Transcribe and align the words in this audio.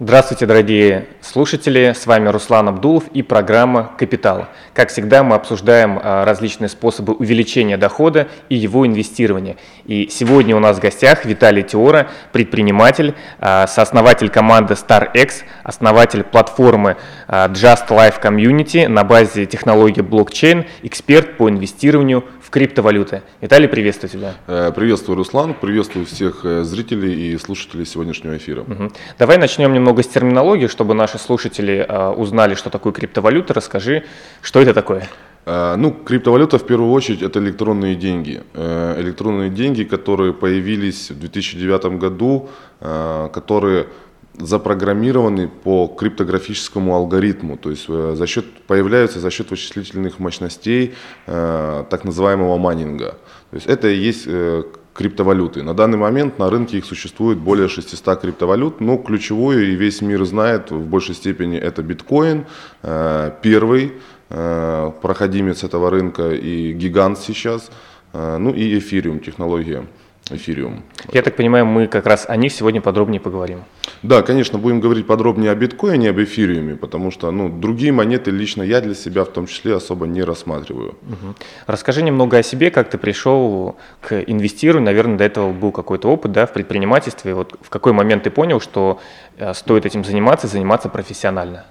Здравствуйте, 0.00 0.46
дорогие 0.46 1.06
слушатели! 1.20 1.94
С 1.96 2.04
вами 2.08 2.28
Руслан 2.28 2.68
Абдулов 2.68 3.04
и 3.12 3.22
программа 3.22 3.92
«Капитал». 3.96 4.48
Как 4.72 4.88
всегда, 4.88 5.22
мы 5.22 5.36
обсуждаем 5.36 6.00
а, 6.02 6.24
различные 6.24 6.68
способы 6.68 7.12
увеличения 7.12 7.76
дохода 7.76 8.26
и 8.48 8.56
его 8.56 8.84
инвестирования. 8.88 9.56
И 9.84 10.08
сегодня 10.10 10.56
у 10.56 10.58
нас 10.58 10.78
в 10.78 10.80
гостях 10.80 11.24
Виталий 11.24 11.62
Теора, 11.62 12.08
предприниматель, 12.32 13.14
а, 13.38 13.68
сооснователь 13.68 14.30
команды 14.30 14.74
StarX, 14.74 15.44
основатель 15.62 16.24
платформы 16.24 16.96
а, 17.28 17.46
Just 17.46 17.86
Life 17.90 18.20
Community 18.20 18.88
на 18.88 19.04
базе 19.04 19.46
технологии 19.46 20.00
блокчейн, 20.00 20.64
эксперт 20.82 21.36
по 21.36 21.48
инвестированию 21.48 22.24
в 22.44 22.50
криптовалюты. 22.50 23.22
Виталий, 23.40 23.68
приветствую 23.68 24.10
тебя. 24.10 24.34
Э, 24.46 24.70
приветствую, 24.74 25.16
Руслан. 25.16 25.54
Приветствую 25.54 26.04
всех 26.04 26.44
э, 26.44 26.62
зрителей 26.62 27.32
и 27.32 27.38
слушателей 27.38 27.86
сегодняшнего 27.86 28.36
эфира. 28.36 28.60
Угу. 28.60 28.92
Давай 29.18 29.38
начнем 29.38 29.72
немного 29.72 30.02
с 30.02 30.08
терминологии, 30.08 30.66
чтобы 30.66 30.94
наши 30.94 31.18
слушатели 31.18 31.86
э, 31.88 32.08
узнали, 32.10 32.54
что 32.54 32.68
такое 32.68 32.92
криптовалюта. 32.92 33.54
Расскажи, 33.54 34.04
что 34.42 34.60
это 34.60 34.74
такое? 34.74 35.08
Ну, 35.46 35.90
криптовалюта 35.92 36.58
в 36.58 36.66
первую 36.66 36.90
очередь 36.90 37.20
это 37.20 37.38
электронные 37.38 37.96
деньги. 37.96 38.42
Электронные 38.54 39.50
деньги, 39.50 39.84
которые 39.84 40.32
появились 40.32 41.10
в 41.10 41.18
2009 41.20 41.98
году, 41.98 42.48
которые 42.80 43.88
запрограммированы 44.38 45.48
по 45.48 45.86
криптографическому 45.86 46.94
алгоритму, 46.94 47.56
то 47.56 47.70
есть 47.70 47.86
э, 47.88 48.14
за 48.16 48.26
счет, 48.26 48.44
появляются 48.66 49.20
за 49.20 49.30
счет 49.30 49.50
вычислительных 49.50 50.18
мощностей 50.18 50.94
э, 51.26 51.84
так 51.88 52.04
называемого 52.04 52.58
майнинга. 52.58 53.18
То 53.50 53.56
есть 53.56 53.66
это 53.66 53.88
и 53.88 53.96
есть 53.96 54.24
э, 54.26 54.64
криптовалюты. 54.92 55.62
На 55.62 55.74
данный 55.74 55.98
момент 55.98 56.38
на 56.38 56.50
рынке 56.50 56.78
их 56.78 56.84
существует 56.84 57.38
более 57.38 57.68
600 57.68 58.20
криптовалют, 58.20 58.80
но 58.80 58.96
ключевую 58.96 59.72
и 59.72 59.74
весь 59.74 60.00
мир 60.00 60.24
знает 60.24 60.70
в 60.70 60.86
большей 60.86 61.14
степени 61.14 61.58
это 61.58 61.82
биткоин, 61.82 62.46
э, 62.82 63.30
первый 63.42 63.92
э, 64.30 64.92
проходимец 65.02 65.64
этого 65.64 65.90
рынка 65.90 66.30
и 66.32 66.72
гигант 66.72 67.18
сейчас, 67.18 67.70
э, 68.12 68.36
ну 68.38 68.52
и 68.52 68.78
эфириум 68.78 69.20
технология 69.20 69.84
эфириум. 70.30 70.82
Я 71.12 71.22
так 71.22 71.36
понимаю, 71.36 71.66
мы 71.66 71.86
как 71.86 72.06
раз 72.06 72.24
о 72.28 72.36
них 72.36 72.52
сегодня 72.52 72.80
подробнее 72.80 73.20
поговорим. 73.20 73.64
Да, 74.02 74.22
конечно, 74.22 74.58
будем 74.58 74.80
говорить 74.80 75.06
подробнее 75.06 75.50
о 75.50 75.54
биткоине, 75.54 76.10
об 76.10 76.18
эфириуме, 76.18 76.76
потому 76.76 77.10
что 77.10 77.30
ну, 77.30 77.48
другие 77.48 77.92
монеты 77.92 78.30
лично 78.30 78.62
я 78.62 78.80
для 78.80 78.94
себя 78.94 79.24
в 79.24 79.28
том 79.28 79.46
числе 79.46 79.74
особо 79.74 80.06
не 80.06 80.22
рассматриваю. 80.22 80.90
Угу. 81.02 81.34
Расскажи 81.66 82.02
немного 82.02 82.38
о 82.38 82.42
себе, 82.42 82.70
как 82.70 82.90
ты 82.90 82.98
пришел 82.98 83.76
к 84.00 84.20
инвестированию. 84.20 84.86
Наверное, 84.86 85.18
до 85.18 85.24
этого 85.24 85.52
был 85.52 85.72
какой-то 85.72 86.08
опыт 86.08 86.32
да, 86.32 86.46
в 86.46 86.52
предпринимательстве. 86.52 87.34
Вот 87.34 87.54
в 87.60 87.68
какой 87.68 87.92
момент 87.92 88.24
ты 88.24 88.30
понял, 88.30 88.60
что 88.60 89.00
э, 89.36 89.52
стоит 89.54 89.86
этим 89.86 90.04
заниматься, 90.04 90.46
заниматься 90.46 90.88
профессионально? 90.88 91.64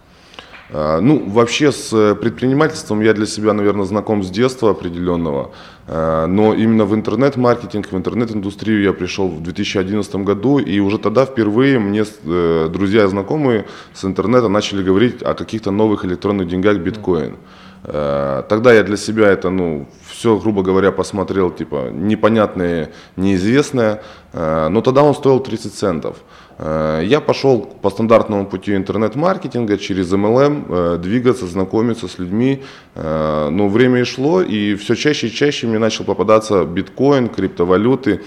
А, 0.76 1.00
ну, 1.02 1.30
вообще 1.30 1.72
с 1.72 1.94
э, 1.94 2.16
предпринимательством 2.16 3.02
я 3.02 3.14
для 3.14 3.28
себя, 3.28 3.54
наверное, 3.54 3.86
знаком 3.86 4.24
с 4.24 4.30
детства 4.32 4.72
определенного, 4.72 5.52
а, 5.88 6.26
но 6.26 6.56
именно 6.56 6.86
в 6.86 6.96
интернет-маркетинг, 6.96 7.92
в 7.92 7.96
интернет-индустрию 7.96 8.82
я 8.82 8.92
пришел 8.94 9.28
в 9.28 9.44
2011 9.44 10.16
году, 10.16 10.58
и 10.58 10.80
уже 10.80 10.98
тогда 10.98 11.26
впервые 11.26 11.78
мне 11.78 12.04
э, 12.26 12.70
друзья 12.74 13.04
и 13.04 13.08
знакомые 13.08 13.66
с 13.94 14.04
интернета 14.04 14.48
начали 14.48 14.82
говорить 14.82 15.22
о 15.22 15.36
каких-то 15.36 15.70
новых 15.70 16.06
электронных 16.06 16.48
деньгах 16.48 16.80
биткоин. 16.80 17.36
А, 17.84 18.42
тогда 18.42 18.74
я 18.74 18.84
для 18.84 18.98
себя 18.98 19.30
это, 19.30 19.52
ну, 19.52 19.88
все, 20.10 20.40
грубо 20.40 20.64
говоря, 20.64 20.92
посмотрел, 20.92 21.52
типа, 21.52 21.92
непонятное, 21.92 22.92
неизвестное, 23.16 24.02
но 24.34 24.82
тогда 24.82 25.04
он 25.04 25.14
стоил 25.14 25.40
30 25.40 25.76
центов. 25.76 26.18
Э, 26.58 27.02
я 27.04 27.22
пошел 27.22 27.62
по 27.82 27.90
стандартному 27.90 28.46
пути 28.46 28.76
интернет-маркетинга 28.76 29.78
через 29.78 30.12
MLM, 30.14 30.66
э, 30.70 30.98
двигаться, 30.98 31.48
знакомиться 31.48 32.08
с 32.08 32.20
людьми. 32.20 32.64
Э, 32.96 33.50
но 33.50 33.68
время 33.68 34.02
и 34.02 34.04
шло, 34.04 34.42
и 34.42 34.76
все 34.76 34.96
чаще 34.96 35.28
и 35.28 35.32
чаще 35.32 35.68
мне 35.68 35.80
начал 35.80 36.06
попадаться 36.06 36.64
биткоин, 36.66 37.30
криптовалюты. 37.30 38.22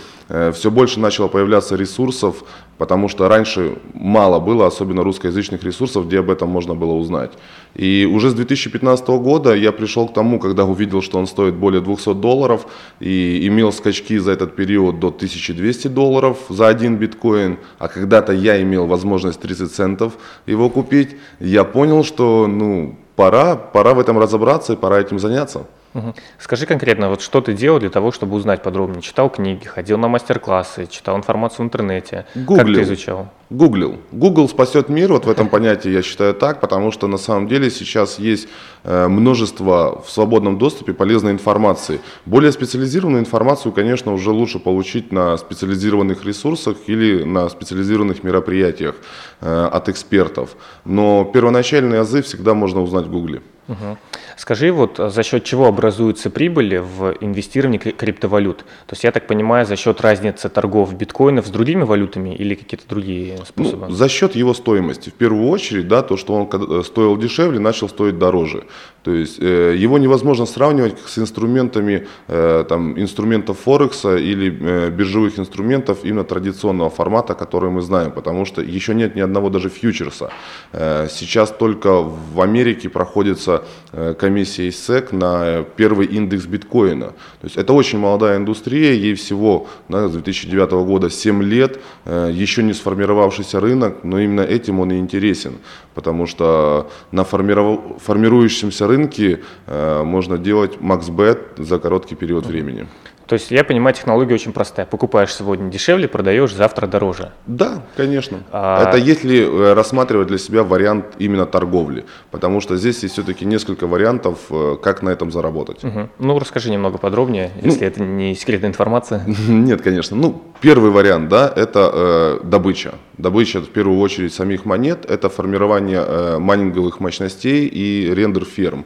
Все 0.53 0.73
больше 0.73 0.99
начало 0.99 1.29
появляться 1.29 1.77
ресурсов, 1.77 2.43
потому 2.79 3.09
что 3.09 3.29
раньше 3.29 3.79
мало 3.95 4.41
было, 4.41 4.67
особенно 4.67 5.03
русскоязычных 5.03 5.63
ресурсов, 5.63 6.07
где 6.07 6.19
об 6.19 6.31
этом 6.31 6.49
можно 6.49 6.75
было 6.75 6.93
узнать. 6.93 7.33
И 7.75 8.09
уже 8.11 8.31
с 8.31 8.35
2015 8.35 9.09
года 9.09 9.55
я 9.55 9.73
пришел 9.73 10.09
к 10.09 10.15
тому, 10.15 10.39
когда 10.39 10.65
увидел, 10.65 11.03
что 11.03 11.19
он 11.19 11.27
стоит 11.27 11.55
более 11.55 11.81
200 11.81 12.15
долларов, 12.15 12.67
и 13.01 13.47
имел 13.47 13.73
скачки 13.73 14.19
за 14.19 14.33
этот 14.33 14.57
период 14.57 14.99
до 14.99 15.09
1200 15.09 15.89
долларов 15.89 16.39
за 16.49 16.69
один 16.69 16.97
биткоин, 16.97 17.59
а 17.79 17.89
когда-то 17.89 18.33
я 18.33 18.61
имел 18.63 18.87
возможность 18.87 19.41
30 19.41 19.71
центов 19.71 20.15
его 20.47 20.71
купить, 20.71 21.17
я 21.41 21.65
понял, 21.65 22.05
что 22.05 22.47
ну, 22.47 22.97
пора, 23.17 23.57
пора 23.57 23.95
в 23.95 23.99
этом 23.99 24.19
разобраться 24.19 24.75
и 24.75 24.77
пора 24.77 25.01
этим 25.01 25.19
заняться. 25.19 25.63
Угу. 25.95 26.15
Скажи 26.39 26.67
конкретно, 26.67 27.09
вот 27.09 27.23
что 27.23 27.41
ты 27.41 27.55
делал 27.55 27.79
для 27.79 27.91
того, 27.91 28.13
чтобы 28.13 28.37
узнать 28.37 28.63
подробнее? 28.63 29.03
Читал 29.03 29.31
книги, 29.31 29.67
ходил 29.67 29.99
на 29.99 30.09
мастер-классы, 30.09 30.87
читал 30.87 31.17
информацию 31.17 31.65
в 31.65 31.67
интернете? 31.67 32.27
Гуглил. 32.35 32.57
Как 32.57 32.75
ты 32.75 32.83
изучал? 32.83 33.29
Гуглил. 33.49 33.99
Google 34.11 34.49
спасет 34.49 34.89
мир, 34.89 35.13
вот 35.13 35.25
в 35.25 35.31
этом 35.31 35.49
понятии 35.49 35.89
я 35.91 36.03
считаю 36.03 36.35
так, 36.35 36.61
потому 36.61 36.91
что 36.91 37.07
на 37.07 37.17
самом 37.17 37.47
деле 37.47 37.71
сейчас 37.71 38.19
есть 38.19 38.49
э, 38.83 39.07
множество 39.07 40.03
в 40.05 40.11
свободном 40.11 40.59
доступе 40.59 40.93
полезной 40.93 41.33
информации. 41.33 42.01
Более 42.25 42.51
специализированную 42.51 43.21
информацию, 43.21 43.73
конечно, 43.73 44.13
уже 44.13 44.33
лучше 44.33 44.59
получить 44.59 45.13
на 45.13 45.37
специализированных 45.37 46.25
ресурсах 46.25 46.77
или 46.89 47.23
на 47.23 47.49
специализированных 47.49 48.25
мероприятиях 48.25 48.97
э, 49.41 49.69
от 49.73 49.89
экспертов. 49.89 50.57
Но 50.85 51.25
первоначальные 51.25 52.01
азы 52.01 52.23
всегда 52.23 52.53
можно 52.55 52.83
узнать 52.83 53.07
в 53.07 53.11
Гугле. 53.13 53.43
Угу. 53.69 53.99
Скажи, 54.37 54.71
вот 54.71 54.99
за 54.99 55.23
счет 55.23 55.45
чего 55.45 55.67
образуются 55.67 56.31
прибыли 56.31 56.77
в 56.79 57.17
инвестировании 57.21 57.79
криптовалют? 57.79 58.59
То 58.59 58.93
есть 58.93 59.05
я 59.05 59.13
так 59.13 59.27
понимаю, 59.27 59.67
за 59.67 59.77
счет 59.77 60.01
разницы 60.01 60.49
торгов 60.49 60.95
биткоинов 60.95 61.47
с 61.47 61.51
другими 61.51 61.83
валютами 61.83 62.35
или 62.35 62.55
какие-то 62.55 62.89
другие 62.89 63.39
способы? 63.45 63.87
Ну, 63.89 63.95
за 63.95 64.09
счет 64.09 64.37
его 64.37 64.55
стоимости. 64.55 65.11
В 65.11 65.15
первую 65.15 65.49
очередь, 65.49 65.89
да, 65.89 66.03
то, 66.03 66.17
что 66.17 66.35
он 66.35 66.49
э, 66.53 66.83
стоил 66.85 67.17
дешевле, 67.17 67.59
начал 67.59 67.89
стоить 67.89 68.19
дороже. 68.19 68.65
То 69.03 69.13
есть 69.13 69.39
э, 69.41 69.75
его 69.77 69.99
невозможно 69.99 70.47
сравнивать 70.47 70.99
с 71.07 71.19
инструментами, 71.19 72.07
э, 72.29 72.65
там, 72.69 72.99
инструментов 73.01 73.59
Форекса 73.61 74.17
или 74.17 74.49
э, 74.61 74.91
биржевых 74.91 75.39
инструментов 75.39 75.99
именно 76.05 76.25
традиционного 76.25 76.91
формата, 76.91 77.35
который 77.35 77.71
мы 77.71 77.83
знаем, 77.83 78.13
потому 78.13 78.45
что 78.45 78.63
еще 78.63 78.95
нет 78.95 79.17
ни 79.17 79.21
одного 79.21 79.49
даже 79.49 79.69
фьючерса. 79.69 80.31
Э, 80.73 81.09
сейчас 81.11 81.51
только 81.51 82.03
в 82.03 82.41
Америке 82.41 82.89
проходится 82.89 83.56
Э, 83.93 84.15
комиссия 84.19 84.69
ИСЭК 84.69 85.13
на 85.13 85.65
первый 85.77 86.07
индекс 86.07 86.47
биткоина. 86.47 87.07
То 87.07 87.45
есть 87.45 87.57
это 87.57 87.73
очень 87.73 87.99
молодая 87.99 88.37
индустрия, 88.37 88.93
ей 88.93 89.15
всего 89.15 89.69
да, 89.89 90.09
с 90.09 90.13
2009 90.13 90.71
года 90.87 91.11
7 91.11 91.43
лет, 91.43 91.81
э, 92.05 92.31
еще 92.33 92.63
не 92.63 92.75
сформировавшийся 92.75 93.61
рынок, 93.61 94.05
но 94.05 94.19
именно 94.19 94.43
этим 94.43 94.81
он 94.81 94.93
и 94.93 94.99
интересен, 94.99 95.55
потому 95.95 96.27
что 96.27 96.91
на 97.11 97.25
формирующемся 97.25 98.87
рынке 98.87 99.41
э, 99.67 100.03
можно 100.03 100.39
делать 100.39 100.81
максбет 100.81 101.39
за 101.57 101.79
короткий 101.79 102.17
период 102.17 102.47
времени. 102.47 102.87
То 103.27 103.35
есть 103.35 103.51
я 103.51 103.65
понимаю, 103.65 103.95
технология 103.95 104.35
очень 104.35 104.53
простая. 104.53 104.87
Покупаешь 104.87 105.35
сегодня 105.35 105.71
дешевле, 105.71 106.07
продаешь 106.07 106.55
завтра 106.55 106.87
дороже. 106.87 107.33
Да, 107.47 107.83
конечно. 107.97 108.39
А... 108.53 108.89
Это 108.89 108.99
если 108.99 109.41
э, 109.41 109.75
рассматривать 109.75 110.29
для 110.29 110.39
себя 110.39 110.63
вариант 110.63 111.07
именно 111.19 111.45
торговли. 111.45 112.05
Потому 112.31 112.61
что 112.61 112.77
здесь 112.77 113.03
есть 113.03 113.15
все-таки 113.15 113.45
несколько 113.45 113.89
вариантов, 113.89 114.39
э, 114.51 114.77
как 114.81 115.03
на 115.03 115.11
этом 115.11 115.33
заработать. 115.33 115.83
Угу. 115.83 116.09
Ну, 116.21 116.39
расскажи 116.39 116.71
немного 116.71 116.99
подробнее, 116.99 117.51
ну, 117.61 117.67
если 117.67 117.87
это 117.87 118.03
не 118.03 118.35
секретная 118.37 118.71
информация. 118.71 119.25
Нет, 119.49 119.83
конечно. 119.83 120.17
Ну, 120.17 120.43
первый 120.61 120.91
вариант, 120.91 121.29
да, 121.29 121.53
это 121.55 121.91
э, 121.93 122.41
добыча. 122.45 122.95
Добыча 123.19 123.61
в 123.61 123.71
первую 123.71 123.99
очередь 124.01 124.35
самих 124.35 124.65
монет, 124.65 125.05
это 125.11 125.29
формирование 125.29 126.05
э, 126.07 126.39
майнинговых 126.39 127.01
мощностей 127.01 127.67
и 127.67 128.13
рендер 128.15 128.45
ферм. 128.45 128.85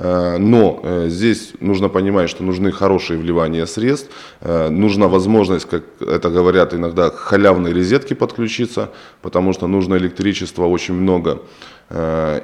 Э, 0.00 0.38
но 0.38 0.80
э, 0.82 1.08
здесь 1.08 1.52
нужно 1.60 1.90
понимать, 1.90 2.30
что 2.30 2.42
нужны 2.42 2.72
хорошие 2.72 3.18
вливания 3.18 3.66
средств, 3.66 4.10
э, 4.40 4.70
нужна 4.70 5.08
возможность, 5.08 5.66
как 5.66 5.82
это 6.00 6.30
говорят 6.30 6.72
иногда, 6.72 7.10
халявной 7.10 7.72
розетки 7.74 8.14
подключиться, 8.14 8.88
потому 9.20 9.52
что 9.52 9.66
нужно 9.66 9.96
электричества 9.96 10.66
очень 10.66 10.94
много. 10.94 11.42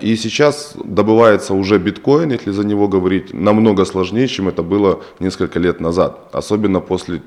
И 0.00 0.16
сейчас 0.16 0.74
добывается 0.84 1.54
уже 1.54 1.78
биткоин, 1.78 2.32
если 2.32 2.50
за 2.50 2.64
него 2.64 2.88
говорить, 2.88 3.32
намного 3.32 3.84
сложнее, 3.84 4.26
чем 4.26 4.48
это 4.48 4.64
было 4.64 5.04
несколько 5.20 5.60
лет 5.60 5.80
назад. 5.80 6.18
Особенно 6.32 6.80
после 6.80 7.20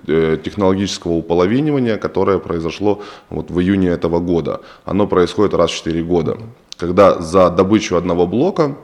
технологического 0.43 1.13
уполовинивания, 1.13 1.95
которое 1.95 2.39
произошло 2.39 3.01
вот 3.29 3.51
в 3.51 3.59
июне 3.61 3.87
этого 3.87 4.19
года. 4.19 4.59
Оно 4.83 5.07
происходит 5.07 5.53
раз 5.53 5.71
в 5.71 5.75
4 5.75 6.03
года. 6.03 6.37
Когда 6.75 7.21
за 7.21 7.49
добычу 7.49 7.95
одного 7.95 8.27
блока 8.27 8.75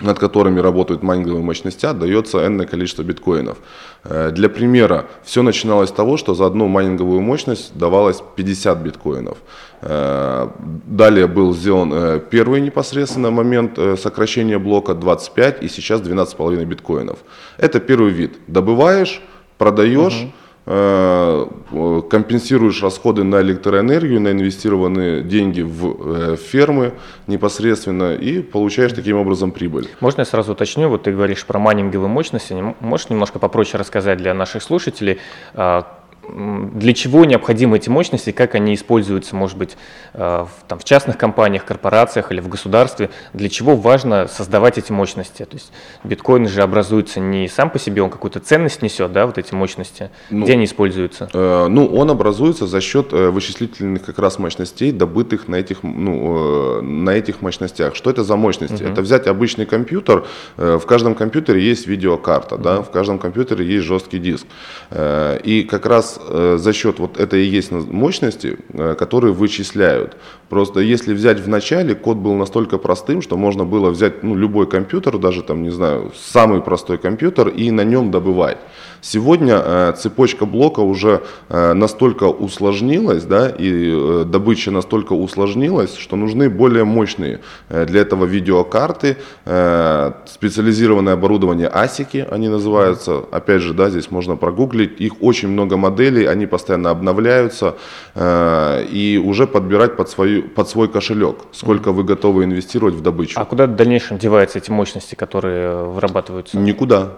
над 0.00 0.18
которыми 0.18 0.60
работают 0.60 1.02
майнинговые 1.02 1.42
мощности, 1.42 1.92
дается 1.92 2.46
энное 2.46 2.66
количество 2.66 3.02
биткоинов. 3.02 3.58
Э, 4.04 4.30
для 4.30 4.48
примера, 4.48 5.06
все 5.24 5.42
начиналось 5.42 5.90
с 5.90 5.92
того, 5.92 6.16
что 6.16 6.34
за 6.34 6.46
одну 6.46 6.68
майнинговую 6.68 7.20
мощность 7.20 7.76
давалось 7.78 8.22
50 8.36 8.78
биткоинов. 8.78 9.38
Э, 9.82 10.48
далее 10.86 11.26
был 11.26 11.54
сделан 11.54 11.92
э, 11.92 12.20
первый 12.30 12.60
непосредственно 12.60 13.30
момент 13.30 13.78
сокращения 13.98 14.58
блока 14.58 14.94
25 14.94 15.62
и 15.62 15.68
сейчас 15.68 16.00
12,5 16.00 16.64
биткоинов. 16.64 17.18
Это 17.58 17.80
первый 17.80 18.12
вид. 18.12 18.38
Добываешь, 18.46 19.22
продаешь, 19.58 20.22
угу 20.22 20.32
компенсируешь 20.70 22.82
расходы 22.82 23.24
на 23.24 23.40
электроэнергию, 23.40 24.20
на 24.20 24.30
инвестированные 24.30 25.22
деньги 25.22 25.62
в 25.62 26.32
э, 26.32 26.36
фермы 26.36 26.92
непосредственно 27.26 28.14
и 28.14 28.40
получаешь 28.40 28.92
таким 28.92 29.16
образом 29.16 29.50
прибыль. 29.50 29.88
Можно 29.98 30.20
я 30.20 30.24
сразу 30.24 30.52
уточню? 30.52 30.88
Вот 30.88 31.02
ты 31.02 31.12
говоришь 31.12 31.44
про 31.44 31.58
майнинговые 31.58 32.08
мощности. 32.08 32.54
Можешь 32.80 33.10
немножко 33.10 33.40
попроще 33.40 33.80
рассказать 33.80 34.18
для 34.18 34.32
наших 34.32 34.62
слушателей, 34.62 35.18
а, 35.54 35.99
для 36.28 36.92
чего 36.92 37.24
необходимы 37.24 37.78
эти 37.78 37.88
мощности, 37.88 38.30
как 38.30 38.54
они 38.54 38.74
используются, 38.74 39.34
может 39.34 39.56
быть, 39.56 39.76
э, 40.12 40.18
в, 40.18 40.68
там, 40.68 40.78
в 40.78 40.84
частных 40.84 41.16
компаниях, 41.16 41.64
корпорациях 41.64 42.30
или 42.32 42.40
в 42.40 42.48
государстве, 42.48 43.10
для 43.32 43.48
чего 43.48 43.76
важно 43.76 44.28
создавать 44.28 44.78
эти 44.78 44.92
мощности. 44.92 45.44
То 45.44 45.56
есть 45.56 45.72
биткоин 46.04 46.48
же 46.48 46.62
образуется 46.62 47.20
не 47.20 47.48
сам 47.48 47.70
по 47.70 47.78
себе, 47.78 48.02
он 48.02 48.10
какую-то 48.10 48.40
ценность 48.40 48.82
несет, 48.82 49.12
да, 49.12 49.26
вот 49.26 49.38
эти 49.38 49.54
мощности. 49.54 50.10
Ну, 50.30 50.44
Где 50.44 50.54
они 50.54 50.64
используются? 50.64 51.28
Э, 51.32 51.66
ну, 51.68 51.86
он 51.86 52.10
образуется 52.10 52.66
за 52.66 52.80
счет 52.80 53.12
э, 53.12 53.30
вычислительных 53.30 54.04
как 54.04 54.18
раз 54.18 54.38
мощностей, 54.38 54.92
добытых 54.92 55.48
на 55.48 55.56
этих, 55.56 55.82
ну, 55.82 56.78
э, 56.78 56.80
на 56.82 57.10
этих 57.10 57.42
мощностях. 57.42 57.94
Что 57.94 58.10
это 58.10 58.24
за 58.24 58.36
мощности? 58.36 58.82
Uh-huh. 58.82 58.92
Это 58.92 59.02
взять 59.02 59.26
обычный 59.26 59.66
компьютер, 59.66 60.26
э, 60.56 60.78
в 60.80 60.86
каждом 60.86 61.14
компьютере 61.14 61.62
есть 61.62 61.86
видеокарта, 61.86 62.56
uh-huh. 62.56 62.62
да, 62.62 62.82
в 62.82 62.90
каждом 62.90 63.18
компьютере 63.18 63.64
есть 63.66 63.84
жесткий 63.84 64.18
диск. 64.18 64.46
Э, 64.90 65.38
и 65.42 65.62
как 65.62 65.86
раз 65.86 66.09
Э, 66.18 66.56
за 66.58 66.72
счет 66.72 66.98
вот 66.98 67.18
этой 67.18 67.44
и 67.44 67.48
есть 67.48 67.70
мощности, 67.70 68.58
э, 68.72 68.94
которые 68.94 69.32
вычисляют. 69.32 70.16
Просто 70.50 70.80
если 70.80 71.14
взять 71.14 71.38
в 71.38 71.48
начале, 71.48 71.94
код 71.94 72.16
был 72.16 72.34
настолько 72.34 72.76
простым, 72.78 73.22
что 73.22 73.36
можно 73.36 73.64
было 73.64 73.90
взять 73.90 74.24
ну, 74.24 74.34
любой 74.34 74.66
компьютер, 74.66 75.16
даже 75.18 75.42
там, 75.42 75.62
не 75.62 75.70
знаю, 75.70 76.10
самый 76.32 76.60
простой 76.60 76.98
компьютер 76.98 77.48
и 77.48 77.70
на 77.70 77.84
нем 77.84 78.10
добывать. 78.10 78.58
Сегодня 79.02 79.62
э, 79.64 79.92
цепочка 79.96 80.44
блока 80.44 80.80
уже 80.80 81.22
э, 81.48 81.72
настолько 81.72 82.24
усложнилась, 82.24 83.24
да, 83.24 83.48
и 83.48 83.92
э, 83.94 84.24
добыча 84.26 84.70
настолько 84.70 85.14
усложнилась, 85.14 85.96
что 85.96 86.16
нужны 86.16 86.50
более 86.50 86.84
мощные 86.84 87.40
э, 87.68 87.86
для 87.86 88.02
этого 88.02 88.26
видеокарты, 88.26 89.16
э, 89.46 90.12
специализированное 90.26 91.14
оборудование 91.14 91.68
ASIC, 91.68 92.28
они 92.30 92.48
называются. 92.48 93.24
Опять 93.30 93.62
же, 93.62 93.72
да, 93.72 93.88
здесь 93.88 94.10
можно 94.10 94.36
прогуглить, 94.36 95.00
их 95.00 95.22
очень 95.22 95.48
много 95.48 95.78
моделей, 95.78 96.26
они 96.26 96.46
постоянно 96.46 96.90
обновляются, 96.90 97.76
э, 98.14 98.84
и 98.90 99.16
уже 99.24 99.46
подбирать 99.46 99.96
под, 99.96 100.10
свою, 100.10 100.39
под 100.42 100.68
свой 100.68 100.88
кошелек, 100.88 101.36
сколько 101.52 101.92
вы 101.92 102.04
готовы 102.04 102.44
инвестировать 102.44 102.94
в 102.94 103.02
добычу. 103.02 103.38
А 103.40 103.44
куда 103.44 103.66
в 103.66 103.76
дальнейшем 103.76 104.18
деваются 104.18 104.58
эти 104.58 104.70
мощности, 104.70 105.14
которые 105.14 105.84
вырабатываются? 105.84 106.58
Никуда. 106.58 107.12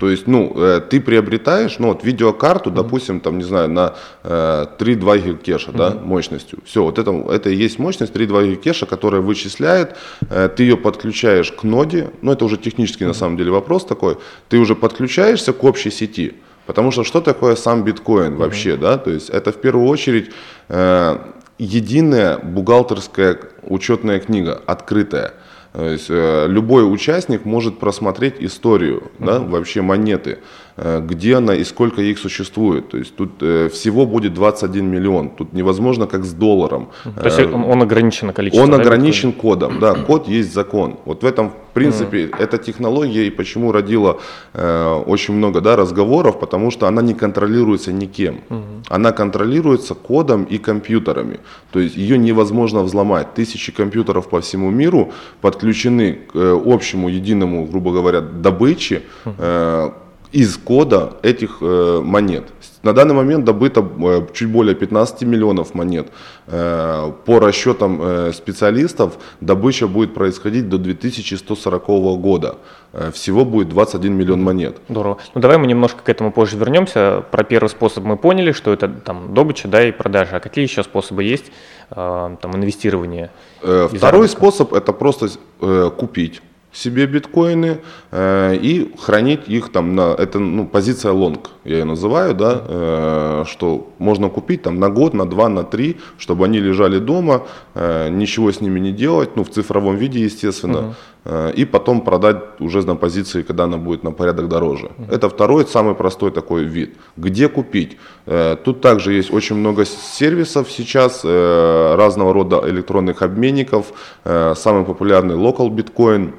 То 0.00 0.08
есть, 0.08 0.26
ну, 0.26 0.52
э, 0.56 0.80
ты 0.80 0.98
приобретаешь, 0.98 1.78
ну, 1.78 1.88
вот 1.88 2.04
видеокарту, 2.04 2.70
mm-hmm. 2.70 2.74
допустим, 2.74 3.20
там, 3.20 3.36
не 3.36 3.44
знаю, 3.44 3.68
на 3.68 3.94
э, 4.22 4.66
3,2 4.78 5.18
гигакеша, 5.18 5.70
mm-hmm. 5.70 5.76
да, 5.76 5.90
мощностью. 6.02 6.58
Все, 6.64 6.82
вот 6.82 6.98
это, 6.98 7.10
это 7.30 7.50
и 7.50 7.54
есть 7.54 7.78
мощность 7.78 8.14
3,2 8.14 8.52
гигакеша, 8.52 8.86
которая 8.86 9.20
вычисляет, 9.20 9.96
э, 10.30 10.48
ты 10.56 10.62
ее 10.62 10.78
подключаешь 10.78 11.52
к 11.52 11.64
ноде, 11.64 12.10
ну, 12.22 12.32
это 12.32 12.46
уже 12.46 12.56
технический 12.56 13.04
mm-hmm. 13.04 13.08
на 13.08 13.14
самом 13.14 13.36
деле 13.36 13.50
вопрос 13.50 13.84
такой, 13.84 14.16
ты 14.48 14.56
уже 14.56 14.74
подключаешься 14.74 15.52
к 15.52 15.62
общей 15.64 15.90
сети. 15.90 16.32
Потому 16.64 16.92
что 16.92 17.04
что 17.04 17.20
такое 17.20 17.56
сам 17.56 17.84
биткоин 17.84 18.36
вообще, 18.36 18.70
mm-hmm. 18.70 18.80
да? 18.80 18.96
То 18.96 19.10
есть 19.10 19.28
это 19.28 19.52
в 19.52 19.56
первую 19.56 19.86
очередь 19.86 20.30
э, 20.68 21.18
единая 21.60 22.38
бухгалтерская 22.38 23.38
учетная 23.62 24.18
книга, 24.18 24.60
открытая. 24.66 25.34
То 25.72 25.84
есть 25.88 26.06
э, 26.08 26.46
любой 26.48 26.90
участник 26.90 27.44
может 27.44 27.78
просмотреть 27.78 28.36
историю 28.40 29.10
uh-huh. 29.18 29.26
да, 29.26 29.38
вообще 29.40 29.82
монеты. 29.82 30.38
Э, 30.82 31.00
где 31.00 31.36
она 31.36 31.54
и 31.54 31.64
сколько 31.64 32.00
их 32.00 32.18
существует. 32.18 32.88
То 32.88 32.96
есть 32.96 33.14
тут 33.14 33.42
э, 33.42 33.68
всего 33.68 34.06
будет 34.06 34.32
21 34.32 34.86
миллион. 34.86 35.28
Тут 35.28 35.52
невозможно 35.52 36.06
как 36.06 36.24
с 36.24 36.32
долларом. 36.32 36.88
То 37.04 37.26
есть 37.26 37.38
он, 37.38 37.64
он 37.64 37.82
ограничен 37.82 38.32
количеством? 38.32 38.64
Он 38.64 38.70
да, 38.70 38.82
ограничен 38.82 39.30
биткоин? 39.30 39.50
кодом, 39.50 39.78
да, 39.78 39.94
код 39.94 40.28
есть 40.28 40.54
закон. 40.54 40.96
Вот 41.04 41.22
в 41.22 41.26
этом, 41.26 41.50
в 41.50 41.74
принципе, 41.74 42.24
mm. 42.24 42.36
эта 42.38 42.56
технология 42.56 43.26
и 43.26 43.30
почему 43.30 43.72
родила 43.72 44.16
э, 44.54 45.02
очень 45.06 45.34
много 45.34 45.60
да, 45.60 45.76
разговоров, 45.76 46.40
потому 46.40 46.70
что 46.70 46.86
она 46.86 47.02
не 47.02 47.12
контролируется 47.12 47.92
никем. 47.92 48.40
Mm. 48.48 48.62
Она 48.88 49.12
контролируется 49.12 49.94
кодом 49.94 50.44
и 50.44 50.56
компьютерами. 50.56 51.40
То 51.72 51.80
есть 51.80 51.96
ее 51.96 52.16
невозможно 52.16 52.82
взломать. 52.82 53.34
Тысячи 53.34 53.70
компьютеров 53.70 54.30
по 54.30 54.40
всему 54.40 54.70
миру 54.70 55.12
подключены 55.42 56.12
к 56.12 56.36
э, 56.36 56.60
общему 56.64 57.10
единому, 57.10 57.66
грубо 57.66 57.92
говоря, 57.92 58.22
добыче, 58.22 59.02
э, 59.26 59.90
из 60.32 60.56
кода 60.56 61.14
этих 61.22 61.58
э, 61.60 62.00
монет. 62.04 62.44
На 62.82 62.92
данный 62.92 63.14
момент 63.14 63.44
добыто 63.44 63.80
э, 63.80 64.26
чуть 64.32 64.48
более 64.48 64.74
15 64.74 65.22
миллионов 65.22 65.74
монет. 65.74 66.08
Э, 66.46 67.12
по 67.26 67.38
расчетам 67.38 68.00
э, 68.00 68.32
специалистов 68.32 69.18
добыча 69.40 69.86
будет 69.86 70.14
происходить 70.14 70.68
до 70.68 70.78
2140 70.78 71.86
года. 72.20 72.56
Э, 72.92 73.10
всего 73.12 73.44
будет 73.44 73.68
21 73.68 74.14
миллион 74.14 74.42
монет. 74.42 74.78
Здорово. 74.88 75.18
Ну 75.34 75.40
давай 75.40 75.58
мы 75.58 75.66
немножко 75.66 76.02
к 76.02 76.08
этому 76.08 76.32
позже 76.32 76.56
вернемся. 76.56 77.24
Про 77.30 77.44
первый 77.44 77.68
способ 77.68 78.04
мы 78.04 78.16
поняли, 78.16 78.52
что 78.52 78.72
это 78.72 78.88
там 78.88 79.34
добыча 79.34 79.68
да, 79.68 79.86
и 79.86 79.92
продажа. 79.92 80.36
А 80.36 80.40
какие 80.40 80.64
еще 80.64 80.82
способы 80.84 81.24
есть 81.24 81.46
э, 81.90 82.36
там, 82.40 82.56
инвестирования? 82.56 83.30
Э, 83.62 83.88
второй 83.92 84.28
способ 84.28 84.72
это 84.72 84.92
просто 84.92 85.28
э, 85.60 85.90
купить 85.96 86.40
себе 86.72 87.06
биткоины 87.06 87.80
э, 88.10 88.56
и 88.56 88.94
хранить 88.98 89.48
их 89.48 89.72
там 89.72 89.94
на 89.94 90.14
это 90.14 90.38
ну 90.38 90.66
позиция 90.66 91.12
лонг 91.12 91.50
я 91.64 91.78
ее 91.78 91.84
называю 91.84 92.34
да 92.34 92.62
э, 92.68 93.44
что 93.48 93.90
можно 93.98 94.28
купить 94.28 94.62
там 94.62 94.78
на 94.78 94.88
год 94.88 95.14
на 95.14 95.26
два 95.26 95.48
на 95.48 95.64
три 95.64 95.96
чтобы 96.18 96.44
они 96.44 96.60
лежали 96.60 96.98
дома 96.98 97.42
э, 97.74 98.08
ничего 98.10 98.52
с 98.52 98.60
ними 98.60 98.78
не 98.78 98.92
делать 98.92 99.36
ну 99.36 99.42
в 99.42 99.50
цифровом 99.50 99.96
виде 99.96 100.20
естественно 100.20 100.94
uh-huh. 101.24 101.50
э, 101.50 101.52
и 101.56 101.64
потом 101.64 102.02
продать 102.02 102.36
уже 102.60 102.86
на 102.86 102.94
позиции 102.94 103.42
когда 103.42 103.64
она 103.64 103.76
будет 103.76 104.04
на 104.04 104.12
порядок 104.12 104.48
дороже. 104.48 104.86
Uh-huh. 104.86 105.14
это 105.14 105.28
второй 105.28 105.66
самый 105.66 105.94
простой 105.94 106.30
такой 106.30 106.64
вид. 106.64 106.94
Где 107.16 107.48
купить? 107.48 107.96
Э, 108.26 108.56
тут 108.64 108.80
также 108.80 109.12
есть 109.12 109.32
очень 109.32 109.56
много 109.56 109.84
сервисов 109.84 110.70
сейчас 110.70 111.22
э, 111.24 111.94
разного 111.96 112.32
рода 112.32 112.62
электронных 112.64 113.22
обменников. 113.22 113.86
Э, 114.24 114.54
самый 114.56 114.84
популярный 114.84 115.34
local 115.34 115.68
биткоин 115.70 116.32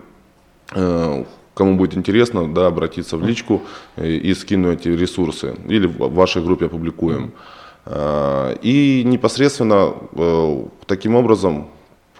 кому 0.71 1.75
будет 1.75 1.95
интересно, 1.97 2.53
да, 2.53 2.67
обратиться 2.67 3.17
в 3.17 3.25
личку 3.25 3.61
и 3.97 4.33
скину 4.33 4.71
эти 4.71 4.87
ресурсы. 4.87 5.55
Или 5.67 5.85
в 5.87 6.13
вашей 6.13 6.41
группе 6.41 6.65
опубликуем. 6.65 7.33
Э, 7.85 8.55
и 8.61 9.03
непосредственно 9.05 9.93
э, 10.13 10.63
таким 10.85 11.15
образом 11.15 11.67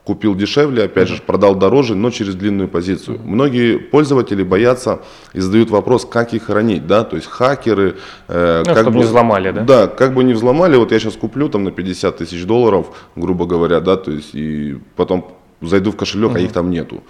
купил 0.04 0.34
дешевле, 0.34 0.86
опять 0.86 1.08
же, 1.08 1.22
продал 1.22 1.54
дороже, 1.54 1.94
но 1.94 2.10
через 2.10 2.34
длинную 2.34 2.68
позицию. 2.68 3.20
Многие 3.24 3.78
пользователи 3.78 4.42
боятся 4.42 5.02
и 5.34 5.40
задают 5.40 5.70
вопрос, 5.70 6.06
как 6.06 6.34
их 6.34 6.46
хранить, 6.46 6.88
да, 6.88 7.04
то 7.04 7.16
есть 7.16 7.28
хакеры. 7.28 7.98
Э, 8.28 8.64
ну, 8.66 8.74
как 8.74 8.82
чтобы 8.82 8.92
бы, 8.92 8.98
не 9.00 9.06
взломали, 9.06 9.52
да? 9.52 9.64
Да, 9.64 9.88
как 9.88 10.16
бы 10.16 10.24
не 10.24 10.34
взломали, 10.34 10.76
вот 10.76 10.92
я 10.92 11.00
сейчас 11.00 11.16
куплю 11.16 11.50
там 11.50 11.64
на 11.64 11.72
50 11.72 12.18
тысяч 12.18 12.46
долларов, 12.46 12.88
грубо 13.16 13.46
говоря, 13.46 13.80
да, 13.80 13.96
то 13.98 14.12
есть 14.12 14.34
и 14.34 14.80
потом 14.96 15.38
зайду 15.62 15.92
в 15.92 15.96
кошелек, 15.96 16.32
угу. 16.32 16.38
а 16.38 16.42
их 16.42 16.52
там 16.52 16.72
нету. 16.72 17.04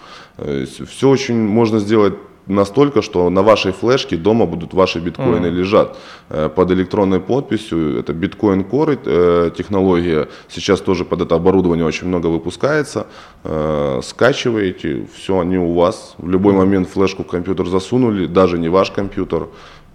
Все 0.88 1.10
очень 1.10 1.36
можно 1.36 1.80
сделать 1.80 2.14
настолько, 2.48 3.02
что 3.02 3.30
на 3.30 3.42
вашей 3.42 3.72
флешке 3.72 4.18
дома 4.18 4.46
будут 4.46 4.74
ваши 4.74 5.00
биткоины 5.00 5.48
mm. 5.48 5.52
лежат 5.52 5.98
э, 6.30 6.50
под 6.50 6.72
электронной 6.72 7.20
подписью. 7.20 8.00
Это 8.00 8.14
биткоин 8.14 8.62
Core 8.62 9.00
э, 9.06 9.52
технология. 9.58 10.28
Сейчас 10.48 10.82
тоже 10.82 11.06
под 11.06 11.22
это 11.22 11.36
оборудование 11.36 11.86
очень 11.86 12.08
много 12.08 12.28
выпускается. 12.28 13.08
Э, 13.44 14.02
скачиваете, 14.04 15.08
все, 15.16 15.40
они 15.40 15.58
у 15.58 15.74
вас. 15.74 16.16
В 16.18 16.30
любой 16.30 16.54
момент 16.54 16.90
флешку 16.90 17.24
в 17.24 17.28
компьютер 17.28 17.68
засунули, 17.68 18.26
даже 18.28 18.58
не 18.58 18.70
ваш 18.70 18.92
компьютер. 18.92 19.48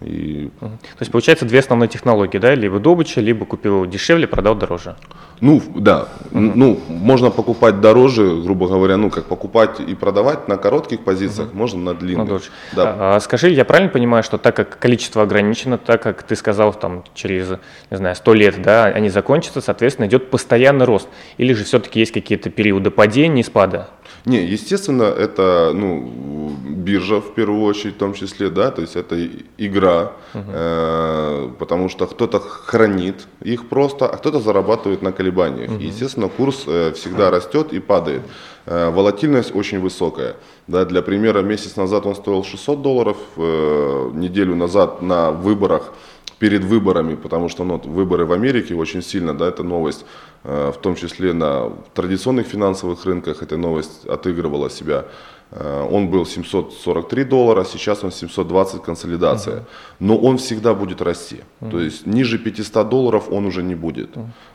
И... 0.03 0.51
То 0.61 1.01
есть 1.01 1.11
получается 1.11 1.47
две 1.47 1.61
основные 1.61 1.89
технологии, 1.89 2.39
да? 2.39 2.55
Либо 2.55 2.79
добыча, 2.79 3.21
либо 3.23 3.47
купил 3.47 3.87
дешевле, 3.87 4.27
продал 4.27 4.55
дороже. 4.55 4.97
Ну, 5.41 5.63
да. 5.75 6.09
Uh-huh. 6.31 6.53
Ну, 6.55 6.81
можно 6.89 7.31
покупать 7.31 7.81
дороже, 7.81 8.43
грубо 8.43 8.69
говоря, 8.69 8.99
ну, 8.99 9.11
как 9.11 9.25
покупать 9.25 9.81
и 9.81 9.95
продавать 9.95 10.49
на 10.49 10.59
коротких 10.59 11.01
позициях, 11.01 11.49
uh-huh. 11.49 11.57
можно 11.57 11.81
на 11.81 11.95
длинных. 11.95 12.29
На 12.29 12.41
да. 12.77 13.17
а, 13.17 13.21
скажи, 13.21 13.51
я 13.51 13.65
правильно 13.65 13.91
понимаю, 13.91 14.23
что 14.23 14.37
так 14.37 14.55
как 14.55 14.79
количество 14.79 15.23
ограничено, 15.23 15.79
так 15.79 16.03
как 16.03 16.23
ты 16.23 16.37
сказал, 16.37 16.75
там, 16.75 17.05
через, 17.15 17.49
не 17.91 17.97
знаю, 17.97 18.17
сто 18.17 18.35
лет, 18.35 18.61
да, 18.61 18.85
они 18.85 19.09
закончатся, 19.09 19.63
соответственно, 19.63 20.07
идет 20.07 20.31
постоянный 20.31 20.85
рост? 20.85 21.09
Или 21.39 21.55
же 21.55 21.65
все-таки 21.65 22.01
есть 22.01 22.13
какие-то 22.13 22.51
периоды 22.51 22.91
падения 22.91 23.41
и 23.41 23.45
спада? 23.45 23.89
Не, 24.27 24.45
естественно, 24.45 25.05
это 25.05 25.71
ну, 25.73 26.53
биржа 26.67 27.21
в 27.21 27.33
первую 27.35 27.63
очередь 27.63 27.95
в 27.95 27.99
том 27.99 28.13
числе, 28.13 28.51
да, 28.51 28.73
то 28.73 28.83
есть 28.83 28.97
это 28.97 29.17
игра, 29.57 29.86
угу. 30.35 30.45
э, 30.49 31.51
потому 31.59 31.89
что 31.89 32.07
кто-то 32.07 32.41
хранит 32.41 33.27
их 33.41 33.69
просто, 33.69 34.07
а 34.07 34.17
кто-то 34.17 34.41
зарабатывает 34.41 35.03
на 35.03 35.13
колебаниях. 35.13 35.71
Угу. 35.71 35.81
И, 35.81 35.87
естественно, 35.87 36.29
курс 36.29 36.65
э, 36.67 36.93
всегда 36.95 37.31
растет 37.31 37.73
и 37.73 37.81
падает. 37.81 38.23
Э, 38.67 38.91
волатильность 38.91 39.55
очень 39.55 39.81
высокая. 39.81 40.37
Да, 40.67 40.85
для 40.85 41.03
примера, 41.03 41.43
месяц 41.43 41.77
назад 41.77 42.07
он 42.07 42.15
стоил 42.15 42.45
600 42.45 42.83
долларов, 42.83 43.17
э, 43.37 44.11
неделю 44.15 44.57
назад 44.57 45.03
на 45.03 45.31
выборах 45.31 45.93
перед 46.39 46.65
выборами, 46.65 47.15
потому 47.15 47.49
что 47.49 47.65
ну, 47.65 47.79
выборы 47.79 48.27
в 48.27 48.33
Америке 48.33 48.75
очень 48.75 49.03
сильно, 49.03 49.33
да, 49.35 49.49
эта 49.49 49.63
новость, 49.63 50.05
э, 50.45 50.73
в 50.75 50.79
том 50.81 50.95
числе 50.95 51.33
на 51.33 51.73
традиционных 51.95 52.47
финансовых 52.47 53.05
рынках 53.05 53.43
эта 53.43 53.57
новость 53.57 54.05
отыгрывала 54.07 54.69
себя. 54.69 55.07
Э, 55.51 55.89
он 55.91 56.09
был 56.09 56.27
743 56.27 57.25
доллара, 57.25 57.65
сейчас 57.65 58.05
он 58.05 58.11
720 58.11 58.83
консолидация. 58.83 59.65
Но 60.01 60.17
он 60.19 60.37
всегда 60.37 60.75
будет 60.75 61.03
расти. 61.03 61.41
То 61.71 61.81
есть 61.81 62.07
ниже 62.07 62.39
500 62.39 62.89
долларов 62.89 63.25
он 63.31 63.47
уже 63.47 63.63
не 63.63 63.75
будет. 63.75 64.11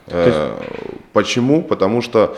Э, 0.07 0.57
почему? 1.13 1.63
Потому 1.63 2.01
что 2.01 2.35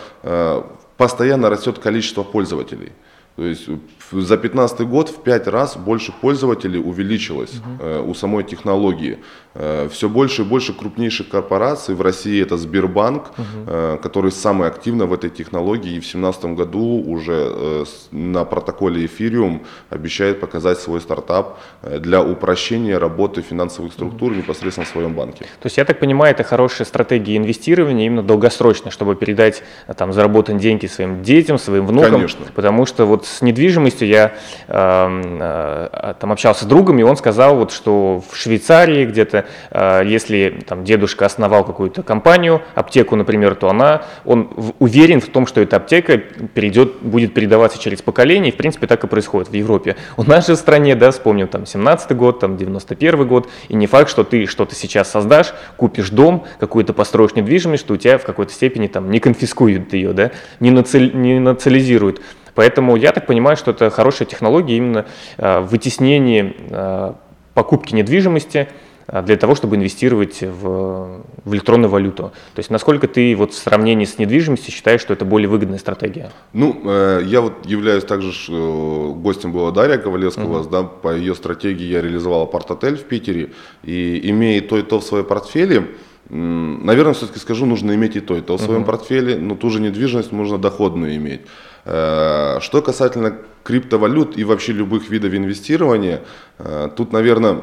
постоянно 0.97 1.49
растет 1.49 1.79
количество 1.79 2.23
пользователей. 2.23 2.91
То 3.35 3.43
есть 3.43 3.65
за 3.65 4.37
2015 4.37 4.81
год 4.81 5.09
в 5.09 5.23
5 5.23 5.47
раз 5.47 5.75
больше 5.75 6.13
пользователей 6.21 6.79
увеличилось 6.79 7.53
угу. 7.55 7.83
э, 7.83 7.99
у 8.01 8.13
самой 8.13 8.43
технологии. 8.43 9.17
Э, 9.55 9.87
все 9.91 10.07
больше 10.07 10.43
и 10.43 10.45
больше 10.45 10.73
крупнейших 10.73 11.29
корпораций, 11.29 11.95
в 11.95 12.01
России 12.01 12.41
это 12.41 12.57
Сбербанк, 12.57 13.31
угу. 13.37 13.45
э, 13.67 13.97
который 14.03 14.31
самый 14.31 14.67
активно 14.67 15.07
в 15.07 15.13
этой 15.13 15.31
технологии 15.31 15.95
и 15.95 15.99
в 15.99 16.03
2017 16.03 16.45
году 16.45 17.03
уже 17.07 17.33
э, 17.33 17.85
на 18.11 18.45
протоколе 18.45 19.05
Ethereum 19.05 19.61
обещает 19.89 20.39
показать 20.39 20.77
свой 20.77 21.01
стартап 21.01 21.59
э, 21.81 21.99
для 21.99 22.21
упрощения 22.21 22.99
работы 22.99 23.41
финансовых 23.41 23.93
структур 23.93 24.31
угу. 24.31 24.37
непосредственно 24.37 24.85
в 24.85 24.89
своем 24.89 25.13
банке. 25.15 25.45
То 25.59 25.65
есть 25.65 25.77
я 25.77 25.85
так 25.85 25.99
понимаю, 25.99 26.35
это 26.35 26.43
хорошая 26.43 26.85
стратегия 26.85 27.37
инвестирования 27.37 28.05
именно 28.05 28.21
долгосрочно, 28.21 28.91
чтобы 28.91 29.15
передать 29.15 29.63
там 29.97 30.13
заработанные 30.13 30.61
деньги 30.61 30.85
своим 30.85 31.23
детям, 31.23 31.57
своим 31.57 31.87
внукам. 31.87 32.11
Конечно. 32.11 32.45
Потому 32.53 32.85
что 32.85 33.05
вот 33.05 33.22
с 33.25 33.41
недвижимостью 33.41 34.07
я 34.07 34.33
эм, 34.67 35.39
э, 35.39 36.13
там 36.19 36.31
общался 36.31 36.63
с 36.63 36.67
другом, 36.67 36.99
и 36.99 37.03
он 37.03 37.15
сказал, 37.17 37.55
вот, 37.55 37.71
что 37.71 38.23
в 38.29 38.35
Швейцарии 38.35 39.05
где-то, 39.05 39.45
э, 39.71 40.03
если 40.05 40.63
там, 40.67 40.83
дедушка 40.83 41.25
основал 41.25 41.63
какую-то 41.63 42.03
компанию, 42.03 42.61
аптеку, 42.75 43.15
например, 43.15 43.55
то 43.55 43.69
она, 43.69 44.03
он 44.25 44.73
уверен 44.79 45.21
в 45.21 45.27
том, 45.27 45.47
что 45.47 45.61
эта 45.61 45.77
аптека 45.77 46.17
перейдет, 46.17 47.01
будет 47.01 47.33
передаваться 47.33 47.79
через 47.79 48.01
поколение, 48.01 48.51
и 48.51 48.53
в 48.53 48.57
принципе 48.57 48.87
так 48.87 49.03
и 49.03 49.07
происходит 49.07 49.49
в 49.49 49.53
Европе. 49.53 49.95
У 50.17 50.23
нас 50.23 50.47
же 50.47 50.53
в 50.53 50.57
стране, 50.57 50.95
да, 50.95 51.11
вспомним, 51.11 51.47
там 51.47 51.65
17 51.65 52.15
год, 52.15 52.39
там 52.39 52.57
91 52.57 53.27
год, 53.27 53.49
и 53.69 53.75
не 53.75 53.87
факт, 53.87 54.09
что 54.09 54.23
ты 54.23 54.45
что-то 54.45 54.75
сейчас 54.75 55.11
создашь, 55.11 55.53
купишь 55.77 56.09
дом, 56.09 56.45
какую-то 56.59 56.93
построишь 56.93 57.35
недвижимость, 57.35 57.83
что 57.83 57.93
у 57.93 57.97
тебя 57.97 58.17
в 58.17 58.23
какой-то 58.23 58.53
степени 58.53 58.87
там 58.87 59.09
не 59.11 59.19
конфискуют 59.19 59.93
ее, 59.93 60.13
да, 60.13 60.31
не, 60.59 60.71
наци... 60.71 60.99
не 60.99 61.39
национализируют. 61.39 62.21
Поэтому 62.55 62.95
я 62.95 63.11
так 63.11 63.25
понимаю, 63.25 63.57
что 63.57 63.71
это 63.71 63.89
хорошая 63.89 64.27
технология 64.27 64.77
именно 64.77 65.05
э, 65.37 65.59
вытеснение 65.61 66.55
э, 66.69 67.13
покупки 67.53 67.95
недвижимости 67.95 68.67
э, 69.07 69.21
для 69.23 69.37
того, 69.37 69.55
чтобы 69.55 69.75
инвестировать 69.75 70.41
в, 70.41 71.23
в 71.43 71.53
электронную 71.53 71.89
валюту. 71.89 72.31
То 72.53 72.59
есть 72.59 72.69
насколько 72.69 73.07
ты 73.07 73.35
вот 73.35 73.53
в 73.53 73.57
сравнении 73.57 74.05
с 74.05 74.19
недвижимостью 74.19 74.71
считаешь, 74.71 75.01
что 75.01 75.13
это 75.13 75.25
более 75.25 75.49
выгодная 75.49 75.79
стратегия? 75.79 76.31
Ну, 76.53 76.81
э, 76.85 77.21
я 77.25 77.41
вот 77.41 77.65
являюсь 77.65 78.03
также 78.03 78.31
э, 78.49 79.09
гостем 79.15 79.51
была 79.51 79.71
Дарья 79.71 79.97
Ковалевская, 79.97 80.45
uh-huh. 80.45 80.69
да, 80.69 80.83
по 80.83 81.15
ее 81.15 81.35
стратегии 81.35 81.85
я 81.85 82.01
реализовал 82.01 82.43
апарт-отель 82.43 82.97
в 82.97 83.03
Питере, 83.03 83.51
и 83.83 84.29
имея 84.29 84.61
то 84.61 84.77
и 84.77 84.83
то 84.83 84.99
в 84.99 85.03
своем 85.03 85.25
портфеле, 85.25 85.87
наверное, 86.29 87.13
все-таки 87.13 87.39
скажу, 87.39 87.65
нужно 87.65 87.93
иметь 87.95 88.15
и 88.15 88.21
то, 88.21 88.37
и 88.37 88.41
то 88.41 88.57
в 88.57 88.61
своем 88.61 88.81
uh-huh. 88.81 88.85
портфеле, 88.85 89.37
но 89.37 89.55
ту 89.55 89.69
же 89.69 89.81
недвижимость 89.81 90.31
нужно 90.31 90.57
доходную 90.57 91.15
иметь. 91.15 91.41
Э, 91.85 92.59
что 92.61 92.81
касательно 92.81 93.37
криптовалют 93.63 94.37
и 94.37 94.43
вообще 94.43 94.71
любых 94.71 95.09
видов 95.09 95.33
инвестирования, 95.33 96.21
э, 96.59 96.89
тут, 96.95 97.11
наверное, 97.11 97.61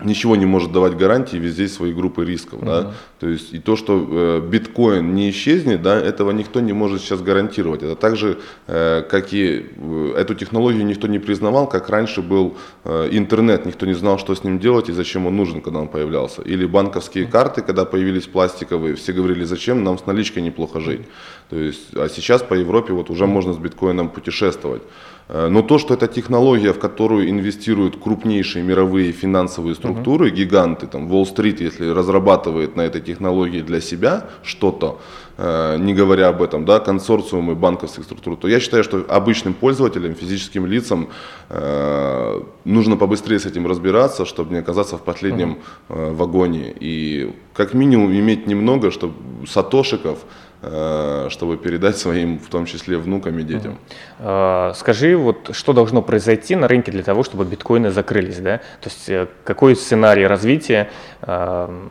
ничего 0.00 0.36
не 0.36 0.44
может 0.44 0.72
давать 0.72 0.94
гарантии, 0.96 1.36
везде 1.36 1.68
свои 1.68 1.92
группы 1.92 2.24
рисков. 2.24 2.60
Uh-huh. 2.60 2.66
Да? 2.66 2.94
То 3.18 3.28
есть 3.28 3.54
и 3.54 3.58
то, 3.58 3.76
что 3.76 4.06
э, 4.08 4.40
биткоин 4.46 5.14
не 5.14 5.30
исчезнет, 5.30 5.82
да, 5.82 5.98
этого 5.98 6.32
никто 6.32 6.60
не 6.60 6.74
может 6.74 7.00
сейчас 7.00 7.22
гарантировать. 7.22 7.82
Это 7.82 7.96
так 7.96 8.16
же, 8.16 8.38
э, 8.66 9.02
как 9.08 9.32
и 9.32 9.66
э, 9.74 10.14
эту 10.18 10.34
технологию 10.34 10.84
никто 10.84 11.06
не 11.06 11.18
признавал, 11.18 11.66
как 11.66 11.88
раньше 11.88 12.20
был 12.20 12.56
э, 12.84 13.08
интернет, 13.12 13.64
никто 13.64 13.86
не 13.86 13.94
знал, 13.94 14.18
что 14.18 14.34
с 14.34 14.44
ним 14.44 14.58
делать 14.58 14.90
и 14.90 14.92
зачем 14.92 15.26
он 15.26 15.36
нужен, 15.36 15.62
когда 15.62 15.80
он 15.80 15.88
появлялся. 15.88 16.42
Или 16.42 16.66
банковские 16.66 17.24
uh-huh. 17.24 17.30
карты, 17.30 17.62
когда 17.62 17.86
появились 17.86 18.26
пластиковые, 18.26 18.96
все 18.96 19.14
говорили, 19.14 19.44
зачем 19.44 19.82
нам 19.82 19.98
с 19.98 20.04
наличкой 20.04 20.42
неплохо 20.42 20.80
жить. 20.80 21.06
То 21.48 21.56
есть, 21.56 21.94
а 21.96 22.08
сейчас 22.08 22.42
по 22.42 22.54
Европе 22.54 22.92
вот 22.92 23.08
уже 23.08 23.24
uh-huh. 23.24 23.28
можно 23.28 23.54
с 23.54 23.58
биткоином 23.58 24.10
путешествовать. 24.10 24.82
Э, 25.28 25.48
но 25.48 25.62
то, 25.62 25.78
что 25.78 25.94
это 25.94 26.06
технология, 26.06 26.72
в 26.72 26.78
которую 26.78 27.28
инвестируют 27.28 27.96
крупнейшие 27.96 28.64
мировые 28.64 29.12
финансовые 29.12 29.74
структуры, 29.74 30.28
uh-huh. 30.28 30.34
гиганты, 30.34 30.86
там 30.86 31.10
Уолл-стрит, 31.10 31.60
если 31.60 31.88
разрабатывает 31.88 32.76
на 32.76 32.82
этой 32.82 33.00
технологии 33.00 33.62
для 33.62 33.80
себя 33.80 34.26
что-то, 34.42 35.00
э, 35.38 35.78
не 35.78 35.94
говоря 35.94 36.28
об 36.28 36.42
этом, 36.42 36.64
да, 36.64 36.78
консорциумы 36.78 37.54
банковских 37.54 38.04
структур, 38.04 38.36
то 38.36 38.48
я 38.48 38.60
считаю, 38.60 38.84
что 38.84 39.04
обычным 39.08 39.54
пользователям, 39.54 40.14
физическим 40.14 40.66
лицам 40.66 41.08
э, 41.48 42.42
нужно 42.64 42.96
побыстрее 42.96 43.38
с 43.38 43.46
этим 43.46 43.66
разбираться, 43.66 44.24
чтобы 44.24 44.54
не 44.54 44.60
оказаться 44.60 44.96
в 44.96 45.02
последнем 45.02 45.58
uh-huh. 45.88 46.14
вагоне. 46.14 46.72
И 46.80 47.32
как 47.52 47.74
минимум 47.74 48.12
иметь 48.12 48.46
немного, 48.46 48.90
чтобы 48.90 49.14
сатошиков, 49.46 50.18
Э, 50.18 50.45
чтобы 50.60 51.58
передать 51.58 51.96
своим, 51.98 52.38
в 52.38 52.48
том 52.48 52.66
числе 52.66 52.96
внукам 52.98 53.38
и 53.38 53.42
детям. 53.42 53.78
А, 54.18 54.72
скажи, 54.74 55.16
вот 55.16 55.50
что 55.52 55.72
должно 55.72 56.02
произойти 56.02 56.56
на 56.56 56.66
рынке 56.66 56.90
для 56.90 57.02
того, 57.02 57.22
чтобы 57.22 57.44
биткоины 57.44 57.90
закрылись, 57.90 58.38
да? 58.38 58.58
То 58.80 58.88
есть 58.88 59.08
э, 59.08 59.28
какой 59.44 59.76
сценарий 59.76 60.26
развития 60.26 60.90
э, 61.22 61.86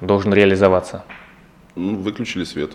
должен 0.00 0.34
реализоваться? 0.34 1.04
Ну, 1.76 1.96
выключили 1.96 2.44
свет. 2.44 2.72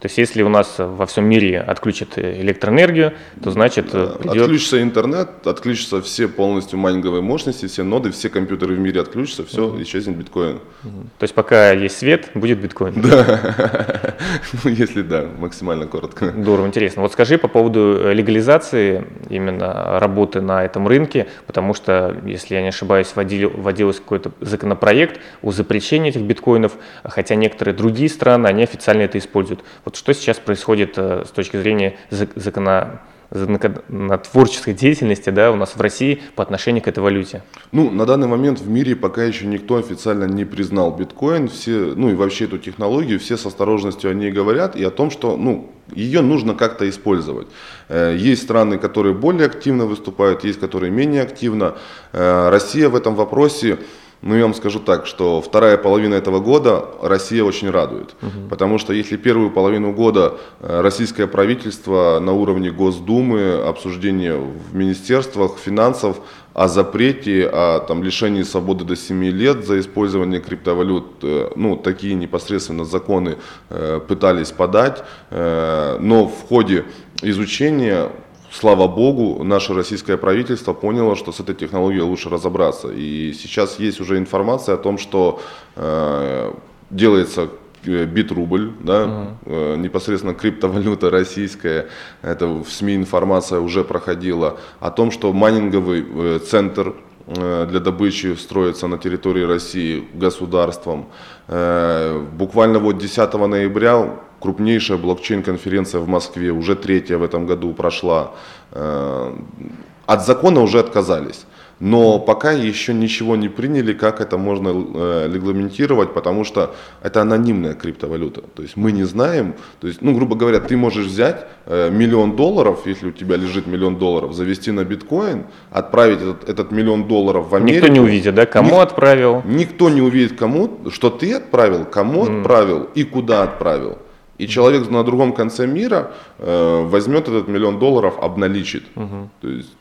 То 0.00 0.06
есть 0.06 0.16
если 0.16 0.42
у 0.42 0.48
нас 0.48 0.76
во 0.78 1.06
всем 1.06 1.24
мире 1.24 1.60
отключат 1.60 2.18
электроэнергию, 2.18 3.14
то 3.42 3.50
значит 3.50 3.90
да, 3.90 4.06
придет... 4.06 4.42
Отключится 4.42 4.80
интернет, 4.80 5.44
отключатся 5.44 6.00
все 6.02 6.28
полностью 6.28 6.78
майнинговые 6.78 7.20
мощности, 7.20 7.66
все 7.66 7.82
ноды, 7.82 8.12
все 8.12 8.28
компьютеры 8.28 8.76
в 8.76 8.78
мире 8.78 9.00
отключатся, 9.00 9.44
все, 9.44 9.66
угу. 9.66 9.82
исчезнет 9.82 10.16
биткоин. 10.16 10.60
Угу. 10.84 11.02
То 11.18 11.24
есть 11.24 11.34
пока 11.34 11.72
есть 11.72 11.98
свет, 11.98 12.30
будет 12.34 12.60
биткоин? 12.60 13.00
Да, 13.00 14.16
ну 14.62 14.70
если 14.70 15.02
да, 15.02 15.26
максимально 15.36 15.88
коротко. 15.88 16.32
Здорово, 16.36 16.68
интересно. 16.68 17.02
Вот 17.02 17.12
скажи 17.12 17.36
по 17.36 17.48
поводу 17.48 17.98
э, 17.98 18.14
легализации 18.14 19.04
именно 19.30 19.98
работы 19.98 20.40
на 20.40 20.64
этом 20.64 20.86
рынке, 20.86 21.26
потому 21.48 21.74
что, 21.74 22.16
если 22.24 22.54
я 22.54 22.62
не 22.62 22.68
ошибаюсь, 22.68 23.10
вводил, 23.16 23.50
вводился 23.50 24.00
какой-то 24.00 24.30
законопроект 24.40 25.20
о 25.42 25.50
запрещении 25.50 26.10
этих 26.10 26.22
биткоинов, 26.22 26.74
хотя 27.02 27.34
некоторые 27.34 27.74
другие 27.74 28.08
страны, 28.08 28.46
они 28.46 28.62
официально 28.62 29.02
это 29.02 29.18
используют. 29.18 29.64
Вот 29.88 29.96
что 29.96 30.12
сейчас 30.12 30.36
происходит 30.36 30.98
э, 30.98 31.24
с 31.26 31.30
точки 31.30 31.56
зрения 31.56 31.96
закона 32.10 33.00
на 33.30 34.18
творческой 34.18 34.74
деятельности 34.74 35.30
да, 35.30 35.50
у 35.50 35.56
нас 35.56 35.76
в 35.76 35.80
России 35.80 36.20
по 36.34 36.42
отношению 36.42 36.82
к 36.82 36.88
этой 36.88 36.98
валюте? 36.98 37.42
Ну, 37.72 37.90
на 37.90 38.04
данный 38.04 38.28
момент 38.28 38.60
в 38.60 38.68
мире 38.68 38.94
пока 38.94 39.24
еще 39.24 39.46
никто 39.46 39.76
официально 39.76 40.24
не 40.24 40.44
признал 40.44 40.94
биткоин, 40.94 41.48
все, 41.48 41.94
ну 41.96 42.10
и 42.10 42.14
вообще 42.14 42.44
эту 42.44 42.58
технологию, 42.58 43.18
все 43.18 43.38
с 43.38 43.46
осторожностью 43.46 44.10
о 44.10 44.14
ней 44.14 44.30
говорят 44.30 44.76
и 44.76 44.84
о 44.84 44.90
том, 44.90 45.10
что 45.10 45.38
ну, 45.38 45.70
ее 45.94 46.20
нужно 46.20 46.52
как-то 46.52 46.86
использовать. 46.86 47.46
Э, 47.88 48.14
есть 48.14 48.42
страны, 48.42 48.76
которые 48.76 49.14
более 49.14 49.46
активно 49.46 49.86
выступают, 49.86 50.44
есть, 50.44 50.60
которые 50.60 50.90
менее 50.90 51.22
активно. 51.22 51.78
Э, 52.12 52.50
Россия 52.50 52.90
в 52.90 52.94
этом 52.94 53.14
вопросе 53.14 53.78
ну, 54.20 54.34
я 54.34 54.42
вам 54.42 54.54
скажу 54.54 54.80
так, 54.80 55.06
что 55.06 55.40
вторая 55.40 55.76
половина 55.76 56.14
этого 56.14 56.40
года 56.40 56.84
Россия 57.02 57.44
очень 57.44 57.70
радует. 57.70 58.16
Угу. 58.20 58.48
Потому 58.50 58.78
что 58.78 58.92
если 58.92 59.16
первую 59.16 59.50
половину 59.50 59.92
года 59.92 60.38
э, 60.60 60.80
российское 60.80 61.28
правительство 61.28 62.18
на 62.20 62.32
уровне 62.32 62.70
Госдумы, 62.72 63.54
обсуждения 63.54 64.34
в 64.34 64.74
министерствах 64.74 65.58
финансов 65.58 66.18
о 66.52 66.66
запрете, 66.66 67.48
о 67.48 67.78
там, 67.78 68.02
лишении 68.02 68.42
свободы 68.42 68.84
до 68.84 68.96
7 68.96 69.24
лет 69.26 69.64
за 69.64 69.78
использование 69.78 70.40
криптовалют, 70.40 71.22
э, 71.22 71.50
ну, 71.54 71.76
такие 71.76 72.14
непосредственно 72.14 72.84
законы 72.84 73.36
э, 73.70 74.00
пытались 74.06 74.50
подать, 74.50 75.04
но 75.30 76.26
в 76.26 76.48
ходе 76.48 76.84
изучения 77.22 78.10
слава 78.52 78.88
богу, 78.88 79.42
наше 79.44 79.74
российское 79.74 80.16
правительство 80.16 80.72
поняло, 80.72 81.16
что 81.16 81.32
с 81.32 81.40
этой 81.40 81.54
технологией 81.54 82.02
лучше 82.02 82.30
разобраться. 82.30 82.88
И 82.88 83.32
сейчас 83.32 83.78
есть 83.78 84.00
уже 84.00 84.18
информация 84.18 84.74
о 84.74 84.78
том, 84.78 84.98
что 84.98 85.40
э, 85.76 86.52
делается 86.90 87.48
бит-рубль, 87.84 88.72
да, 88.80 89.04
угу. 89.46 89.76
непосредственно 89.76 90.34
криптовалюта 90.34 91.10
российская, 91.10 91.88
это 92.22 92.46
в 92.46 92.68
СМИ 92.68 92.96
информация 92.96 93.60
уже 93.60 93.84
проходила, 93.84 94.58
о 94.80 94.90
том, 94.90 95.10
что 95.10 95.32
майнинговый 95.32 96.38
центр 96.40 96.94
для 97.26 97.80
добычи 97.80 98.34
строится 98.34 98.86
на 98.88 98.98
территории 98.98 99.42
России 99.44 100.08
государством. 100.14 101.06
Буквально 101.46 102.78
вот 102.78 102.98
10 102.98 103.34
ноября 103.34 104.18
крупнейшая 104.40 104.98
блокчейн-конференция 104.98 106.00
в 106.00 106.08
Москве, 106.08 106.50
уже 106.50 106.76
третья 106.76 107.18
в 107.18 107.22
этом 107.22 107.46
году 107.46 107.72
прошла. 107.72 108.32
От 108.72 110.26
закона 110.26 110.60
уже 110.60 110.78
отказались. 110.78 111.46
Но 111.80 112.18
пока 112.18 112.50
еще 112.50 112.92
ничего 112.92 113.36
не 113.36 113.48
приняли, 113.48 113.92
как 113.92 114.20
это 114.20 114.36
можно 114.36 114.70
э, 114.70 115.30
регламентировать, 115.32 116.12
потому 116.12 116.44
что 116.44 116.74
это 117.02 117.22
анонимная 117.22 117.74
криптовалюта. 117.74 118.42
То 118.54 118.62
есть 118.62 118.76
мы 118.76 118.90
не 118.90 119.04
знаем, 119.04 119.54
то 119.80 119.86
есть, 119.86 120.02
ну, 120.02 120.12
грубо 120.12 120.34
говоря, 120.34 120.58
ты 120.58 120.76
можешь 120.76 121.06
взять 121.06 121.46
э, 121.66 121.90
миллион 121.90 122.34
долларов, 122.34 122.80
если 122.86 123.08
у 123.08 123.12
тебя 123.12 123.36
лежит 123.36 123.68
миллион 123.68 123.96
долларов, 123.96 124.32
завести 124.32 124.72
на 124.72 124.84
биткоин, 124.84 125.44
отправить 125.70 126.20
этот, 126.20 126.48
этот 126.48 126.72
миллион 126.72 127.06
долларов 127.06 127.50
в 127.50 127.54
Америку. 127.54 127.86
Никто 127.86 127.92
не 127.92 128.00
увидит, 128.00 128.34
да, 128.34 128.46
кому 128.46 128.70
Ник, 128.70 128.80
отправил? 128.80 129.42
Никто 129.46 129.88
не 129.88 130.02
увидит, 130.02 130.36
кому, 130.36 130.80
что 130.90 131.10
ты 131.10 131.34
отправил, 131.34 131.84
кому 131.84 132.26
mm. 132.26 132.40
отправил 132.40 132.88
и 132.96 133.04
куда 133.04 133.44
отправил. 133.44 133.98
И 134.38 134.46
человек 134.46 134.90
на 134.90 135.02
другом 135.02 135.32
конце 135.32 135.66
мира 135.66 136.12
э, 136.38 136.84
возьмет 136.84 137.28
этот 137.28 137.48
миллион 137.48 137.78
долларов, 137.78 138.14
обналичит. 138.20 138.84
Угу. 138.96 139.30
То 139.40 139.48
есть 139.48 139.76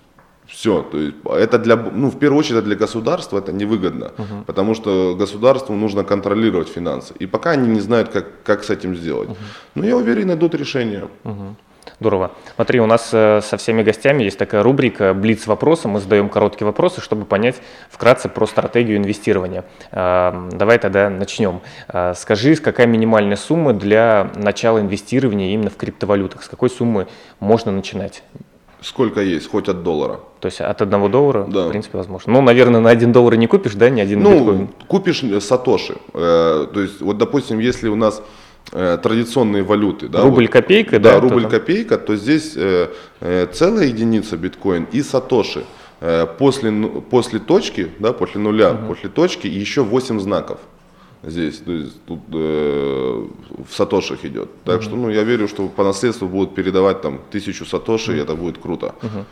все, 0.48 0.82
то 0.82 0.98
есть 0.98 1.16
это 1.26 1.60
для, 1.60 1.76
ну, 1.76 2.10
в 2.10 2.18
первую 2.18 2.40
очередь 2.40 2.64
для 2.64 2.76
государства 2.76 3.40
это 3.40 3.52
невыгодно, 3.52 4.12
uh 4.18 4.46
потому 4.46 4.76
что 4.76 5.16
государству 5.20 5.76
нужно 5.76 6.04
контролировать 6.04 6.70
финансы. 6.70 7.14
И 7.20 7.28
пока 7.28 7.52
они 7.52 7.68
не 7.68 7.82
знают, 7.82 8.10
как, 8.10 8.26
как 8.44 8.64
с 8.64 8.70
этим 8.70 8.96
сделать. 8.96 9.30
uh 9.30 9.36
Но 9.76 9.86
я 9.86 9.98
уверен, 9.98 10.28
найдут 10.28 10.56
решение. 10.56 11.08
uh 11.24 11.54
Здорово. 12.00 12.32
Смотри, 12.56 12.80
у 12.80 12.86
нас 12.86 13.10
э, 13.12 13.42
со 13.42 13.58
всеми 13.58 13.84
гостями 13.84 14.24
есть 14.24 14.38
такая 14.38 14.64
рубрика 14.64 15.14
«Блиц 15.14 15.48
вопросы». 15.48 15.88
Мы 15.88 16.00
задаем 16.00 16.30
короткие 16.30 16.66
вопросы, 16.66 17.02
чтобы 17.02 17.26
понять 17.26 17.56
вкратце 17.90 18.30
про 18.30 18.46
стратегию 18.46 18.98
инвестирования. 18.98 19.66
Э, 19.92 20.50
давай 20.52 20.80
тогда 20.80 21.10
начнем. 21.10 21.62
Э, 21.88 22.14
скажи, 22.16 22.56
какая 22.56 22.88
минимальная 22.88 23.38
сумма 23.38 23.74
для 23.74 24.32
начала 24.36 24.80
инвестирования 24.80 25.54
именно 25.54 25.70
в 25.70 25.78
криптовалютах? 25.78 26.44
С 26.44 26.48
какой 26.48 26.70
суммы 26.70 27.08
можно 27.40 27.72
начинать? 27.72 28.24
Сколько 28.82 29.22
есть, 29.22 29.50
хоть 29.50 29.70
от 29.70 29.82
доллара. 29.82 30.20
То 30.40 30.48
есть 30.48 30.62
от 30.62 30.82
одного 30.84 31.08
доллара, 31.08 31.46
да. 31.46 31.66
в 31.66 31.70
принципе, 31.70 31.98
возможно. 31.98 32.32
Ну, 32.32 32.42
наверное, 32.42 32.80
на 32.80 32.92
один 32.92 33.12
доллар 33.12 33.36
не 33.36 33.48
купишь, 33.48 33.74
да, 33.74 33.90
ни 33.90 34.00
один 34.00 34.22
ну, 34.22 34.34
биткоин? 34.34 34.70
купишь 34.88 35.24
э, 35.24 35.42
сатоши. 35.42 35.98
То 36.14 36.70
есть, 36.76 37.02
вот, 37.02 37.18
допустим, 37.18 37.58
если 37.58 37.88
у 37.88 37.96
нас 37.96 38.22
традиционные 38.72 39.64
валюты. 39.64 40.08
Да, 40.08 40.22
рубль 40.22 40.48
копейка, 40.48 41.00
да? 41.00 41.14
Да, 41.14 41.20
рубль 41.20 41.44
то 41.44 41.50
копейка, 41.50 41.98
то 41.98 42.16
здесь 42.16 42.54
э, 42.56 42.90
э, 43.22 43.48
целая 43.54 43.86
единица 43.88 44.38
биткоин 44.38 44.88
и 44.92 45.02
сатоши. 45.02 45.64
Э, 46.02 46.28
после, 46.38 46.72
после 47.10 47.40
точки, 47.40 47.92
да, 48.00 48.14
после 48.14 48.42
нуля, 48.42 48.72
угу. 48.72 48.88
после 48.88 49.10
точки 49.10 49.48
еще 49.48 49.84
8 49.84 50.20
знаков 50.20 50.60
здесь, 51.24 51.58
то 51.58 51.72
есть 51.72 52.04
тут 52.06 52.20
э, 52.34 53.26
в 53.70 53.74
сатошах 53.74 54.24
идет. 54.26 54.50
Так 54.64 54.80
mm-hmm. 54.80 54.84
что, 54.84 54.96
ну, 54.96 55.10
я 55.10 55.24
верю, 55.24 55.48
что 55.48 55.68
по 55.68 55.84
наследству 55.84 56.28
будут 56.28 56.56
передавать 56.56 57.02
там 57.02 57.20
тысячу 57.32 57.66
сатоши, 57.66 58.14
mm-hmm. 58.14 58.18
и 58.18 58.22
это 58.22 58.36
будет 58.36 58.58
круто. 58.58 58.96
Mm-hmm. 59.02 59.24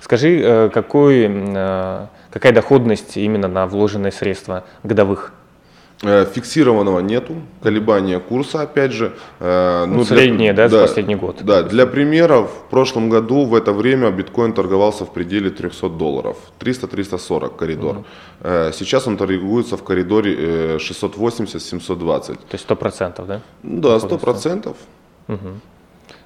Скажи, 0.00 0.40
э, 0.40 0.68
какой, 0.70 1.26
э, 1.28 2.06
какая 2.30 2.52
доходность 2.52 3.16
именно 3.16 3.48
на 3.48 3.66
вложенные 3.66 4.12
средства 4.12 4.64
годовых? 4.82 5.32
Э, 6.02 6.26
фиксированного 6.26 7.00
нету, 7.00 7.36
колебания 7.62 8.20
курса, 8.20 8.60
опять 8.60 8.92
же. 8.92 9.12
Э, 9.40 9.86
ну, 9.86 9.96
ну, 9.96 10.04
средние, 10.04 10.52
для, 10.52 10.68
да, 10.68 10.68
да, 10.68 10.80
за 10.80 10.86
последний 10.86 11.14
год. 11.14 11.38
Да, 11.40 11.62
для 11.62 11.86
примера, 11.86 12.42
в 12.42 12.68
прошлом 12.68 13.08
году 13.08 13.46
в 13.46 13.54
это 13.54 13.72
время 13.72 14.10
биткоин 14.10 14.52
торговался 14.52 15.06
в 15.06 15.12
пределе 15.14 15.48
300 15.48 15.88
долларов, 15.88 16.36
300-340 16.60 17.56
коридор. 17.56 17.96
Угу. 17.96 18.04
Сейчас 18.72 19.06
он 19.06 19.16
торгуется 19.16 19.78
в 19.78 19.84
коридоре 19.84 20.76
680-720. 20.76 22.26
То 22.26 22.36
есть 22.52 22.66
100%, 22.68 23.26
да? 23.26 23.40
Да, 23.62 23.96
100%. 23.96 24.76
Угу. 25.28 25.38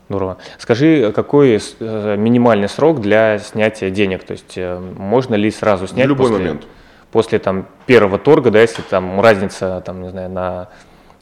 Здорово. 0.09 0.39
Скажи, 0.59 1.13
какой 1.15 1.61
минимальный 1.79 2.69
срок 2.69 3.01
для 3.01 3.39
снятия 3.39 3.91
денег? 3.91 4.25
То 4.25 4.33
есть 4.33 4.59
можно 4.99 5.37
ли 5.37 5.49
сразу 5.53 5.87
снять? 5.87 6.07
В 6.07 6.09
любой 6.09 6.31
после... 6.31 6.45
момент 6.45 6.67
после 7.13 7.39
там 7.39 7.67
первого 7.87 8.19
торга, 8.19 8.51
да, 8.51 8.61
если 8.61 8.83
там 8.83 9.21
разница, 9.21 9.83
там, 9.85 10.03
не 10.03 10.11
знаю, 10.11 10.31
на 10.31 10.69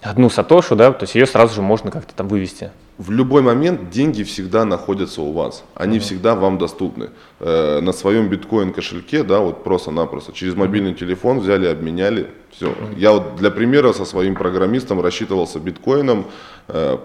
одну 0.01 0.31
сатошу, 0.31 0.77
да, 0.77 0.93
то 0.93 1.05
есть 1.05 1.15
ее 1.15 1.27
сразу 1.27 1.55
же 1.55 1.63
можно 1.63 1.91
как-то 1.91 2.15
там 2.15 2.29
вывести. 2.29 2.71
В 2.99 3.11
любой 3.11 3.43
момент 3.43 3.91
деньги 3.91 4.23
всегда 4.25 4.65
находятся 4.65 5.23
у 5.23 5.33
вас, 5.33 5.65
они 5.75 5.99
uh-huh. 5.99 6.01
всегда 6.01 6.35
вам 6.35 6.59
доступны. 6.59 7.11
Э, 7.39 7.81
на 7.81 7.93
своем 7.93 8.29
биткоин 8.29 8.73
кошельке, 8.73 9.23
да, 9.23 9.39
вот 9.39 9.63
просто-напросто, 9.63 10.33
через 10.33 10.55
мобильный 10.57 10.95
телефон 10.95 11.39
взяли, 11.39 11.67
обменяли, 11.67 12.29
все. 12.51 12.71
Uh-huh. 12.71 12.99
Я 12.99 13.13
вот 13.13 13.37
для 13.37 13.51
примера 13.51 13.93
со 13.93 14.05
своим 14.05 14.35
программистом 14.35 15.01
рассчитывался 15.01 15.61
биткоином 15.61 16.27
э, 16.69 16.99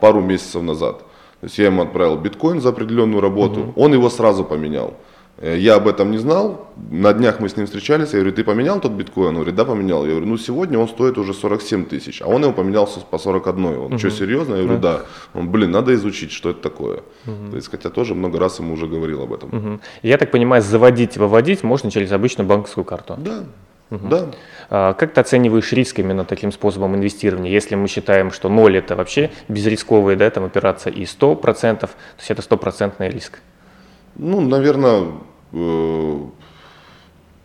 пару 0.00 0.20
месяцев 0.20 0.62
назад. 0.62 0.98
То 1.40 1.46
есть 1.46 1.58
я 1.58 1.66
ему 1.66 1.82
отправил 1.82 2.16
биткоин 2.16 2.60
за 2.60 2.70
определенную 2.70 3.22
работу, 3.22 3.60
uh-huh. 3.60 3.72
он 3.76 3.94
его 3.94 4.10
сразу 4.10 4.44
поменял. 4.44 4.94
Э, 5.38 5.56
я 5.58 5.74
об 5.76 5.88
этом 5.88 6.10
не 6.10 6.18
знал. 6.18 6.68
На 6.90 7.12
днях 7.12 7.40
мы 7.40 7.48
с 7.48 7.56
ним 7.56 7.66
встречались. 7.66 8.12
Я 8.12 8.20
говорю, 8.20 8.32
ты 8.32 8.44
поменял 8.44 8.80
тот 8.80 8.92
биткоин? 8.92 9.28
Он 9.28 9.34
говорит, 9.34 9.54
да, 9.54 9.64
поменял. 9.64 10.04
Я 10.04 10.12
говорю, 10.12 10.26
ну 10.26 10.38
сегодня 10.38 10.78
он 10.78 10.88
стоит 10.88 11.18
уже 11.18 11.34
47 11.34 11.86
тысяч, 11.86 12.22
а 12.22 12.26
он 12.26 12.42
его 12.42 12.52
поменялся 12.52 13.00
по 13.00 13.18
41. 13.18 13.64
Он, 13.64 13.76
угу. 13.76 13.98
что, 13.98 14.10
серьезно? 14.10 14.54
Я 14.54 14.62
говорю, 14.62 14.80
да. 14.80 14.98
да. 14.98 15.04
Он, 15.38 15.50
блин, 15.50 15.70
надо 15.70 15.94
изучить, 15.94 16.32
что 16.32 16.50
это 16.50 16.60
такое. 16.60 17.02
Угу. 17.26 17.50
То 17.50 17.56
есть, 17.56 17.70
хотя 17.70 17.90
тоже 17.90 18.14
много 18.14 18.38
раз 18.38 18.58
ему 18.58 18.74
уже 18.74 18.86
говорил 18.86 19.22
об 19.22 19.32
этом. 19.32 19.48
Угу. 19.52 19.80
Я 20.02 20.18
так 20.18 20.30
понимаю, 20.30 20.62
заводить, 20.62 21.16
выводить 21.16 21.62
можно 21.62 21.90
через 21.90 22.12
обычную 22.12 22.48
банковскую 22.48 22.84
карту? 22.84 23.16
Да. 23.18 23.44
Угу. 23.90 24.08
Да. 24.08 24.26
А, 24.70 24.94
как 24.94 25.12
ты 25.12 25.20
оцениваешь 25.20 25.72
риск 25.72 25.98
именно 25.98 26.24
таким 26.24 26.52
способом 26.52 26.94
инвестирования? 26.94 27.50
Если 27.50 27.74
мы 27.74 27.88
считаем, 27.88 28.30
что 28.30 28.48
ноль 28.48 28.78
это 28.78 28.96
вообще 28.96 29.30
безрисковая 29.48 30.16
да, 30.16 30.30
там, 30.30 30.44
операция 30.44 30.92
и 30.92 31.04
100%, 31.04 31.80
то 31.80 31.88
есть 32.18 32.30
это 32.30 32.42
стопроцентный 32.42 33.08
риск? 33.08 33.40
Ну, 34.16 34.40
наверное, 34.40 35.12
э, 35.52 36.18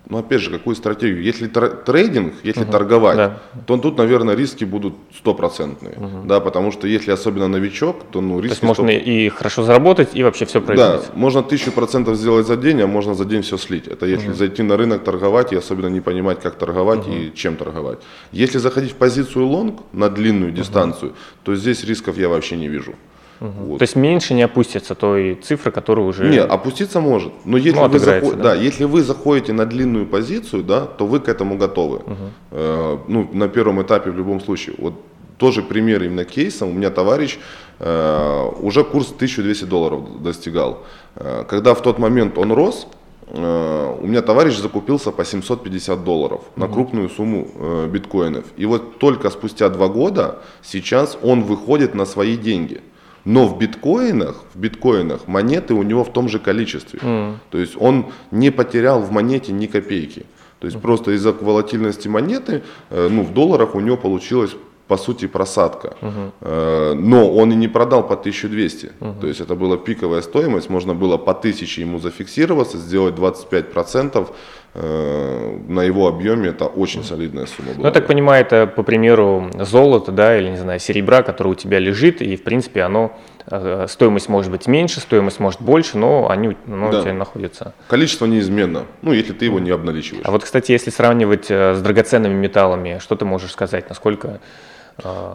ну, 0.09 0.17
опять 0.17 0.41
же, 0.41 0.49
какую 0.49 0.75
стратегию? 0.75 1.21
Если 1.21 1.47
трейдинг, 1.47 2.33
если 2.41 2.63
угу, 2.63 2.71
торговать, 2.71 3.17
да. 3.17 3.37
то 3.67 3.77
тут, 3.77 3.99
наверное, 3.99 4.35
риски 4.35 4.63
будут 4.63 4.95
стопроцентные. 5.15 5.93
Угу. 5.97 6.25
Да, 6.25 6.39
потому 6.39 6.71
что 6.71 6.87
если 6.87 7.11
особенно 7.11 7.47
новичок, 7.47 8.05
то 8.09 8.19
ну, 8.19 8.39
риски... 8.39 8.47
То 8.47 8.53
есть 8.53 8.63
можно 8.63 8.85
100... 8.85 8.91
и 8.91 9.29
хорошо 9.29 9.63
заработать, 9.63 10.09
и 10.15 10.23
вообще 10.23 10.45
все 10.45 10.61
производить. 10.61 11.07
Да, 11.07 11.13
можно 11.13 11.43
тысячу 11.43 11.71
процентов 11.71 12.17
сделать 12.17 12.47
за 12.47 12.57
день, 12.57 12.81
а 12.81 12.87
можно 12.87 13.13
за 13.13 13.25
день 13.25 13.43
все 13.43 13.57
слить. 13.57 13.87
Это 13.87 14.07
если 14.07 14.29
угу. 14.29 14.35
зайти 14.37 14.63
на 14.63 14.77
рынок 14.77 15.03
торговать 15.03 15.53
и 15.53 15.55
особенно 15.55 15.89
не 15.89 16.01
понимать, 16.01 16.39
как 16.39 16.55
торговать 16.55 17.01
угу. 17.01 17.11
и 17.11 17.31
чем 17.35 17.55
торговать. 17.55 17.99
Если 18.31 18.57
заходить 18.57 18.93
в 18.93 18.95
позицию 18.95 19.45
лонг 19.45 19.81
на 19.93 20.09
длинную 20.09 20.51
угу. 20.51 20.57
дистанцию, 20.57 21.13
то 21.43 21.55
здесь 21.55 21.83
рисков 21.83 22.17
я 22.17 22.29
вообще 22.29 22.57
не 22.57 22.67
вижу. 22.67 22.95
Угу. 23.41 23.65
Вот. 23.65 23.77
То 23.79 23.83
есть 23.83 23.95
меньше 23.95 24.33
не 24.33 24.43
опустится 24.43 24.95
той 24.95 25.35
цифры, 25.35 25.71
которую 25.71 26.07
уже... 26.07 26.29
Не, 26.29 26.41
опуститься 26.41 26.99
может. 26.99 27.31
Но 27.45 27.57
если, 27.57 27.79
ну, 27.79 27.87
вы, 27.87 27.99
заход... 27.99 28.37
да? 28.37 28.43
Да, 28.43 28.55
если 28.55 28.85
вы 28.85 29.01
заходите 29.01 29.53
на 29.53 29.65
длинную 29.65 30.05
позицию, 30.05 30.63
да, 30.63 30.85
то 30.85 31.07
вы 31.07 31.19
к 31.19 31.29
этому 31.29 31.57
готовы. 31.57 31.97
Угу. 31.97 32.15
Э, 32.51 32.97
ну, 33.07 33.29
на 33.33 33.47
первом 33.47 33.81
этапе 33.81 34.11
в 34.11 34.17
любом 34.17 34.41
случае. 34.41 34.75
Вот 34.77 34.93
тоже 35.37 35.61
пример 35.61 36.03
именно 36.03 36.25
кейса. 36.25 36.65
У 36.65 36.71
меня 36.71 36.89
товарищ 36.89 37.39
э, 37.79 38.49
уже 38.61 38.83
курс 38.83 39.13
1200 39.15 39.65
долларов 39.65 40.21
достигал. 40.21 40.83
Э, 41.15 41.45
когда 41.47 41.73
в 41.73 41.81
тот 41.81 41.97
момент 41.97 42.37
он 42.37 42.51
рос, 42.51 42.87
э, 43.27 43.95
у 44.01 44.05
меня 44.05 44.21
товарищ 44.21 44.57
закупился 44.57 45.11
по 45.11 45.23
750 45.23 46.03
долларов 46.03 46.41
на 46.57 46.67
крупную 46.67 47.09
сумму 47.09 47.47
э, 47.55 47.87
биткоинов. 47.89 48.43
И 48.57 48.65
вот 48.65 48.99
только 48.99 49.29
спустя 49.29 49.69
два 49.69 49.87
года 49.87 50.39
сейчас 50.61 51.17
он 51.23 51.43
выходит 51.43 51.95
на 51.95 52.05
свои 52.05 52.35
деньги. 52.35 52.81
Но 53.25 53.47
в 53.47 53.57
биткоинах, 53.57 54.43
в 54.53 54.59
биткоинах 54.59 55.27
монеты 55.27 55.73
у 55.73 55.83
него 55.83 56.03
в 56.03 56.11
том 56.11 56.29
же 56.29 56.39
количестве. 56.39 56.99
Mm. 56.99 57.35
То 57.49 57.57
есть 57.57 57.75
он 57.77 58.05
не 58.31 58.51
потерял 58.51 59.01
в 59.01 59.11
монете 59.11 59.51
ни 59.51 59.67
копейки. 59.67 60.25
То 60.59 60.67
есть 60.67 60.77
mm. 60.77 60.81
просто 60.81 61.11
из-за 61.11 61.31
волатильности 61.31 62.07
монеты, 62.07 62.63
э, 62.89 63.07
ну, 63.09 63.23
в 63.23 63.33
долларах 63.33 63.75
у 63.75 63.79
него 63.79 63.97
получилось 63.97 64.55
по 64.89 64.97
сути 64.97 65.27
просадка. 65.27 65.95
Uh-huh. 66.01 66.95
Но 66.95 67.31
он 67.31 67.51
и 67.51 67.55
не 67.55 67.67
продал 67.67 68.07
по 68.07 68.15
1200. 68.15 68.91
Uh-huh. 68.99 69.21
То 69.21 69.27
есть 69.27 69.39
это 69.39 69.53
была 69.53 69.77
пиковая 69.77 70.21
стоимость, 70.21 70.69
можно 70.69 70.95
было 70.95 71.17
по 71.17 71.31
1000 71.31 71.81
ему 71.81 71.99
зафиксироваться, 71.99 72.77
сделать 72.77 73.13
25%. 73.13 74.27
Э, 74.75 75.57
на 75.67 75.81
его 75.81 76.07
объеме 76.07 76.49
это 76.49 76.65
очень 76.65 77.03
солидная 77.03 77.47
сумма 77.47 77.69
была. 77.69 77.79
Ну, 77.79 77.85
я 77.85 77.91
так 77.91 78.05
понимаю, 78.05 78.45
это 78.45 78.67
по 78.67 78.83
примеру 78.83 79.49
золота, 79.59 80.11
да, 80.11 80.37
или, 80.37 80.49
не 80.49 80.57
знаю, 80.57 80.79
серебра, 80.79 81.23
которое 81.23 81.51
у 81.51 81.55
тебя 81.55 81.79
лежит, 81.79 82.21
и, 82.21 82.35
в 82.35 82.43
принципе, 82.43 82.83
оно, 82.83 83.17
э, 83.47 83.87
стоимость 83.89 84.29
может 84.29 84.51
быть 84.51 84.67
меньше, 84.67 84.99
стоимость 84.99 85.39
может 85.39 85.59
больше, 85.59 85.97
но 85.97 86.29
они 86.29 86.55
ну, 86.67 86.91
да. 86.91 86.99
у 86.99 87.01
тебя 87.01 87.13
находятся. 87.13 87.73
Количество 87.87 88.27
неизменно, 88.27 88.85
ну, 89.01 89.11
если 89.11 89.33
ты 89.33 89.45
его 89.45 89.59
не 89.59 89.71
обналичиваешь. 89.71 90.23
А 90.25 90.31
вот, 90.31 90.43
кстати, 90.43 90.71
если 90.71 90.91
сравнивать 90.91 91.49
с 91.49 91.81
драгоценными 91.81 92.35
металлами, 92.35 92.99
что 93.01 93.15
ты 93.15 93.25
можешь 93.25 93.51
сказать, 93.51 93.89
насколько. 93.89 94.39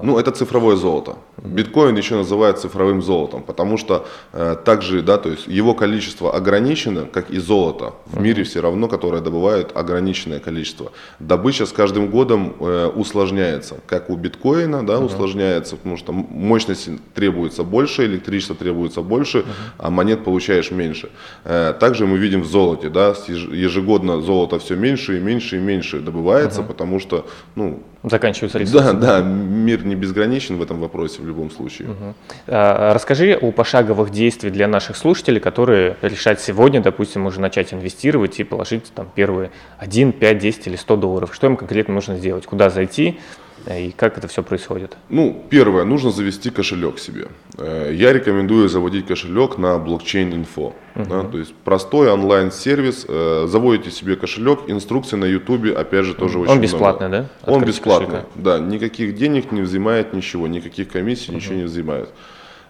Ну, 0.03 0.18
это 0.18 0.31
цифровое 0.31 0.77
золото. 0.77 1.16
Биткоин 1.42 1.96
еще 1.96 2.16
называют 2.16 2.59
цифровым 2.59 3.03
золотом, 3.03 3.42
потому 3.42 3.77
что 3.77 4.07
э, 4.33 4.57
также, 4.64 5.03
да, 5.03 5.18
то 5.18 5.31
есть 5.31 5.46
его 5.46 5.74
количество 5.74 6.35
ограничено, 6.35 7.07
как 7.07 7.31
и 7.31 7.38
золото. 7.38 7.94
В 8.07 8.20
мире 8.20 8.44
все 8.44 8.61
равно, 8.61 8.88
которое 8.88 9.20
добывают 9.20 9.72
ограниченное 9.77 10.40
количество. 10.40 10.92
Добыча 11.18 11.66
с 11.66 11.72
каждым 11.72 12.11
годом 12.11 12.55
э, 12.61 12.87
усложняется, 12.87 13.77
как 13.87 14.11
у 14.11 14.16
биткоина, 14.16 14.87
да, 14.87 14.98
усложняется, 14.98 15.77
потому 15.77 15.96
что 15.96 16.12
мощности 16.12 16.98
требуется 17.14 17.62
больше, 17.62 18.05
электричество 18.07 18.57
требуется 18.57 19.03
больше, 19.03 19.44
а 19.79 19.90
монет 19.90 20.24
получаешь 20.24 20.70
меньше. 20.70 21.11
Э, 21.44 21.74
также 21.79 22.07
мы 22.07 22.18
видим 22.18 22.42
в 22.42 22.46
золоте, 22.46 22.88
да, 22.88 23.14
ежегодно 23.29 24.20
золото 24.20 24.59
все 24.59 24.77
меньше 24.77 25.18
и 25.18 25.20
меньше 25.20 25.57
и 25.57 25.61
меньше 25.61 26.00
добывается, 26.00 26.62
потому 26.62 27.00
что, 27.00 27.27
ну, 27.55 27.83
Заканчиваются 28.05 28.59
ресурсы. 28.59 28.93
Да, 28.93 28.93
да, 28.93 29.23
мир 29.23 29.85
не 29.85 29.95
безграничен 29.95 30.59
в 30.59 30.62
этом 30.62 30.79
вопросе 30.79 31.23
в 31.23 31.27
любом 31.27 31.51
случае. 31.51 31.88
Угу. 31.88 32.14
Расскажи 32.47 33.35
о 33.35 33.51
пошаговых 33.51 34.11
действиях 34.11 34.53
для 34.53 34.69
наших 34.69 34.97
слушателей, 34.97 35.40
которые 35.40 35.97
решат 36.03 36.38
сегодня, 36.38 36.83
допустим, 36.83 37.25
уже 37.25 37.40
начать 37.40 37.73
инвестировать 37.73 38.38
и 38.40 38.45
положить 38.45 38.93
там 38.95 39.09
первые 39.14 39.51
1, 39.79 40.12
5, 40.12 40.38
10 40.38 40.67
или 40.67 40.77
100 40.77 40.97
долларов. 40.97 41.35
Что 41.35 41.47
им 41.47 41.57
конкретно 41.57 41.95
нужно 41.95 42.19
сделать? 42.19 42.45
Куда 42.45 42.69
зайти? 42.69 43.19
И 43.67 43.95
как 43.97 44.19
это 44.19 44.29
все 44.29 44.43
происходит? 44.43 44.97
Ну, 45.09 45.45
первое, 45.49 45.85
нужно 45.85 46.11
завести 46.11 46.51
кошелек 46.51 46.99
себе. 46.99 47.29
Э, 47.57 47.90
я 47.95 48.12
рекомендую 48.12 48.69
заводить 48.69 49.07
кошелек 49.07 49.57
на 49.57 49.79
блокчейн-инфо. 49.79 50.75
Uh-huh. 50.95 51.09
Да, 51.09 51.23
то 51.23 51.38
есть 51.38 51.55
простой 51.64 52.11
онлайн-сервис. 52.11 53.07
Э, 53.09 53.47
заводите 53.49 53.90
себе 53.90 54.17
кошелек, 54.17 54.61
инструкции 54.69 55.17
на 55.17 55.25
ютубе, 55.25 55.73
опять 55.73 56.05
же, 56.05 56.14
тоже 56.14 56.38
uh-huh. 56.38 56.43
очень 56.43 56.53
Он 56.53 56.61
бесплатный, 56.61 57.09
много. 57.09 57.29
да? 57.43 57.53
Он 57.53 57.64
бесплатный, 57.64 58.07
кошелька. 58.07 58.29
да. 58.35 58.59
Никаких 58.59 59.14
денег 59.14 59.51
не 59.51 59.62
взимает 59.62 60.12
ничего, 60.12 60.47
никаких 60.47 60.90
комиссий, 60.90 61.33
uh-huh. 61.33 61.37
ничего 61.37 61.55
не 61.55 61.64
взимает. 61.64 62.11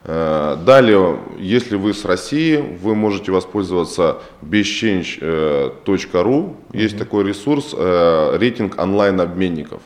Э, 0.05 0.57
далее, 0.65 1.19
если 1.41 1.75
вы 1.75 1.93
с 1.93 2.05
России, 2.05 2.57
вы 2.81 2.95
можете 2.95 3.33
воспользоваться 3.33 4.19
bestchange.ru. 4.43 5.73
Uh-huh. 5.83 6.55
Есть 6.73 6.99
такой 6.99 7.25
ресурс, 7.25 7.75
рейтинг 7.75 8.79
онлайн-обменников. 8.79 9.81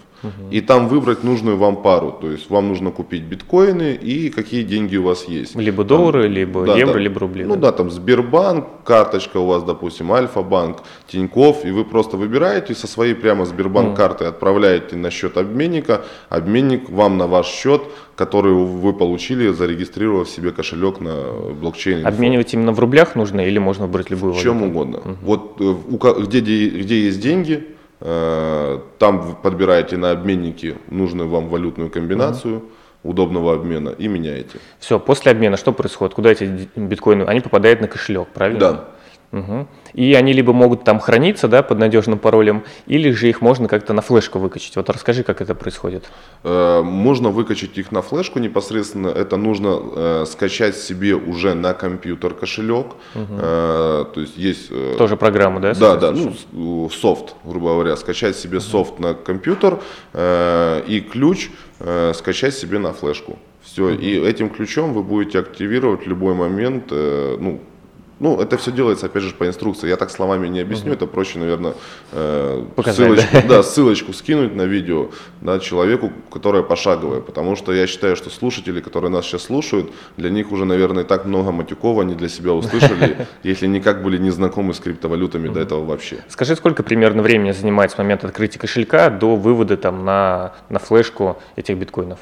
И 0.51 0.61
там 0.61 0.89
выбрать 0.89 1.25
нужную 1.25 1.57
вам 1.57 1.83
пару. 1.83 2.13
То 2.13 2.31
есть 2.31 2.51
вам 2.51 2.69
нужно 2.69 2.91
купить 2.91 3.23
биткоины 3.23 3.95
и 3.95 4.31
какие 4.31 4.63
деньги 4.63 4.97
у 4.97 5.05
вас 5.05 5.25
есть. 5.29 5.55
Либо 5.55 5.85
доллары, 5.85 6.23
там, 6.25 6.33
либо 6.33 6.67
да, 6.67 6.77
евро, 6.77 6.95
да, 6.95 6.99
либо 6.99 7.21
рубли. 7.21 7.45
Ну 7.45 7.57
да, 7.57 7.73
там 7.73 7.91
Сбербанк, 7.91 8.67
карточка 8.85 9.39
у 9.39 9.47
вас, 9.47 9.63
допустим, 9.63 10.13
Альфа-банк, 10.13 10.79
Тиньков, 11.07 11.65
и 11.65 11.71
вы 11.71 11.85
просто 11.85 12.17
выбираете 12.17 12.75
со 12.75 12.87
своей 12.87 13.15
прямо 13.15 13.45
Сбербанк 13.45 13.97
карты 13.97 14.25
отправляете 14.25 14.97
на 14.97 15.11
счет 15.11 15.37
обменника, 15.37 16.03
обменник 16.29 16.91
вам 16.91 17.17
на 17.19 17.27
ваш 17.27 17.47
счет, 17.47 17.83
который 18.17 18.53
вы 18.53 18.93
получили, 18.93 19.51
зарегистрировав 19.51 20.29
себе 20.29 20.51
кошелек 20.51 21.01
на 21.01 21.33
блокчейне. 21.61 22.05
Обменивать 22.05 22.53
именно 22.55 22.73
в 22.73 22.81
рублях 22.81 23.15
нужно 23.15 23.47
или 23.47 23.59
можно 23.59 23.87
выбрать 23.87 24.11
любую 24.11 24.33
валюту? 24.33 24.51
В 24.51 24.53
чем 24.53 24.63
угодно. 24.63 24.99
Угу. 24.99 25.17
Вот 25.23 25.57
э, 25.61 26.23
где, 26.25 26.41
где 26.41 27.05
есть 27.05 27.21
деньги, 27.21 27.65
там 28.01 29.21
вы 29.21 29.35
подбираете 29.35 29.97
на 29.97 30.13
обменнике 30.13 30.77
нужную 30.89 31.29
вам 31.29 31.49
валютную 31.49 31.91
комбинацию. 31.91 32.57
Угу 32.57 32.65
удобного 33.03 33.55
обмена 33.55 33.91
и 33.91 34.09
меняете. 34.09 34.59
Все, 34.79 34.99
после 34.99 35.33
обмена 35.33 35.57
что 35.57 35.73
происходит? 35.73 36.15
Куда 36.15 36.31
эти 36.31 36.69
биткоины? 36.77 37.23
Они 37.25 37.41
попадают 37.41 37.81
на 37.81 37.89
кошелек, 37.89 38.29
правильно? 38.29 38.61
Да. 38.61 38.85
Угу. 39.31 39.67
И 39.93 40.15
они 40.15 40.33
либо 40.33 40.53
могут 40.53 40.85
там 40.85 41.01
храниться 41.01 41.49
да, 41.49 41.63
под 41.63 41.79
надежным 41.79 42.19
паролем, 42.19 42.65
или 42.87 43.11
же 43.11 43.29
их 43.29 43.43
можно 43.43 43.69
как-то 43.69 43.93
на 43.93 44.01
флешку 44.01 44.39
выкачать. 44.39 44.77
Вот 44.77 44.89
расскажи, 44.89 45.23
как 45.23 45.43
это 45.43 45.55
происходит. 45.55 46.05
Э, 46.45 46.81
можно 46.83 47.29
выкачать 47.29 47.77
их 47.77 47.93
на 47.93 48.01
флешку 48.01 48.39
непосредственно. 48.39 49.09
Это 49.09 49.37
нужно 49.37 49.81
э, 49.81 50.25
скачать 50.27 50.77
себе 50.77 51.15
уже 51.15 51.55
на 51.55 51.75
компьютер 51.75 52.33
кошелек. 52.33 52.87
Угу. 53.15 53.35
Э, 53.39 54.05
то 54.15 54.21
есть 54.21 54.37
есть... 54.39 54.69
Э, 54.71 54.95
Тоже 54.97 55.17
программа, 55.17 55.61
да? 55.61 55.75
Да, 55.75 55.97
да, 55.97 56.13
ну, 56.13 56.89
софт, 56.89 57.35
грубо 57.45 57.75
говоря. 57.75 57.97
Скачать 57.97 58.37
себе 58.37 58.59
угу. 58.59 58.65
софт 58.65 58.99
на 58.99 59.13
компьютер 59.13 59.81
э, 60.15 60.83
и 60.87 61.01
ключ 61.01 61.51
э, 61.81 62.13
скачать 62.15 62.55
себе 62.55 62.79
на 62.79 62.95
флешку. 62.95 63.39
Все, 63.63 63.93
угу. 63.93 64.01
и 64.01 64.19
этим 64.19 64.49
ключом 64.49 64.95
вы 64.95 65.03
будете 65.03 65.41
активировать 65.41 66.07
в 66.07 66.09
любой 66.09 66.33
момент, 66.33 66.85
э, 66.91 67.37
ну, 67.39 67.61
ну, 68.21 68.41
это 68.41 68.57
все 68.57 68.73
делается, 68.73 69.07
опять 69.07 69.23
же, 69.23 69.35
по 69.35 69.47
инструкции. 69.47 69.89
Я 69.89 69.97
так 69.97 70.11
словами 70.11 70.49
не 70.49 70.61
объясню, 70.61 70.91
угу. 70.91 70.97
это 70.97 71.07
проще, 71.07 71.39
наверное, 71.39 71.75
э, 72.13 72.65
Показать, 72.75 73.07
ссылочку, 73.07 73.33
да? 73.33 73.43
Да, 73.49 73.63
ссылочку 73.63 74.13
скинуть 74.13 74.55
на 74.57 74.63
видео 74.63 75.11
да, 75.41 75.61
человеку, 75.61 76.13
которое 76.31 76.63
пошаговое. 76.63 77.21
Потому 77.21 77.55
что 77.55 77.73
я 77.73 77.87
считаю, 77.87 78.17
что 78.17 78.31
слушатели, 78.31 78.81
которые 78.81 79.11
нас 79.11 79.25
сейчас 79.25 79.43
слушают, 79.45 79.93
для 80.17 80.31
них 80.31 80.51
уже, 80.51 80.65
наверное, 80.65 81.05
так 81.05 81.27
много 81.27 81.53
матюков 81.53 82.01
они 82.01 82.15
для 82.15 82.29
себя 82.29 82.53
услышали, 82.53 83.29
если 83.45 83.67
никак 83.69 84.03
были 84.03 84.19
не 84.19 84.31
знакомы 84.31 84.75
с 84.75 84.81
криптовалютами 84.81 85.49
до 85.49 85.61
этого 85.61 85.85
вообще. 85.85 86.19
Скажи, 86.29 86.57
сколько 86.57 86.83
примерно 86.83 87.23
времени 87.23 87.53
занимает 87.53 87.93
с 87.93 87.99
момента 87.99 88.27
открытия 88.27 88.59
кошелька 88.59 89.11
до 89.11 89.37
вывода 89.37 89.77
там 89.77 90.05
на, 90.05 90.55
на 90.69 90.79
флешку 90.81 91.39
этих 91.57 91.77
биткоинов? 91.77 92.19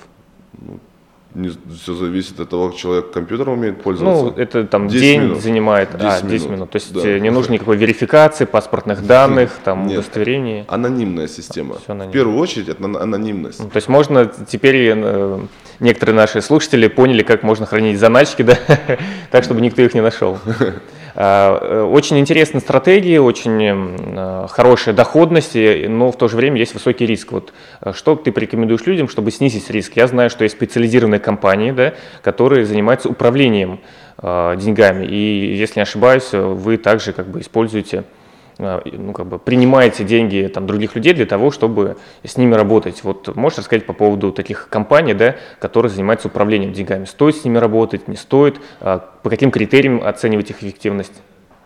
Не, 1.37 1.51
все 1.83 1.93
зависит 1.95 2.41
от 2.41 2.49
того, 2.49 2.69
как 2.69 2.79
человек 2.79 3.11
компьютером 3.11 3.53
умеет 3.59 3.83
пользоваться. 3.83 4.25
Ну, 4.25 4.43
это 4.43 4.65
там 4.65 4.89
день 4.89 5.21
минут. 5.21 5.43
занимает, 5.43 5.91
10 5.91 6.03
а, 6.03 6.23
10 6.23 6.31
минут. 6.33 6.51
минут. 6.51 6.71
То 6.71 6.77
есть 6.77 6.93
да. 6.95 7.07
Э, 7.07 7.19
не 7.19 7.29
нужно 7.31 7.53
никакой 7.53 7.77
верификации, 7.77 8.47
паспортных 8.47 9.07
данных, 9.07 9.51
там, 9.65 9.87
Нет, 9.87 9.99
удостоверения. 9.99 10.65
Анонимная 10.67 11.29
система. 11.29 11.75
Все 11.75 11.93
анонимно. 11.93 12.11
В 12.11 12.13
первую 12.15 12.39
очередь 12.39 12.71
это 12.71 12.83
анонимность. 12.83 13.61
Ну, 13.61 13.69
то 13.69 13.77
есть 13.77 13.89
можно 13.89 14.33
теперь 14.49 14.93
э, 14.97 15.41
некоторые 15.79 16.17
наши 16.17 16.41
слушатели 16.41 16.89
поняли, 16.89 17.23
как 17.23 17.43
можно 17.43 17.67
хранить 17.67 17.99
заначки, 17.99 18.41
да, 18.43 18.57
так, 19.31 19.45
чтобы 19.45 19.61
никто 19.61 19.83
их 19.83 19.93
не 19.93 20.01
нашел. 20.01 20.39
Э, 21.17 21.89
очень 21.91 22.19
интересная 22.19 22.61
стратегия, 22.61 23.21
очень 23.21 23.63
э, 23.63 24.47
хорошая 24.51 24.95
доходность, 24.95 25.55
но 25.55 26.13
в 26.13 26.19
то 26.19 26.29
же 26.29 26.37
время 26.37 26.59
есть 26.59 26.75
высокий 26.75 27.07
риск. 27.07 27.33
Вот 27.33 27.55
э, 27.81 27.93
что 27.95 28.17
ты 28.17 28.31
порекомендуешь 28.31 28.85
людям, 28.85 29.09
чтобы 29.09 29.31
снизить 29.31 29.71
риск? 29.71 29.97
Я 29.97 30.09
знаю, 30.09 30.29
что 30.29 30.45
есть 30.45 30.57
специализированные 30.57 31.21
компании, 31.21 31.71
да, 31.71 31.95
которые 32.23 32.67
занимаются 32.67 33.09
управлением 33.09 33.81
деньгами. 34.19 35.05
И 35.05 35.57
если 35.57 35.81
не 35.81 35.83
ошибаюсь, 35.83 36.33
вы 36.33 36.79
также 36.79 37.13
как 37.13 37.27
бы 37.27 37.43
используете 37.43 38.05
ну, 38.59 39.13
как 39.13 39.27
бы 39.27 39.39
принимаете 39.39 40.05
деньги 40.05 40.51
там, 40.53 40.67
других 40.67 40.95
людей 40.95 41.13
для 41.13 41.27
того, 41.27 41.51
чтобы 41.51 41.97
с 42.25 42.37
ними 42.37 42.55
работать. 42.55 43.05
Вот 43.05 43.35
можешь 43.37 43.59
рассказать 43.59 43.87
по 43.87 43.93
поводу 43.93 44.33
таких 44.33 44.69
компаний, 44.69 45.15
да, 45.15 45.37
которые 45.61 45.91
занимаются 45.91 46.29
управлением 46.29 46.73
деньгами? 46.73 47.05
Стоит 47.05 47.37
с 47.37 47.45
ними 47.45 47.59
работать, 47.59 48.09
не 48.09 48.17
стоит? 48.17 48.61
А, 48.81 48.99
по 49.23 49.31
каким 49.31 49.51
критериям 49.51 50.03
оценивать 50.03 50.51
их 50.51 50.63
эффективность? 50.63 51.13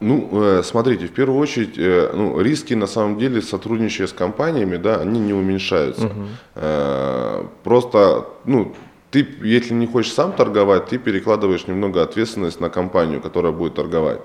Ну, 0.00 0.31
э, 0.33 0.62
смотрите, 0.64 1.07
в 1.07 1.12
первую 1.12 1.38
очередь, 1.38 1.74
э, 1.76 2.11
ну, 2.14 2.40
риски 2.40 2.72
на 2.72 2.87
самом 2.87 3.18
деле, 3.18 3.42
сотрудничая 3.42 4.07
с 4.07 4.12
компаниями, 4.12 4.76
да, 4.76 4.96
они 4.96 5.20
не 5.20 5.35
уменьшаются. 5.35 6.07
Угу. 6.07 7.48
Просто, 7.62 8.26
ну, 8.46 8.74
ты, 9.11 9.26
если 9.42 9.74
не 9.74 9.87
хочешь 9.87 10.12
сам 10.12 10.33
торговать, 10.33 10.87
ты 10.87 10.98
перекладываешь 10.98 11.66
немного 11.66 12.03
ответственность 12.03 12.61
на 12.61 12.70
компанию, 12.70 13.20
которая 13.20 13.53
будет 13.53 13.74
торговать. 13.74 14.20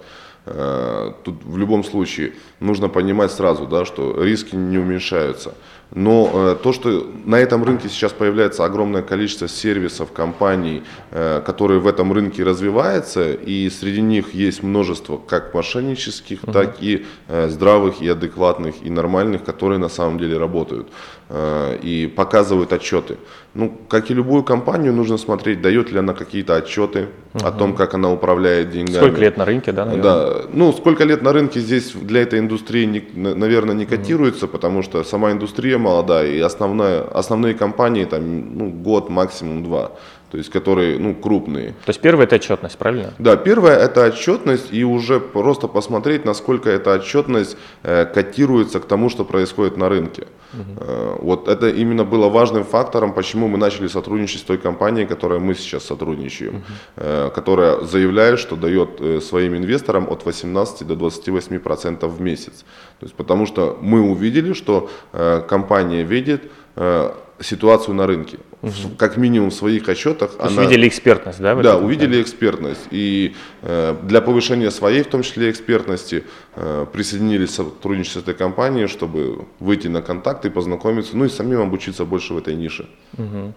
Э, 0.45 1.11
тут 1.23 1.43
в 1.43 1.57
любом 1.57 1.83
случае 1.83 2.33
нужно 2.59 2.87
понимать 2.87 3.31
сразу, 3.31 3.65
да, 3.65 3.85
что 3.85 4.23
риски 4.23 4.55
не 4.55 4.77
уменьшаются. 4.77 5.55
Но 5.95 6.29
э, 6.33 6.55
то, 6.61 6.73
что 6.73 7.07
на 7.23 7.39
этом 7.39 7.63
рынке 7.63 7.87
сейчас 7.87 8.11
появляется 8.11 8.65
огромное 8.65 9.01
количество 9.01 9.47
сервисов, 9.47 10.11
компаний, 10.11 10.83
э, 11.11 11.41
которые 11.45 11.79
в 11.79 11.87
этом 11.87 12.11
рынке 12.11 12.43
развиваются, 12.43 13.31
и 13.31 13.69
среди 13.69 14.01
них 14.01 14.33
есть 14.33 14.61
множество 14.61 15.17
как 15.17 15.53
мошеннических, 15.53 16.43
uh-huh. 16.43 16.51
так 16.51 16.83
и 16.83 17.05
э, 17.29 17.47
здравых, 17.47 18.01
и 18.01 18.09
адекватных, 18.09 18.75
и 18.83 18.89
нормальных, 18.89 19.45
которые 19.45 19.79
на 19.79 19.89
самом 19.89 20.19
деле 20.19 20.37
работают 20.37 20.87
и 21.27 22.13
показывают 22.15 22.71
отчеты. 22.71 23.17
Ну, 23.55 23.75
как 23.89 24.11
и 24.11 24.13
любую 24.13 24.43
компанию, 24.43 24.93
нужно 24.93 25.17
смотреть, 25.17 25.59
дает 25.59 25.91
ли 25.91 25.97
она 25.97 26.13
какие-то 26.13 26.55
отчеты 26.55 27.07
uh-huh. 27.33 27.47
о 27.47 27.51
том, 27.51 27.73
как 27.73 27.95
она 27.95 28.11
управляет 28.11 28.69
деньгами. 28.69 28.97
Сколько 28.97 29.21
лет 29.21 29.37
на 29.37 29.45
рынке, 29.45 29.71
да? 29.71 29.85
Наверное? 29.85 30.03
Да, 30.03 30.41
ну, 30.53 30.71
сколько 30.71 31.03
лет 31.03 31.23
на 31.23 31.33
рынке 31.33 31.61
здесь 31.61 31.93
для 31.93 32.21
этой 32.21 32.37
индустрии, 32.37 33.03
наверное, 33.15 33.73
не 33.73 33.87
котируется, 33.87 34.45
uh-huh. 34.45 34.49
потому 34.49 34.83
что 34.83 35.03
сама 35.03 35.31
индустрия 35.31 35.79
молодая, 35.85 36.27
и 36.27 36.39
основная, 36.39 37.01
основные 37.01 37.53
компании 37.53 38.05
там 38.05 38.57
ну, 38.57 38.69
год, 38.69 39.09
максимум 39.09 39.63
два 39.63 39.91
то 40.35 40.39
есть 40.39 40.49
которые 40.49 40.99
ну, 40.99 41.15
крупные. 41.15 41.69
То 41.85 41.91
есть 41.91 42.01
первое 42.01 42.25
это 42.25 42.35
отчетность, 42.35 42.77
правильно? 42.77 43.13
Да, 43.19 43.37
первое 43.37 43.77
это 43.77 44.05
отчетность 44.05 44.73
и 44.73 44.83
уже 44.83 45.21
просто 45.21 45.69
посмотреть, 45.69 46.25
насколько 46.25 46.69
эта 46.69 46.95
отчетность 46.95 47.55
э, 47.83 48.05
котируется 48.05 48.81
к 48.81 48.85
тому, 48.85 49.09
что 49.09 49.23
происходит 49.23 49.77
на 49.77 49.87
рынке. 49.87 50.27
Угу. 50.53 50.61
Э, 50.77 51.15
вот 51.21 51.47
это 51.47 51.69
именно 51.69 52.03
было 52.03 52.27
важным 52.27 52.65
фактором, 52.65 53.13
почему 53.13 53.47
мы 53.47 53.57
начали 53.57 53.87
сотрудничать 53.87 54.41
с 54.41 54.43
той 54.43 54.57
компанией, 54.57 55.05
которой 55.05 55.39
мы 55.39 55.55
сейчас 55.55 55.85
сотрудничаем, 55.85 56.55
угу. 56.55 56.63
э, 56.97 57.29
которая 57.33 57.85
заявляет, 57.85 58.37
что 58.37 58.57
дает 58.57 58.99
э, 58.99 59.21
своим 59.21 59.55
инвесторам 59.55 60.09
от 60.09 60.25
18 60.25 60.85
до 60.85 60.95
28 60.97 61.59
процентов 61.59 62.11
в 62.11 62.21
месяц. 62.21 62.65
То 62.99 63.05
есть 63.05 63.15
потому 63.15 63.45
что 63.45 63.77
мы 63.81 64.01
увидели, 64.01 64.51
что 64.51 64.89
э, 65.13 65.41
компания 65.47 66.03
видит 66.03 66.51
э, 66.75 67.11
ситуацию 67.39 67.95
на 67.95 68.07
рынке. 68.07 68.37
Угу. 68.61 68.95
Как 68.97 69.17
минимум 69.17 69.49
в 69.49 69.53
своих 69.53 69.87
отчетах. 69.89 70.31
То 70.37 70.45
она... 70.45 70.61
увидели 70.61 70.87
экспертность, 70.87 71.39
да? 71.39 71.55
Да, 71.55 71.77
увидели 71.77 72.21
экспертность. 72.21 72.87
И 72.91 73.35
э, 73.61 73.95
для 74.03 74.21
повышения 74.21 74.71
своей, 74.71 75.03
в 75.03 75.07
том 75.07 75.21
числе, 75.21 75.51
экспертности, 75.51 76.23
э, 76.55 76.85
присоединились 76.91 77.51
к 77.51 77.53
сотрудничеству 77.53 78.21
с 78.21 78.23
этой 78.23 78.33
компанией, 78.33 78.87
чтобы 78.87 79.45
выйти 79.59 79.87
на 79.87 80.01
контакт 80.01 80.45
и 80.45 80.49
познакомиться, 80.49 81.15
ну 81.17 81.25
и 81.25 81.29
самим 81.29 81.61
обучиться 81.61 82.05
больше 82.05 82.33
в 82.33 82.37
этой 82.37 82.55
нише. 82.55 82.87
Угу. 83.17 83.53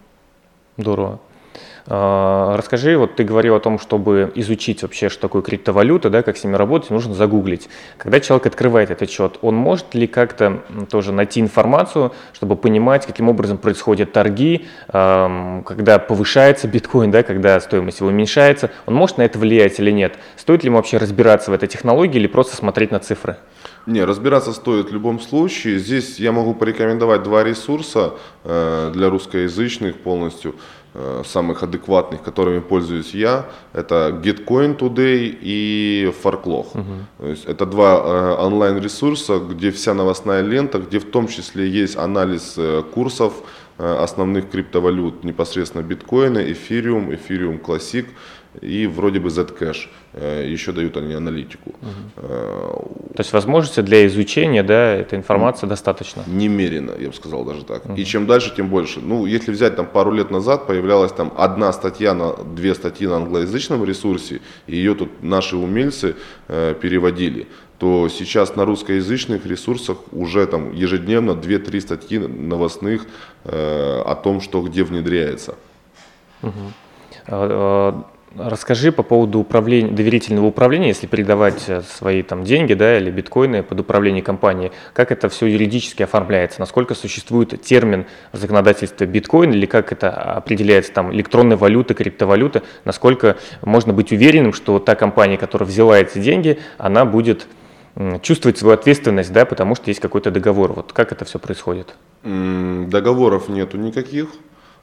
Здорово. 0.79 1.21
А, 1.90 2.55
расскажи, 2.59 2.98
вот 2.98 3.16
ты 3.16 3.24
говорил 3.24 3.55
о 3.55 3.61
том, 3.61 3.79
чтобы 3.79 4.31
изучить 4.35 4.83
вообще, 4.83 5.09
что 5.09 5.22
такое 5.22 5.40
криптовалюта, 5.40 6.11
да, 6.11 6.22
как 6.22 6.37
с 6.37 6.44
ними 6.44 6.55
работать, 6.55 6.90
нужно 6.90 7.14
загуглить. 7.14 7.70
Когда 7.96 8.20
человек 8.20 8.46
открывает 8.46 8.90
этот 8.90 9.11
счет, 9.11 9.38
он 9.40 9.55
может 9.55 9.94
ли 9.94 10.07
как-то 10.07 10.62
тоже 10.90 11.12
найти 11.12 11.40
информацию, 11.40 12.12
чтобы 12.35 12.57
понимать, 12.57 13.07
каким 13.07 13.31
образом 13.31 13.57
происходят 13.57 14.12
торги, 14.12 14.66
когда 14.88 15.98
повышается 15.98 16.68
биткоин, 16.68 17.11
да, 17.11 17.22
когда 17.22 17.59
стоимость 17.59 18.01
его 18.01 18.11
уменьшается, 18.11 18.70
он 18.85 18.94
может 18.94 19.16
на 19.16 19.22
это 19.22 19.38
влиять 19.38 19.81
или 19.81 19.90
нет? 19.90 20.18
Стоит 20.37 20.64
ли 20.64 20.68
ему 20.68 20.77
вообще 20.77 20.98
разбираться 20.98 21.51
в 21.51 21.55
этой 21.55 21.68
технологии 21.68 22.18
или 22.18 22.27
просто 22.27 22.55
смотреть 22.55 22.90
на 22.90 22.98
цифры? 22.98 23.38
Не, 23.87 24.05
разбираться 24.05 24.53
стоит 24.53 24.90
в 24.90 24.92
любом 24.92 25.18
случае. 25.18 25.79
Здесь 25.79 26.18
я 26.18 26.31
могу 26.31 26.53
порекомендовать 26.53 27.22
два 27.22 27.42
ресурса 27.42 28.14
э, 28.44 28.92
для 28.94 29.09
русскоязычных 29.09 29.96
полностью. 30.01 30.57
Э, 31.00 31.22
самых 31.24 31.62
адекватных, 31.62 32.22
которыми 32.22 32.58
пользуюсь 32.58 33.14
я, 33.14 33.46
это 33.72 34.20
Gitcoin 34.20 34.76
Today 34.76 35.38
и 35.40 36.12
Farklog. 36.24 36.72
Uh-huh. 36.74 36.84
То 37.18 37.26
есть 37.28 37.44
это 37.44 37.66
два 37.66 38.02
э, 38.02 38.46
онлайн-ресурса, 38.46 39.38
где 39.38 39.70
вся 39.70 39.94
новостная 39.94 40.42
лента, 40.42 40.80
где 40.80 40.98
в 40.98 41.04
том 41.04 41.28
числе 41.28 41.68
есть 41.68 41.96
анализ 41.96 42.54
э, 42.56 42.82
курсов 42.92 43.32
основных 43.78 44.50
криптовалют, 44.50 45.22
непосредственно 45.22 45.82
биткоина, 45.82 46.50
эфириум, 46.50 47.14
эфириум 47.14 47.58
Classic 47.64 48.06
и 48.61 48.87
вроде 48.87 49.21
бы 49.21 49.29
Zcash. 49.29 49.88
Э, 50.12 50.47
еще 50.47 50.73
дают 50.73 50.97
они 50.97 51.14
аналитику. 51.14 51.71
Угу. 51.71 52.27
То 53.14 53.21
есть 53.21 53.33
возможности 53.33 53.81
для 53.81 54.07
изучения 54.07 54.62
да, 54.62 54.94
этой 54.94 55.18
информации 55.18 55.66
достаточно? 55.66 56.23
Немерено, 56.27 56.92
я 56.99 57.09
бы 57.09 57.14
сказал 57.14 57.44
даже 57.44 57.64
так. 57.64 57.85
Угу. 57.87 57.94
И 57.94 58.05
чем 58.05 58.27
дальше, 58.27 58.53
тем 58.55 58.68
больше. 58.68 59.01
Ну, 59.01 59.27
если 59.27 59.53
взять 59.53 59.77
там 59.77 59.87
пару 59.87 60.12
лет 60.12 60.31
назад, 60.31 60.66
появлялась 60.66 61.12
там 61.12 61.33
одна 61.37 61.73
статья, 61.73 62.14
на 62.14 62.33
две 62.33 62.75
статьи 62.75 63.07
на 63.07 63.16
англоязычном 63.16 63.85
ресурсе, 63.85 64.40
и 64.66 64.77
ее 64.77 64.94
тут 64.94 65.23
наши 65.23 65.57
умельцы 65.57 66.16
э, 66.49 66.75
переводили 66.81 67.47
то 67.79 68.09
сейчас 68.09 68.57
на 68.57 68.64
русскоязычных 68.64 69.47
ресурсах 69.47 69.99
уже 70.11 70.47
там 70.47 70.73
ежедневно 70.73 71.33
2-3 71.33 71.81
статьи 71.81 72.18
новостных 72.18 73.07
э, 73.44 74.03
о 74.05 74.14
том, 74.16 74.40
что 74.40 74.62
где 74.62 74.83
внедряется. 74.83 75.55
Угу. 76.42 76.75
Расскажи 78.38 78.92
по 78.92 79.03
поводу 79.03 79.40
управления, 79.40 79.90
доверительного 79.90 80.46
управления, 80.46 80.88
если 80.88 81.07
передавать 81.07 81.64
э, 81.68 81.83
свои 81.83 82.22
там 82.22 82.44
деньги 82.44 82.74
да, 82.74 82.96
или 82.98 83.11
биткоины 83.11 83.62
под 83.64 83.81
управление 83.81 84.22
компании, 84.22 84.70
как 84.92 85.11
это 85.11 85.29
все 85.29 85.46
юридически 85.46 86.05
оформляется, 86.05 86.61
насколько 86.61 86.94
существует 86.94 87.61
термин 87.61 88.07
в 88.33 88.37
законодательстве 88.37 89.07
биткоин 89.07 89.53
или 89.53 89.66
как 89.66 89.90
это 89.90 90.11
определяется 90.11 90.92
там 90.92 91.12
электронная 91.12 91.57
валюта, 91.57 91.94
криптовалюта, 91.94 92.62
насколько 92.85 93.37
можно 93.62 93.92
быть 93.92 94.12
уверенным, 94.12 94.53
что 94.53 94.79
та 94.79 94.94
компания, 94.94 95.37
которая 95.37 95.68
взяла 95.68 95.98
эти 95.98 96.18
деньги, 96.18 96.61
она 96.79 97.05
будет 97.05 97.48
чувствовать 98.22 98.59
свою 98.59 98.74
ответственность, 98.74 99.33
да, 99.33 99.44
потому 99.44 99.74
что 99.74 99.90
есть 99.90 100.01
какой-то 100.01 100.31
договор. 100.31 100.72
Вот 100.72 100.92
как 100.92 101.11
это 101.11 101.24
все 101.24 101.38
происходит? 101.38 101.96
Договоров 102.22 103.48
нету 103.48 103.77
никаких. 103.77 104.29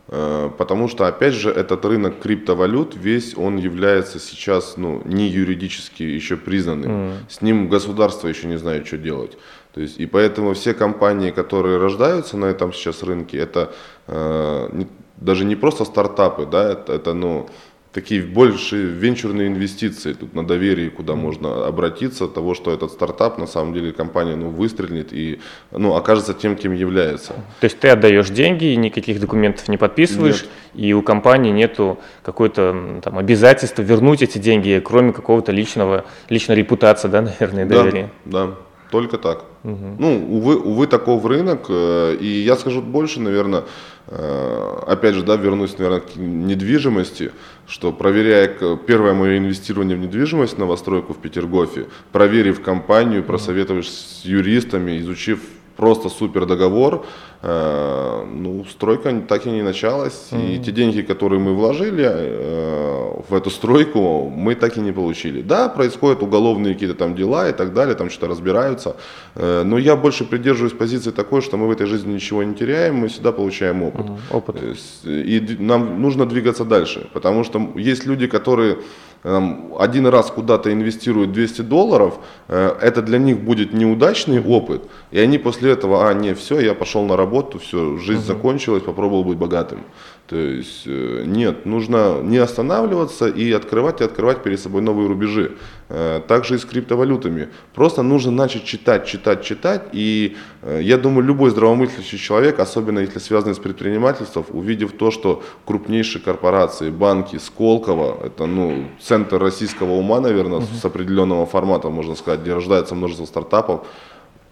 Э, 0.08 0.50
потому 0.58 0.88
что, 0.88 1.08
опять 1.08 1.34
же, 1.34 1.50
этот 1.50 1.84
рынок 1.86 2.20
криптовалют, 2.20 2.96
весь 2.96 3.36
он 3.38 3.58
является 3.58 4.20
сейчас 4.20 4.78
ну, 4.78 5.02
не 5.06 5.28
юридически 5.28 6.04
еще 6.04 6.38
признанным. 6.38 6.92
Mm. 6.92 7.14
С 7.30 7.42
ним 7.42 7.70
государство 7.70 8.28
еще 8.28 8.48
не 8.48 8.58
знает, 8.58 8.86
что 8.86 8.98
делать. 8.98 9.38
То 9.74 9.82
есть, 9.82 10.00
и 10.00 10.06
поэтому 10.06 10.54
все 10.54 10.74
компании, 10.74 11.32
которые 11.32 11.78
рождаются 11.78 12.38
на 12.38 12.46
этом 12.46 12.72
сейчас 12.72 13.04
рынке, 13.04 13.38
это 13.38 13.74
э, 14.08 14.86
даже 15.18 15.46
не 15.46 15.56
просто 15.56 15.86
стартапы, 15.86 16.46
да, 16.46 16.72
это, 16.72 16.94
это 16.94 17.14
ну, 17.14 17.50
такие 17.96 18.22
больше 18.22 18.76
венчурные 18.76 19.48
инвестиции 19.48 20.12
тут 20.12 20.36
на 20.36 20.46
доверии, 20.46 20.90
куда 20.90 21.16
можно 21.16 21.66
обратиться, 21.66 22.28
того, 22.28 22.54
что 22.54 22.72
этот 22.72 22.92
стартап, 22.92 23.38
на 23.38 23.48
самом 23.48 23.74
деле 23.74 23.94
компания 23.94 24.36
ну, 24.36 24.50
выстрелит 24.50 25.14
и 25.14 25.40
ну, 25.72 25.96
окажется 25.96 26.34
тем, 26.34 26.58
кем 26.58 26.74
является. 26.74 27.32
То 27.62 27.64
есть 27.64 27.80
ты 27.80 27.88
отдаешь 27.88 28.30
деньги, 28.30 28.66
и 28.66 28.76
никаких 28.76 29.22
документов 29.22 29.70
не 29.70 29.78
подписываешь, 29.78 30.44
Нет. 30.74 30.86
и 30.86 30.94
у 30.94 31.02
компании 31.02 31.52
нету 31.52 31.98
какой-то 32.22 33.00
там 33.02 33.18
обязательства 33.18 33.82
вернуть 33.82 34.22
эти 34.22 34.40
деньги, 34.40 34.82
кроме 34.84 35.14
какого-то 35.14 35.54
личного, 35.54 36.04
личной 36.28 36.58
репутации, 36.58 37.08
да, 37.08 37.22
наверное, 37.22 37.66
доверия. 37.66 38.10
Да, 38.26 38.48
да. 38.48 38.56
Только 38.96 39.18
так. 39.18 39.44
Угу. 39.66 39.96
Ну, 40.00 40.26
увы, 40.30 40.56
увы, 40.56 40.88
таков 40.88 41.26
рынок. 41.26 41.66
Э, 41.68 42.16
и 42.16 42.28
я 42.28 42.56
скажу 42.56 42.82
больше, 42.82 43.20
наверное, 43.20 43.66
э, 44.08 44.84
опять 44.88 45.16
же, 45.16 45.24
да, 45.24 45.36
вернусь, 45.36 45.78
наверное, 45.78 46.00
к 46.00 46.16
недвижимости, 46.16 47.32
что 47.68 47.92
проверяя 47.92 48.48
первое 48.88 49.14
мое 49.14 49.38
инвестирование 49.38 49.98
в 49.98 50.00
недвижимость, 50.00 50.58
новостройку 50.58 51.14
в 51.14 51.18
Петергофе, 51.18 51.88
проверив 52.14 52.62
компанию, 52.62 53.22
просоветовавшись 53.22 54.22
с 54.22 54.26
юристами, 54.26 54.98
изучив 55.00 55.42
просто 55.76 56.08
супер 56.08 56.46
договор, 56.46 57.06
ну, 57.46 58.66
стройка 58.70 59.22
так 59.28 59.46
и 59.46 59.52
не 59.52 59.62
началась. 59.62 60.30
Mm-hmm. 60.32 60.56
И 60.56 60.60
те 60.60 60.72
деньги, 60.72 61.02
которые 61.02 61.40
мы 61.40 61.54
вложили 61.54 62.04
э, 62.06 63.22
в 63.30 63.34
эту 63.34 63.50
стройку, 63.50 64.30
мы 64.30 64.56
так 64.56 64.78
и 64.78 64.82
не 64.82 64.92
получили. 64.92 65.42
Да, 65.42 65.70
происходят 65.70 66.24
уголовные 66.24 66.74
какие-то 66.74 66.96
там 66.96 67.16
дела 67.16 67.50
и 67.50 67.54
так 67.54 67.74
далее, 67.74 67.96
там 67.96 68.10
что-то 68.10 68.28
разбираются. 68.28 68.96
Э, 69.36 69.64
но 69.64 69.78
я 69.78 69.96
больше 69.96 70.26
придерживаюсь 70.26 70.74
позиции 70.74 71.12
такой, 71.12 71.42
что 71.42 71.58
мы 71.58 71.68
в 71.68 71.72
этой 71.72 71.88
жизни 71.88 72.14
ничего 72.14 72.44
не 72.44 72.56
теряем, 72.56 72.96
мы 72.96 73.08
всегда 73.08 73.32
получаем 73.32 73.84
опыт. 73.84 74.06
Mm-hmm. 74.06 74.38
опыт. 74.38 74.56
И 75.04 75.58
нам 75.60 76.02
нужно 76.02 76.26
двигаться 76.26 76.66
дальше, 76.66 77.10
потому 77.14 77.44
что 77.44 77.72
есть 77.76 78.06
люди, 78.06 78.28
которые 78.28 78.78
один 79.26 80.08
раз 80.08 80.30
куда-то 80.30 80.72
инвестируют 80.72 81.32
200 81.32 81.62
долларов, 81.62 82.14
э, 82.48 82.76
это 82.80 83.02
для 83.02 83.18
них 83.18 83.40
будет 83.40 83.74
неудачный 83.74 84.40
опыт, 84.40 84.84
и 85.10 85.20
они 85.20 85.40
после 85.40 85.72
этого, 85.72 86.08
а, 86.08 86.14
не, 86.14 86.36
все, 86.36 86.60
я 86.60 86.76
пошел 86.76 87.04
на 87.06 87.18
работу, 87.18 87.35
все, 87.60 87.98
жизнь 87.98 88.20
угу. 88.20 88.28
закончилась, 88.28 88.84
попробовал 88.84 89.24
быть 89.24 89.38
богатым. 89.38 89.80
То 90.28 90.36
есть 90.36 90.84
э, 90.88 91.24
нет, 91.26 91.66
нужно 91.66 92.22
не 92.24 92.38
останавливаться 92.38 93.28
и 93.28 93.52
открывать 93.52 94.02
и 94.02 94.04
открывать 94.04 94.42
перед 94.44 94.60
собой 94.60 94.82
новые 94.82 95.08
рубежи. 95.08 95.52
Э, 95.88 96.22
также 96.28 96.56
и 96.56 96.58
с 96.58 96.66
криптовалютами. 96.66 97.50
Просто 97.76 98.02
нужно 98.02 98.32
начать 98.32 98.64
читать, 98.64 99.06
читать, 99.06 99.44
читать. 99.44 99.84
И 99.92 100.36
я 100.64 100.98
думаю, 100.98 101.28
любой 101.28 101.52
здравомыслящий 101.52 102.18
человек, 102.18 102.60
особенно 102.60 103.00
если 103.00 103.20
связанный 103.20 103.54
с 103.54 103.60
предпринимательством, 103.60 104.46
увидев 104.50 104.94
то, 104.94 105.12
что 105.12 105.44
крупнейшие 105.66 106.24
корпорации, 106.24 106.90
банки, 106.90 107.38
Сколково, 107.38 108.26
это 108.26 108.48
ну, 108.48 108.86
центр 109.00 109.38
российского 109.38 109.92
ума, 109.92 110.20
наверное, 110.22 110.60
угу. 110.60 110.68
с 110.82 110.84
определенного 110.84 111.46
формата, 111.46 111.90
можно 111.90 112.16
сказать, 112.16 112.42
где 112.42 112.54
рождается 112.54 112.96
множество 112.96 113.26
стартапов, 113.26 113.86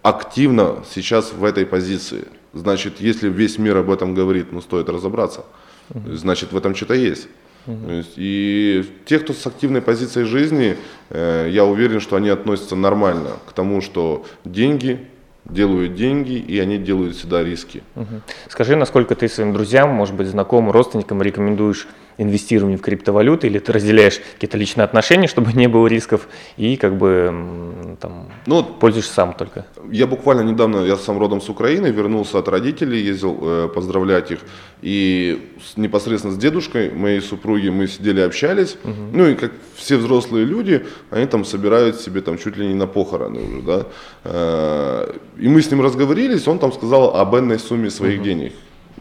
активно 0.04 0.84
сейчас 0.94 1.34
в 1.34 1.44
этой 1.44 1.66
позиции. 1.66 2.28
Значит, 2.54 3.00
если 3.00 3.30
весь 3.30 3.58
мир 3.58 3.78
об 3.78 3.90
этом 3.90 4.14
говорит, 4.14 4.52
ну 4.52 4.62
стоит 4.62 4.90
разобраться. 4.90 5.46
Угу. 5.90 6.14
Значит, 6.14 6.52
в 6.52 6.58
этом 6.58 6.76
что-то 6.76 6.94
есть. 6.94 7.28
Угу. 7.66 7.92
есть. 7.92 8.14
И 8.16 8.86
те, 9.06 9.20
кто 9.20 9.34
с 9.34 9.46
активной 9.48 9.82
позицией 9.82 10.26
жизни, 10.26 10.78
э, 11.10 11.48
я 11.50 11.66
уверен, 11.66 12.00
что 12.00 12.16
они 12.16 12.30
относятся 12.30 12.76
нормально 12.76 13.32
к 13.48 13.54
тому, 13.54 13.82
что 13.82 14.26
деньги 14.46 15.08
делают 15.46 15.96
деньги, 15.96 16.34
и 16.34 16.60
они 16.60 16.78
делают 16.78 17.16
всегда 17.16 17.44
риски. 17.44 17.84
Угу. 17.96 18.22
Скажи, 18.50 18.76
насколько 18.76 19.16
ты 19.16 19.28
своим 19.28 19.54
друзьям, 19.54 19.90
может 19.90 20.16
быть, 20.16 20.28
знакомым, 20.28 20.72
родственникам 20.72 21.22
рекомендуешь 21.22 21.88
инвестирование 22.18 22.78
в 22.78 22.82
криптовалюты, 22.82 23.48
или 23.48 23.60
ты 23.60 23.72
разделяешь 23.72 24.20
какие-то 24.34 24.58
личные 24.58 24.86
отношения, 24.86 25.28
чтобы 25.28 25.54
не 25.54 25.68
было 25.68 25.88
рисков, 25.88 26.28
и 26.58 26.78
как 26.78 26.98
бы 26.98 27.98
там 28.00 28.30
ну, 28.46 28.64
пользуешься 28.64 29.14
сам 29.14 29.34
только? 29.34 29.66
Я 29.92 30.08
буквально 30.08 30.42
недавно, 30.42 30.86
я 30.86 30.98
сам 30.98 31.18
родом 31.18 31.42
с 31.42 31.50
Украины, 31.50 31.88
вернулся 31.88 32.40
от 32.40 32.48
родителей, 32.48 33.02
ездил 33.02 33.38
э, 33.42 33.70
поздравлять 33.74 34.32
их, 34.32 34.40
и 34.82 35.52
с, 35.64 35.78
непосредственно 35.78 36.34
с 36.34 36.38
дедушкой 36.38 36.92
моей 36.92 37.22
супруги 37.22 37.70
мы 37.70 37.88
сидели, 37.88 38.22
общались, 38.22 38.78
угу. 38.84 38.94
ну 39.14 39.28
и 39.28 39.36
как 39.36 39.52
все 39.76 39.98
взрослые 39.98 40.46
люди, 40.46 40.86
они 41.10 41.26
там 41.26 41.46
собирают 41.46 42.00
себе 42.00 42.22
там 42.22 42.38
чуть 42.38 42.58
ли 42.58 42.68
не 42.68 42.74
на 42.74 42.88
похороны 42.88 43.42
уже, 43.42 43.62
да, 43.62 43.86
э, 44.24 45.14
и 45.38 45.48
мы 45.48 45.62
с 45.62 45.72
ним 45.72 45.82
разговорились, 45.82 46.48
он 46.48 46.60
там 46.60 46.72
сказал 46.72 47.16
об 47.16 47.36
энной 47.36 47.60
сумме 47.60 47.90
своих 47.90 48.20
угу. 48.20 48.26
денег. 48.26 48.54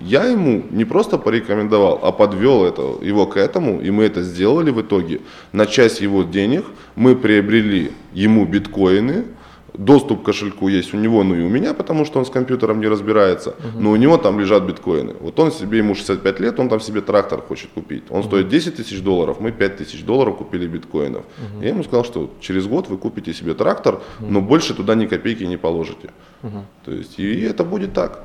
Я 0.05 0.25
ему 0.25 0.65
не 0.71 0.85
просто 0.85 1.17
порекомендовал, 1.17 2.01
а 2.03 2.11
подвел 2.11 2.65
это, 2.65 2.83
его 3.01 3.27
к 3.27 3.37
этому, 3.37 3.81
и 3.81 3.91
мы 3.91 4.05
это 4.05 4.23
сделали 4.23 4.71
в 4.71 4.81
итоге. 4.81 5.21
На 5.53 5.67
часть 5.67 6.01
его 6.01 6.25
денег 6.25 6.65
мы 6.97 7.15
приобрели 7.15 7.93
ему 8.12 8.45
биткоины, 8.45 9.27
доступ 9.75 10.23
к 10.23 10.27
кошельку 10.27 10.69
есть 10.69 10.95
у 10.95 10.97
него, 10.97 11.25
ну 11.25 11.35
и 11.35 11.43
у 11.43 11.49
меня, 11.49 11.75
потому 11.75 12.05
что 12.05 12.19
он 12.19 12.27
с 12.27 12.31
компьютером 12.31 12.81
не 12.81 12.89
разбирается, 12.89 13.51
uh-huh. 13.51 13.81
но 13.81 13.91
у 13.91 13.97
него 13.97 14.19
там 14.19 14.39
лежат 14.41 14.65
биткоины. 14.65 15.15
Вот 15.21 15.39
он 15.41 15.51
себе, 15.51 15.79
ему 15.79 15.95
65 15.95 16.41
лет, 16.41 16.61
он 16.61 16.69
там 16.69 16.81
себе 16.81 17.01
трактор 17.01 17.41
хочет 17.41 17.71
купить. 17.75 18.05
Он 18.11 18.21
uh-huh. 18.21 18.27
стоит 18.27 18.49
10 18.49 18.77
тысяч 18.77 19.01
долларов, 19.03 19.41
мы 19.41 19.53
5 19.53 19.77
тысяч 19.77 20.05
долларов 20.05 20.37
купили 20.37 20.67
биткоинов. 20.67 21.23
Uh-huh. 21.23 21.63
Я 21.63 21.69
ему 21.71 21.83
сказал, 21.83 22.05
что 22.05 22.31
через 22.41 22.67
год 22.67 22.89
вы 22.89 22.99
купите 22.99 23.33
себе 23.33 23.55
трактор, 23.55 23.95
uh-huh. 23.95 24.27
но 24.29 24.41
больше 24.41 24.75
туда 24.75 24.95
ни 24.95 25.07
копейки 25.07 25.45
не 25.45 25.57
положите. 25.57 26.11
Uh-huh. 26.43 26.63
То 26.85 26.93
есть, 26.93 27.19
и 27.19 27.41
это 27.43 27.65
будет 27.65 27.93
так. 27.93 28.25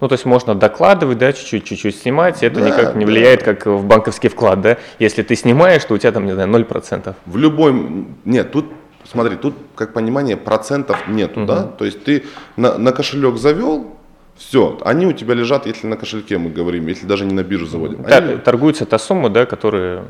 Ну, 0.00 0.08
то 0.08 0.12
есть 0.12 0.26
можно 0.26 0.54
докладывать, 0.54 1.18
да, 1.18 1.32
чуть-чуть, 1.32 1.64
чуть-чуть 1.64 1.96
снимать, 1.96 2.42
это 2.42 2.60
да, 2.60 2.68
никак 2.68 2.94
не 2.96 3.06
влияет, 3.06 3.40
да. 3.40 3.54
как 3.54 3.66
в 3.66 3.84
банковский 3.84 4.28
вклад, 4.28 4.60
да? 4.60 4.76
Если 4.98 5.22
ты 5.22 5.36
снимаешь, 5.36 5.84
то 5.84 5.94
у 5.94 5.98
тебя 5.98 6.12
там, 6.12 6.26
не 6.26 6.32
знаю, 6.32 6.50
0%. 6.50 7.14
В 7.26 7.36
любой... 7.36 8.06
Нет, 8.24 8.52
тут 8.52 8.66
смотри, 9.10 9.36
тут, 9.36 9.54
как 9.74 9.92
понимание, 9.92 10.36
процентов 10.36 11.08
нету, 11.08 11.40
угу. 11.40 11.46
да, 11.46 11.62
то 11.64 11.84
есть 11.84 12.04
ты 12.04 12.24
на, 12.56 12.78
на 12.78 12.92
кошелек 12.92 13.36
завел, 13.36 13.96
все, 14.36 14.78
они 14.84 15.06
у 15.06 15.12
тебя 15.12 15.34
лежат, 15.34 15.66
если 15.66 15.86
на 15.86 15.96
кошельке 15.96 16.38
мы 16.38 16.50
говорим, 16.50 16.86
если 16.86 17.06
даже 17.06 17.24
не 17.24 17.34
на 17.34 17.42
биржу 17.42 17.66
заводим. 17.66 18.04
Они... 18.06 18.36
торгуется 18.36 18.86
та 18.86 18.98
сумма, 18.98 19.30
да, 19.30 19.46
которая 19.46 20.04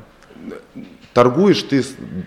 торгуешь 1.14 1.62
ты, 1.62 1.82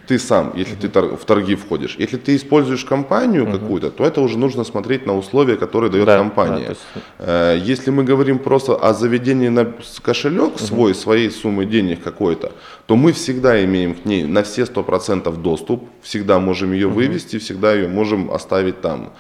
ты 0.07 0.19
сам, 0.19 0.53
если 0.55 0.75
ты 0.75 0.87
в 0.87 1.25
торги 1.25 1.55
входишь. 1.55 1.95
Если 1.99 2.17
ты 2.17 2.35
используешь 2.35 2.85
компанию 2.85 3.45
uh-huh. 3.45 3.59
какую-то, 3.59 3.91
то 3.91 4.03
это 4.03 4.21
уже 4.21 4.37
нужно 4.37 4.63
смотреть 4.63 5.05
на 5.05 5.17
условия, 5.17 5.55
которые 5.55 5.91
дает 5.91 6.05
да, 6.05 6.17
компания. 6.17 6.65
Да, 6.65 6.69
есть... 6.69 6.81
Э, 7.19 7.59
если 7.63 7.91
мы 7.91 8.03
говорим 8.03 8.39
просто 8.39 8.75
о 8.75 8.93
заведении 8.93 9.49
на 9.49 9.73
кошелек 10.01 10.55
uh-huh. 10.55 10.65
свой, 10.65 10.95
своей 10.95 11.29
суммы 11.31 11.65
денег 11.65 12.03
какой-то, 12.03 12.51
то 12.85 12.95
мы 12.95 13.11
всегда 13.11 13.63
имеем 13.63 13.93
к 13.93 14.05
ней 14.05 14.23
на 14.23 14.43
все 14.43 14.63
100% 14.63 15.41
доступ, 15.41 15.83
всегда 16.01 16.39
можем 16.39 16.73
ее 16.73 16.87
uh-huh. 16.87 16.93
вывести, 16.93 17.39
всегда 17.39 17.73
ее 17.73 17.87
можем 17.87 18.31
оставить 18.31 18.81
там. 18.81 19.11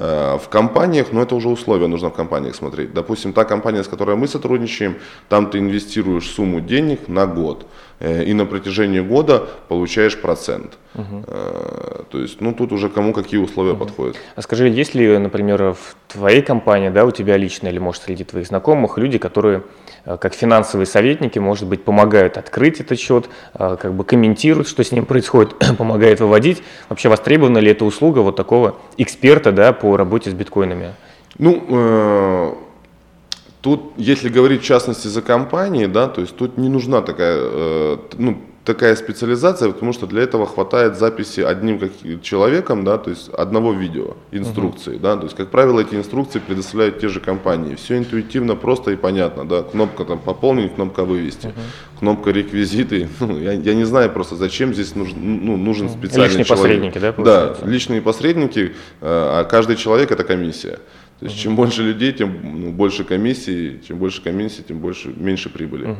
Э, 0.00 0.38
в 0.38 0.48
компаниях, 0.48 1.08
но 1.12 1.22
это 1.22 1.34
уже 1.34 1.48
условия 1.48 1.88
нужно 1.88 2.10
в 2.10 2.14
компаниях 2.14 2.54
смотреть. 2.54 2.94
Допустим, 2.94 3.32
та 3.32 3.44
компания, 3.44 3.82
с 3.82 3.88
которой 3.88 4.14
мы 4.14 4.28
сотрудничаем, 4.28 4.94
там 5.28 5.50
ты 5.50 5.58
инвестируешь 5.58 6.30
сумму 6.30 6.60
денег 6.60 7.08
на 7.08 7.26
год, 7.26 7.66
и 8.00 8.32
на 8.32 8.46
протяжении 8.46 9.00
года 9.00 9.48
получаешь 9.68 10.20
процент. 10.20 10.78
Угу. 10.94 11.24
То 12.10 12.18
есть, 12.18 12.40
ну 12.40 12.52
тут 12.52 12.72
уже 12.72 12.88
кому 12.88 13.12
какие 13.12 13.40
условия 13.40 13.72
угу. 13.72 13.84
подходят. 13.84 14.16
А 14.36 14.42
скажи, 14.42 14.68
есть 14.68 14.94
ли, 14.94 15.18
например, 15.18 15.74
в 15.74 15.96
твоей 16.06 16.42
компании, 16.42 16.90
да, 16.90 17.04
у 17.04 17.10
тебя 17.10 17.36
лично 17.36 17.68
или 17.68 17.78
может 17.78 18.02
среди 18.02 18.24
твоих 18.24 18.46
знакомых 18.46 18.98
люди, 18.98 19.18
которые 19.18 19.62
Э, 20.08 20.16
как 20.16 20.34
финансовые 20.34 20.86
советники, 20.86 21.38
может 21.38 21.66
быть, 21.68 21.84
помогают 21.84 22.38
открыть 22.38 22.80
этот 22.80 22.98
счет, 22.98 23.28
э, 23.54 23.76
как 23.80 23.92
бы 23.92 24.04
комментируют, 24.04 24.66
что 24.66 24.82
с 24.82 24.90
ним 24.90 25.04
происходит, 25.04 25.54
помогают 25.78 26.20
выводить. 26.20 26.62
Вообще 26.88 27.08
востребована 27.08 27.58
ли 27.58 27.70
эта 27.72 27.84
услуга 27.84 28.20
вот 28.20 28.36
такого 28.36 28.76
эксперта 28.96 29.52
да, 29.52 29.72
по 29.72 29.96
работе 29.96 30.30
с 30.30 30.34
биткоинами? 30.34 30.94
Ну, 31.38 31.62
э, 31.68 32.52
тут, 33.60 33.92
если 33.96 34.28
говорить 34.28 34.62
в 34.62 34.64
частности 34.64 35.08
за 35.08 35.22
компании, 35.22 35.86
да, 35.86 36.08
то 36.08 36.20
есть 36.20 36.36
тут 36.36 36.58
не 36.58 36.68
нужна 36.68 37.02
такая, 37.02 37.38
э, 37.38 37.96
ну, 38.18 38.38
такая 38.68 38.96
специализация, 38.96 39.72
потому 39.72 39.94
что 39.94 40.06
для 40.06 40.22
этого 40.22 40.46
хватает 40.46 40.98
записи 40.98 41.40
одним 41.40 41.78
как 41.78 41.90
человеком, 42.22 42.84
да, 42.84 42.98
то 42.98 43.08
есть 43.08 43.30
одного 43.30 43.72
видео, 43.72 44.18
инструкции, 44.30 44.96
uh-huh. 44.96 45.00
да, 45.00 45.16
то 45.16 45.24
есть, 45.24 45.34
как 45.34 45.48
правило, 45.48 45.80
эти 45.80 45.94
инструкции 45.94 46.38
предоставляют 46.38 47.00
те 47.00 47.08
же 47.08 47.20
компании. 47.20 47.76
Все 47.76 47.96
интуитивно, 47.96 48.56
просто 48.56 48.90
и 48.90 48.96
понятно, 48.96 49.48
да, 49.48 49.62
кнопка 49.62 50.04
там 50.04 50.18
пополнить, 50.18 50.74
кнопка 50.74 51.04
вывести, 51.04 51.46
uh-huh. 51.46 51.98
кнопка 51.98 52.30
реквизиты. 52.30 53.08
Ну, 53.20 53.38
я, 53.38 53.52
я 53.52 53.74
не 53.74 53.84
знаю 53.84 54.10
просто, 54.10 54.36
зачем 54.36 54.72
здесь 54.72 54.94
нужен, 54.94 55.16
ну, 55.18 55.56
нужен 55.56 55.88
специальный 55.88 56.28
личные 56.28 56.44
человек. 56.44 56.62
посредники, 56.62 56.98
да, 56.98 57.12
получается? 57.12 57.64
Да, 57.64 57.70
личные 57.70 58.00
посредники, 58.02 58.74
а 59.00 59.44
каждый 59.44 59.76
человек 59.76 60.10
это 60.10 60.24
комиссия. 60.24 60.78
То 61.18 61.26
есть, 61.26 61.36
uh-huh. 61.36 61.42
чем 61.42 61.56
больше 61.56 61.82
людей, 61.82 62.12
тем 62.12 62.38
ну, 62.42 62.70
больше 62.70 63.02
комиссии, 63.02 63.80
чем 63.86 63.98
больше 63.98 64.22
комиссии, 64.22 64.62
тем 64.62 64.78
больше 64.78 65.12
меньше 65.16 65.50
прибыли. 65.50 65.96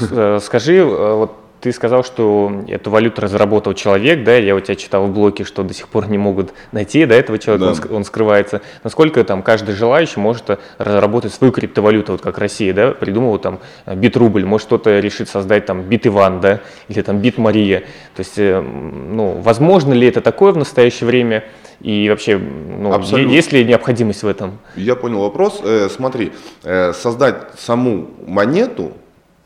Uh-huh. 0.00 0.40
Скажи, 0.40 0.74
э, 0.76 1.14
вот 1.14 1.39
ты 1.60 1.72
сказал, 1.72 2.02
что 2.02 2.64
эту 2.68 2.90
валюту 2.90 3.20
разработал 3.20 3.74
человек, 3.74 4.24
да, 4.24 4.36
я 4.36 4.54
у 4.54 4.60
тебя 4.60 4.76
читал 4.76 5.06
в 5.06 5.12
блоке, 5.12 5.44
что 5.44 5.62
до 5.62 5.74
сих 5.74 5.88
пор 5.88 6.08
не 6.08 6.16
могут 6.16 6.52
найти, 6.72 7.04
да, 7.04 7.14
этого 7.14 7.38
человека, 7.38 7.82
да. 7.82 7.88
он, 7.90 7.96
он 7.96 8.04
скрывается. 8.04 8.62
Насколько 8.82 9.22
там 9.24 9.42
каждый 9.42 9.74
желающий 9.74 10.20
может 10.20 10.58
разработать 10.78 11.34
свою 11.34 11.52
криптовалюту, 11.52 12.12
вот 12.12 12.22
как 12.22 12.38
Россия, 12.38 12.72
да, 12.72 12.92
придумала 12.92 13.38
там 13.38 13.60
бит-рубль, 13.86 14.44
может 14.44 14.66
кто-то 14.66 15.00
решит 15.00 15.28
создать 15.28 15.66
там 15.66 15.82
бит-Иван, 15.82 16.40
да, 16.40 16.60
или 16.88 17.02
там 17.02 17.18
бит-Мария. 17.18 17.80
То 18.14 18.20
есть, 18.20 18.38
э, 18.38 18.60
ну, 18.60 19.40
возможно 19.40 19.92
ли 19.92 20.06
это 20.06 20.20
такое 20.20 20.52
в 20.52 20.56
настоящее 20.56 21.06
время? 21.06 21.44
И 21.80 22.08
вообще, 22.10 22.36
ну, 22.38 22.92
Абсолютно. 22.92 23.32
есть 23.32 23.52
ли 23.52 23.64
необходимость 23.64 24.22
в 24.22 24.26
этом? 24.26 24.58
Я 24.76 24.96
понял 24.96 25.20
вопрос. 25.20 25.60
Э, 25.62 25.88
смотри, 25.88 26.32
э, 26.62 26.92
создать 26.92 27.58
саму 27.58 28.10
монету 28.26 28.92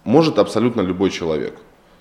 может 0.04 0.38
абсолютно 0.38 0.80
любой 0.80 1.10
человек. 1.10 1.54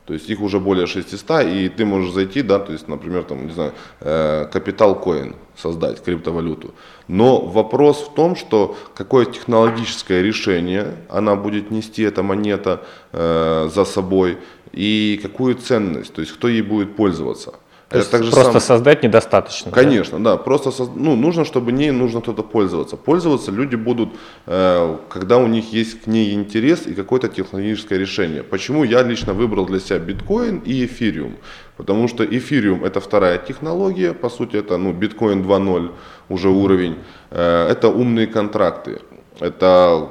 То 0.06 0.13
есть 0.13 0.30
их 0.30 0.42
уже 0.42 0.60
более 0.60 0.86
600, 0.86 1.46
и 1.46 1.70
ты 1.70 1.86
можешь 1.86 2.12
зайти, 2.12 2.42
да, 2.42 2.60
то 2.60 2.74
есть, 2.74 2.89
например, 2.89 3.24
там, 3.24 3.48
не 3.48 3.54
знаю, 3.54 3.72
э, 4.02 4.48
капитал 4.52 5.00
коин 5.00 5.36
создать, 5.56 6.04
криптовалюту. 6.04 6.74
Но 7.08 7.39
вопрос 7.39 8.02
в 8.02 8.13
том, 8.13 8.36
что 8.36 8.76
какое 8.96 9.26
технологическое 9.26 10.22
решение 10.22 10.96
она 11.10 11.36
будет 11.36 11.72
нести, 11.72 12.04
эта 12.04 12.22
монета, 12.22 12.82
э, 13.13 13.70
за 13.74 13.86
собой, 13.86 14.38
и 14.74 15.20
какую 15.22 15.56
ценность, 15.56 16.13
то 16.13 16.22
есть 16.22 16.34
кто 16.34 16.48
ей 16.50 16.63
будет 16.63 16.96
пользоваться. 16.96 17.54
То 17.94 18.00
это 18.00 18.18
есть 18.18 18.34
просто 18.34 18.60
сам... 18.60 18.62
создать 18.62 19.04
недостаточно. 19.04 19.72
Конечно, 19.72 20.18
да, 20.18 20.32
да 20.32 20.38
просто 20.38 20.72
соз... 20.72 20.90
ну, 20.96 21.16
нужно, 21.16 21.46
чтобы 21.46 21.72
ней 21.72 21.92
нужно 21.92 22.22
кто-то 22.22 22.42
пользоваться. 22.42 22.98
Пользоваться 22.98 23.52
люди 23.52 23.76
будут, 23.76 24.10
э, 24.48 24.98
когда 25.10 25.38
у 25.38 25.48
них 25.48 25.74
есть 25.74 26.02
к 26.02 26.08
ней 26.08 26.34
интерес 26.34 26.88
и 26.88 26.96
какое-то 26.96 27.28
технологическое 27.28 28.00
решение. 28.00 28.42
Почему 28.42 28.84
я 28.84 29.04
лично 29.04 29.34
выбрал 29.34 29.68
для 29.68 29.80
себя 29.80 30.00
биткоин 30.00 30.64
и 30.66 30.86
эфириум? 30.86 31.36
Потому 31.78 32.08
что 32.08 32.24
эфириум 32.24 32.84
это 32.84 33.00
вторая 33.00 33.38
технология, 33.38 34.14
по 34.14 34.30
сути 34.30 34.58
это 34.58 34.78
ну, 34.78 34.92
биткоин 34.92 35.44
2.0 35.44 35.92
уже 36.30 36.50
уровень. 36.50 36.96
Э, 37.30 37.68
это 37.70 37.90
умные 37.90 38.26
контракты. 38.26 39.02
Это 39.40 40.10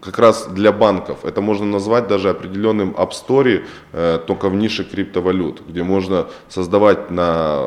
как 0.00 0.18
раз 0.18 0.48
для 0.48 0.72
банков. 0.72 1.24
Это 1.24 1.40
можно 1.40 1.66
назвать 1.66 2.08
даже 2.08 2.30
определенным 2.30 2.90
App 2.90 3.10
Store, 3.10 3.64
э, 3.92 4.18
только 4.26 4.48
в 4.48 4.54
нише 4.54 4.84
криптовалют, 4.84 5.62
где 5.68 5.82
можно 5.82 6.26
создавать 6.48 7.10
на, 7.10 7.66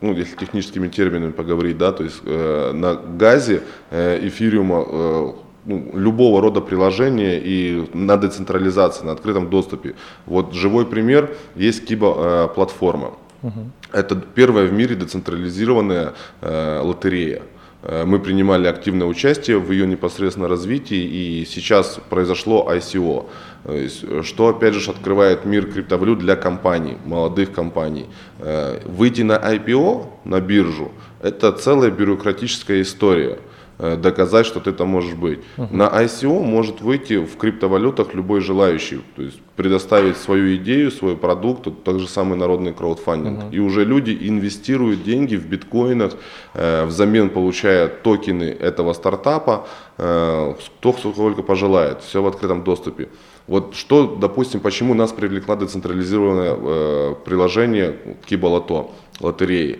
ну, 0.00 0.14
если 0.14 0.36
техническими 0.36 0.88
терминами 0.88 1.32
поговорить, 1.32 1.78
да, 1.78 1.92
то 1.92 2.04
есть 2.04 2.20
э, 2.24 2.72
на 2.72 2.94
газе 2.94 3.62
э, 3.90 4.26
эфириума 4.26 4.84
э, 4.86 5.32
ну, 5.66 5.90
любого 5.94 6.40
рода 6.40 6.60
приложения 6.60 7.38
и 7.38 7.88
на 7.92 8.16
децентрализации, 8.16 9.04
на 9.04 9.12
открытом 9.12 9.50
доступе. 9.50 9.94
Вот 10.26 10.54
живой 10.54 10.86
пример 10.86 11.30
есть 11.56 11.86
Киба 11.86 12.14
э, 12.16 12.48
платформа. 12.54 13.12
Угу. 13.42 13.70
Это 13.92 14.16
первая 14.16 14.66
в 14.66 14.72
мире 14.72 14.94
децентрализированная 14.94 16.14
э, 16.40 16.80
лотерея. 16.82 17.42
Э, 17.82 18.04
мы 18.04 18.18
принимали 18.18 18.66
активное 18.66 19.06
участие 19.06 19.58
в 19.58 19.70
ее 19.70 19.86
непосредственно 19.86 20.48
развитии, 20.48 20.98
и 20.98 21.44
сейчас 21.46 22.00
произошло 22.10 22.68
ICO, 22.70 23.26
что 24.22 24.48
опять 24.48 24.74
же 24.74 24.90
открывает 24.90 25.44
мир 25.44 25.70
криптовалют 25.70 26.18
для 26.18 26.36
компаний, 26.36 26.96
молодых 27.04 27.52
компаний. 27.52 28.06
Э, 28.38 28.80
выйти 28.84 29.22
на 29.22 29.36
IPO, 29.36 30.06
на 30.24 30.40
биржу, 30.40 30.90
это 31.22 31.52
целая 31.52 31.90
бюрократическая 31.90 32.82
история. 32.82 33.38
Э, 33.80 33.96
доказать, 33.96 34.44
что 34.44 34.58
ты 34.58 34.72
там 34.72 34.88
можешь 34.88 35.14
быть. 35.14 35.38
Uh-huh. 35.56 35.68
На 35.70 35.84
ICO 36.02 36.42
может 36.42 36.80
выйти 36.80 37.24
в 37.24 37.36
криптовалютах 37.36 38.12
любой 38.12 38.40
желающий, 38.40 39.00
то 39.14 39.22
есть 39.22 39.40
предоставить 39.54 40.16
свою 40.16 40.56
идею, 40.56 40.90
свой 40.90 41.16
продукт, 41.16 41.68
тот 41.84 42.00
же 42.00 42.08
самый 42.08 42.36
народный 42.36 42.72
краудфандинг. 42.72 43.38
Uh-huh. 43.38 43.54
И 43.54 43.60
уже 43.60 43.84
люди 43.84 44.18
инвестируют 44.20 45.04
деньги 45.04 45.36
в 45.36 45.46
биткоинах, 45.46 46.14
э, 46.54 46.86
взамен 46.86 47.30
получая 47.30 47.86
токены 47.86 48.44
этого 48.44 48.94
стартапа, 48.94 49.68
э, 49.96 50.54
кто 50.58 50.92
сколько 50.92 51.42
пожелает, 51.42 52.02
все 52.02 52.20
в 52.20 52.26
открытом 52.26 52.64
доступе. 52.64 53.08
Вот 53.46 53.76
что, 53.76 54.16
допустим, 54.20 54.58
почему 54.58 54.94
нас 54.94 55.12
привлекло 55.12 55.54
децентрализированное 55.54 56.56
э, 56.58 57.14
приложение 57.24 57.96
Кибалото, 58.26 58.88
лотереи? 59.20 59.78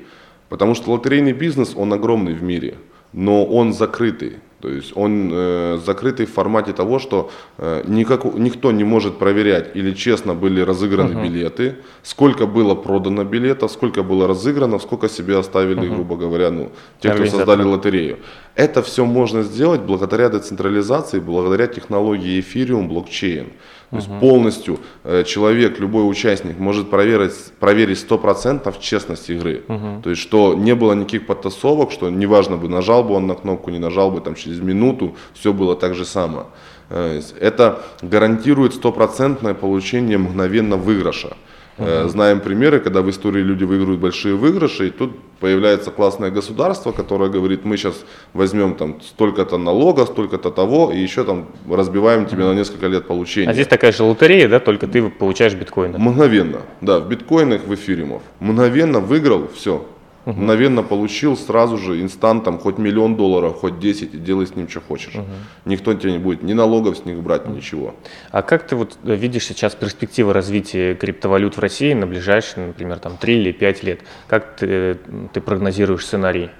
Потому 0.48 0.76
что 0.76 0.92
лотерейный 0.92 1.32
бизнес, 1.32 1.72
он 1.76 1.92
огромный 1.92 2.32
в 2.32 2.44
мире 2.44 2.76
но 3.12 3.44
он 3.44 3.72
закрытый. 3.72 4.36
То 4.60 4.68
есть 4.68 4.92
он 4.96 5.30
э, 5.32 5.78
закрытый 5.86 6.26
в 6.26 6.32
формате 6.32 6.72
того, 6.72 6.98
что 6.98 7.30
э, 7.58 7.84
никак, 7.86 8.24
никто 8.24 8.72
не 8.72 8.82
может 8.82 9.16
проверять, 9.16 9.76
или 9.76 9.94
честно 9.94 10.34
были 10.34 10.60
разыграны 10.60 11.12
uh-huh. 11.12 11.22
билеты, 11.22 11.76
сколько 12.02 12.46
было 12.46 12.74
продано 12.74 13.22
билетов, 13.22 13.70
сколько 13.70 14.02
было 14.02 14.26
разыграно, 14.26 14.80
сколько 14.80 15.08
себе 15.08 15.38
оставили, 15.38 15.82
uh-huh. 15.82 15.94
грубо 15.94 16.16
говоря, 16.16 16.50
ну, 16.50 16.72
те, 17.00 17.10
кто 17.10 17.26
создали 17.26 17.62
лотерею. 17.62 18.18
Это 18.56 18.82
все 18.82 19.04
можно 19.04 19.44
сделать 19.44 19.82
благодаря 19.82 20.28
децентрализации, 20.28 21.20
благодаря 21.20 21.68
технологии 21.68 22.40
эфириум, 22.40 22.88
блокчейн. 22.88 23.52
То 23.90 23.96
есть 23.96 24.08
полностью 24.20 24.80
э, 25.04 25.24
человек, 25.24 25.80
любой 25.80 26.08
участник 26.08 26.58
может 26.58 26.90
проверить, 26.90 27.52
проверить 27.58 28.06
100% 28.06 28.74
честность 28.80 29.30
игры. 29.30 29.62
Угу. 29.66 30.02
То 30.02 30.10
есть, 30.10 30.20
что 30.20 30.54
не 30.54 30.74
было 30.74 30.92
никаких 30.92 31.26
подтасовок, 31.26 31.90
что 31.90 32.10
неважно 32.10 32.58
бы 32.58 32.68
нажал 32.68 33.02
бы 33.02 33.14
он 33.14 33.26
на 33.26 33.34
кнопку, 33.34 33.70
не 33.70 33.78
нажал 33.78 34.10
бы 34.10 34.20
там 34.20 34.34
через 34.34 34.60
минуту, 34.60 35.16
все 35.32 35.54
было 35.54 35.74
так 35.74 35.94
же 35.94 36.04
само. 36.04 36.48
Э, 36.90 37.20
это 37.40 37.82
гарантирует 38.02 38.74
стопроцентное 38.74 39.54
получение 39.54 40.18
мгновенно 40.18 40.76
выигрыша. 40.76 41.36
Uh-huh. 41.78 42.08
Знаем 42.08 42.40
примеры, 42.40 42.80
когда 42.80 43.02
в 43.02 43.10
истории 43.10 43.40
люди 43.42 43.64
выигрывают 43.64 44.00
большие 44.00 44.34
выигрыши, 44.34 44.88
и 44.88 44.90
тут 44.90 45.12
появляется 45.38 45.90
классное 45.90 46.30
государство, 46.30 46.92
которое 46.92 47.30
говорит, 47.30 47.64
мы 47.64 47.76
сейчас 47.76 48.04
возьмем 48.32 48.74
там 48.74 49.00
столько-то 49.00 49.58
налога, 49.58 50.04
столько-то 50.06 50.50
того, 50.50 50.90
и 50.92 50.98
еще 50.98 51.22
там 51.24 51.46
разбиваем 51.70 52.26
тебе 52.26 52.44
на 52.44 52.54
несколько 52.54 52.88
лет 52.88 53.06
получения. 53.06 53.48
А 53.48 53.52
здесь 53.52 53.68
такая 53.68 53.92
же 53.92 54.02
лотерея, 54.02 54.48
да, 54.48 54.58
только 54.58 54.88
ты 54.88 55.08
получаешь 55.08 55.54
биткоины. 55.54 55.98
Мгновенно, 55.98 56.62
да, 56.80 56.98
в 56.98 57.08
биткоинах, 57.08 57.64
в 57.64 57.74
эфиримов. 57.74 58.22
Мгновенно 58.40 58.98
выиграл, 58.98 59.48
все, 59.54 59.86
Угу. 60.28 60.36
Мгновенно 60.36 60.82
получил 60.82 61.38
сразу 61.38 61.78
же 61.78 62.02
инстантом 62.02 62.58
хоть 62.58 62.76
миллион 62.76 63.16
долларов, 63.16 63.56
хоть 63.60 63.78
10, 63.78 64.14
и 64.14 64.18
делай 64.18 64.46
с 64.46 64.54
ним, 64.54 64.68
что 64.68 64.82
хочешь. 64.82 65.14
Угу. 65.14 65.24
Никто 65.64 65.94
тебе 65.94 66.12
не 66.12 66.18
будет 66.18 66.42
ни 66.42 66.52
налогов 66.52 66.98
с 66.98 67.06
них 67.06 67.22
брать, 67.22 67.46
угу. 67.46 67.54
ничего. 67.54 67.94
А 68.30 68.42
как 68.42 68.66
ты 68.66 68.76
вот 68.76 68.98
видишь 69.04 69.46
сейчас 69.46 69.74
перспективы 69.74 70.34
развития 70.34 70.94
криптовалют 70.94 71.56
в 71.56 71.60
России 71.60 71.94
на 71.94 72.06
ближайшие, 72.06 72.66
например, 72.66 72.98
там 72.98 73.16
3 73.16 73.40
или 73.40 73.52
5 73.52 73.82
лет? 73.84 74.00
Как 74.26 74.56
ты, 74.56 74.98
ты 75.32 75.40
прогнозируешь 75.40 76.04
сценарий? 76.04 76.50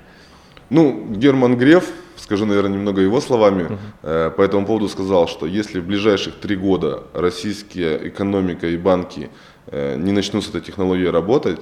Ну, 0.71 1.07
Герман 1.11 1.59
Греф, 1.59 1.91
скажу, 2.17 2.47
наверное, 2.47 2.73
немного 2.73 3.03
его 3.03 3.21
словами, 3.21 3.65
uh 3.65 3.79
э, 4.03 4.31
по 4.31 4.41
этому 4.41 4.65
поводу 4.65 4.89
сказал, 4.89 5.29
что 5.29 5.45
если 5.45 5.81
в 5.81 5.85
ближайших 5.85 6.37
три 6.37 6.57
года 6.57 7.03
российская 7.13 8.09
экономика 8.09 8.67
и 8.67 8.79
банки 8.79 9.29
э, 9.67 9.97
не 9.97 10.13
начнут 10.13 10.43
с 10.43 10.49
этой 10.49 10.63
технологией 10.63 11.11
работать, 11.11 11.61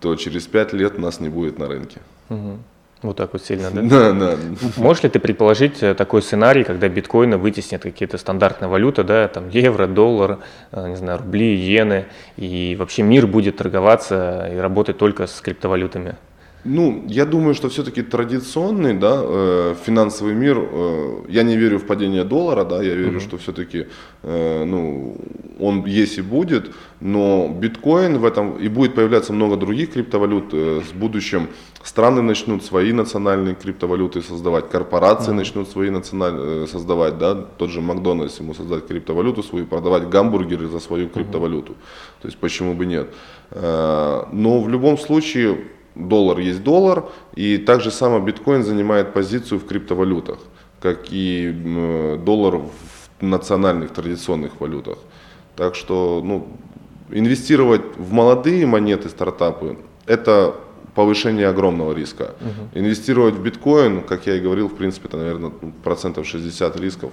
то 0.00 0.14
через 0.16 0.46
пять 0.46 0.72
лет 0.72 0.98
нас 0.98 1.20
не 1.20 1.28
будет 1.28 1.58
на 1.58 1.68
рынке. 1.68 2.00
Угу. 2.28 2.58
Вот 3.02 3.16
так 3.16 3.32
вот 3.32 3.42
сильно, 3.42 3.70
да? 3.70 3.82
Да, 3.82 4.12
да. 4.12 4.36
Можешь 4.76 5.02
ли 5.02 5.08
ты 5.10 5.18
предположить 5.18 5.82
э, 5.82 5.94
такой 5.94 6.22
сценарий, 6.22 6.64
когда 6.64 6.88
биткоины 6.88 7.36
вытеснят 7.36 7.82
какие-то 7.82 8.16
стандартные 8.16 8.68
валюты, 8.68 9.04
да, 9.04 9.28
там 9.28 9.48
евро, 9.50 9.86
доллар, 9.86 10.38
э, 10.72 10.88
не 10.88 10.96
знаю, 10.96 11.18
рубли, 11.18 11.54
иены, 11.54 12.06
и 12.36 12.74
вообще 12.78 13.02
мир 13.02 13.26
будет 13.26 13.58
торговаться 13.58 14.50
и 14.52 14.56
работать 14.56 14.98
только 14.98 15.26
с 15.26 15.40
криптовалютами? 15.40 16.16
Ну, 16.68 17.04
я 17.06 17.26
думаю, 17.26 17.54
что 17.54 17.68
все-таки 17.68 18.02
традиционный, 18.02 18.94
да, 18.94 19.20
э, 19.22 19.74
финансовый 19.84 20.34
мир, 20.34 20.58
э, 20.58 21.24
я 21.28 21.44
не 21.44 21.56
верю 21.56 21.78
в 21.78 21.86
падение 21.86 22.24
доллара, 22.24 22.64
да, 22.64 22.82
я 22.82 22.94
верю, 22.94 23.18
mm-hmm. 23.18 23.20
что 23.20 23.38
все-таки, 23.38 23.86
э, 24.22 24.64
ну, 24.64 25.16
он 25.60 25.86
есть 25.86 26.18
и 26.18 26.22
будет, 26.22 26.72
но 27.00 27.48
биткоин 27.48 28.18
в 28.18 28.24
этом, 28.24 28.58
и 28.58 28.68
будет 28.68 28.94
появляться 28.94 29.32
много 29.32 29.56
других 29.56 29.92
криптовалют 29.92 30.46
э, 30.52 30.80
с 30.88 30.92
будущим, 30.92 31.48
страны 31.84 32.20
начнут 32.22 32.64
свои 32.64 32.92
национальные 32.92 33.54
криптовалюты 33.54 34.20
создавать, 34.22 34.68
корпорации 34.68 35.30
mm-hmm. 35.30 35.34
начнут 35.34 35.68
свои 35.68 35.90
национальные 35.90 36.64
э, 36.64 36.66
создавать, 36.66 37.18
да, 37.18 37.34
тот 37.34 37.70
же 37.70 37.80
Макдональдс 37.80 38.40
ему 38.40 38.54
создать 38.54 38.88
криптовалюту 38.88 39.44
свою, 39.44 39.66
продавать 39.66 40.08
гамбургеры 40.08 40.66
за 40.66 40.80
свою 40.80 41.08
криптовалюту, 41.08 41.72
mm-hmm. 41.72 42.22
то 42.22 42.28
есть 42.28 42.38
почему 42.38 42.74
бы 42.74 42.86
нет. 42.86 43.14
Э, 43.52 44.24
но 44.32 44.60
в 44.60 44.68
любом 44.68 44.98
случае, 44.98 45.58
доллар 45.96 46.38
есть 46.38 46.62
доллар, 46.62 47.06
и 47.34 47.58
также 47.58 47.90
само 47.90 48.20
биткоин 48.20 48.62
занимает 48.62 49.12
позицию 49.12 49.58
в 49.58 49.66
криптовалютах, 49.66 50.38
как 50.80 51.06
и 51.10 51.50
доллар 52.24 52.56
в 52.58 53.22
национальных 53.22 53.92
традиционных 53.92 54.60
валютах. 54.60 54.98
Так 55.56 55.74
что 55.74 56.20
ну, 56.22 56.48
инвестировать 57.10 57.82
в 57.96 58.12
молодые 58.12 58.66
монеты, 58.66 59.08
стартапы, 59.08 59.78
это 60.06 60.54
повышение 60.94 61.48
огромного 61.48 61.92
риска. 61.92 62.34
Угу. 62.40 62.80
Инвестировать 62.80 63.34
в 63.34 63.42
биткоин, 63.42 64.02
как 64.02 64.26
я 64.26 64.36
и 64.36 64.40
говорил, 64.40 64.68
в 64.68 64.76
принципе, 64.76 65.08
это, 65.08 65.16
наверное, 65.16 65.52
процентов 65.82 66.26
60 66.26 66.80
рисков 66.80 67.12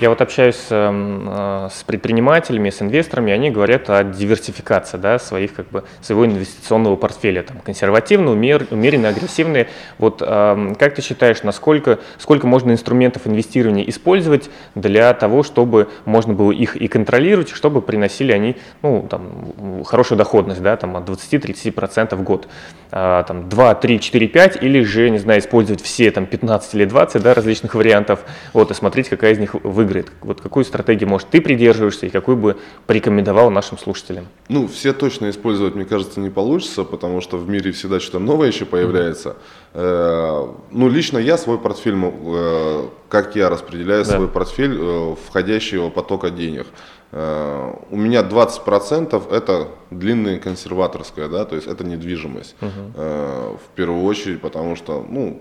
я 0.00 0.08
вот 0.08 0.20
общаюсь 0.20 0.66
эм, 0.70 1.28
э, 1.30 1.68
с 1.72 1.84
предпринимателями, 1.84 2.70
с 2.70 2.82
инвесторами, 2.82 3.32
они 3.32 3.50
говорят 3.50 3.88
о 3.88 4.02
диверсификации 4.02 4.96
да, 4.96 5.18
своих, 5.18 5.54
как 5.54 5.68
бы, 5.70 5.84
своего 6.00 6.26
инвестиционного 6.26 6.96
портфеля, 6.96 7.42
там, 7.42 7.58
консервативно, 7.58 8.32
умер, 8.32 8.66
умеренно, 8.70 9.08
агрессивные. 9.08 9.68
Вот 9.98 10.22
э, 10.22 10.74
как 10.78 10.94
ты 10.94 11.02
считаешь, 11.02 11.42
насколько, 11.44 12.00
сколько 12.18 12.46
можно 12.46 12.72
инструментов 12.72 13.26
инвестирования 13.26 13.88
использовать 13.88 14.50
для 14.74 15.14
того, 15.14 15.42
чтобы 15.42 15.88
можно 16.04 16.32
было 16.32 16.50
их 16.50 16.76
и 16.76 16.88
контролировать, 16.88 17.50
чтобы 17.50 17.80
приносили 17.80 18.32
они 18.32 18.56
ну, 18.82 19.06
там, 19.08 19.84
хорошую 19.84 20.18
доходность, 20.18 20.62
да, 20.62 20.76
там, 20.76 20.96
от 20.96 21.08
20-30% 21.08 22.16
в 22.16 22.22
год? 22.22 22.48
А, 22.90 23.22
там, 23.24 23.48
2, 23.48 23.74
3, 23.74 24.00
4, 24.00 24.28
5, 24.28 24.62
или 24.62 24.82
же, 24.82 25.10
не 25.10 25.18
знаю, 25.18 25.40
использовать 25.40 25.82
все 25.82 26.10
там, 26.10 26.24
15 26.26 26.74
или 26.74 26.84
20 26.86 27.22
да, 27.22 27.34
различных 27.34 27.74
вариантов, 27.74 28.20
вот, 28.54 28.70
и 28.70 28.74
смотреть, 28.74 29.10
какая 29.10 29.27
из 29.30 29.38
них 29.38 29.54
выиграет. 29.54 30.12
Вот 30.20 30.40
какую 30.40 30.64
стратегию, 30.64 31.08
может, 31.08 31.28
ты 31.28 31.40
придерживаешься 31.40 32.06
и 32.06 32.10
какую 32.10 32.36
бы 32.36 32.56
порекомендовал 32.86 33.50
нашим 33.50 33.78
слушателям? 33.78 34.26
Ну, 34.48 34.66
все 34.68 34.92
точно 34.92 35.30
использовать, 35.30 35.74
мне 35.74 35.84
кажется, 35.84 36.20
не 36.20 36.30
получится, 36.30 36.84
потому 36.84 37.20
что 37.20 37.36
в 37.36 37.48
мире 37.48 37.72
всегда 37.72 38.00
что-то 38.00 38.18
новое 38.18 38.48
еще 38.48 38.64
появляется. 38.64 39.30
Mm-hmm. 39.30 39.58
Ну, 39.74 40.88
лично 40.88 41.18
я 41.18 41.38
свой 41.38 41.58
портфель, 41.58 41.94
э, 41.96 42.88
как 43.08 43.36
я 43.36 43.48
распределяю 43.48 44.04
да. 44.04 44.10
свой 44.10 44.28
портфель 44.28 44.76
э, 44.78 45.14
входящего 45.28 45.90
потока 45.90 46.30
денег. 46.30 46.66
Э, 47.12 47.74
у 47.90 47.96
меня 47.96 48.22
20% 48.22 49.30
это 49.30 49.68
длинная 49.90 50.38
консерваторская, 50.38 51.28
да, 51.28 51.44
то 51.44 51.54
есть 51.54 51.68
это 51.68 51.84
недвижимость. 51.84 52.56
Uh-huh. 52.60 53.58
В 53.58 53.76
первую 53.76 54.04
очередь, 54.04 54.40
потому 54.40 54.74
что, 54.74 55.06
ну, 55.08 55.40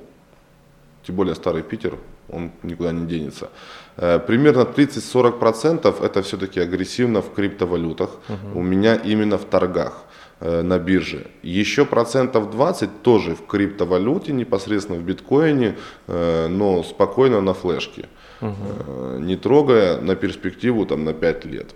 тем 1.06 1.16
более 1.16 1.36
старый 1.36 1.64
Питер, 1.64 1.96
он 2.30 2.52
никуда 2.64 2.92
не 2.92 3.06
денется. 3.08 3.50
Э, 3.98 4.20
примерно 4.20 4.62
30-40% 4.62 6.04
это 6.04 6.22
все-таки 6.22 6.60
агрессивно 6.60 7.22
в 7.22 7.34
криптовалютах. 7.34 8.10
Uh-huh. 8.28 8.54
У 8.56 8.62
меня 8.62 8.96
именно 8.96 9.38
в 9.38 9.46
торгах 9.46 10.04
на 10.40 10.78
бирже. 10.78 11.26
Еще 11.42 11.84
процентов 11.84 12.52
20 12.52 13.02
тоже 13.02 13.34
в 13.34 13.48
криптовалюте, 13.48 14.34
непосредственно 14.34 15.00
в 15.00 15.02
биткоине, 15.02 15.78
но 16.08 16.84
спокойно 16.84 17.42
на 17.42 17.56
флешке 17.56 18.06
угу. 18.42 19.20
не 19.20 19.36
трогая 19.36 20.00
на 20.00 20.16
перспективу 20.16 20.86
там, 20.86 21.04
на 21.04 21.14
5 21.14 21.46
лет. 21.46 21.76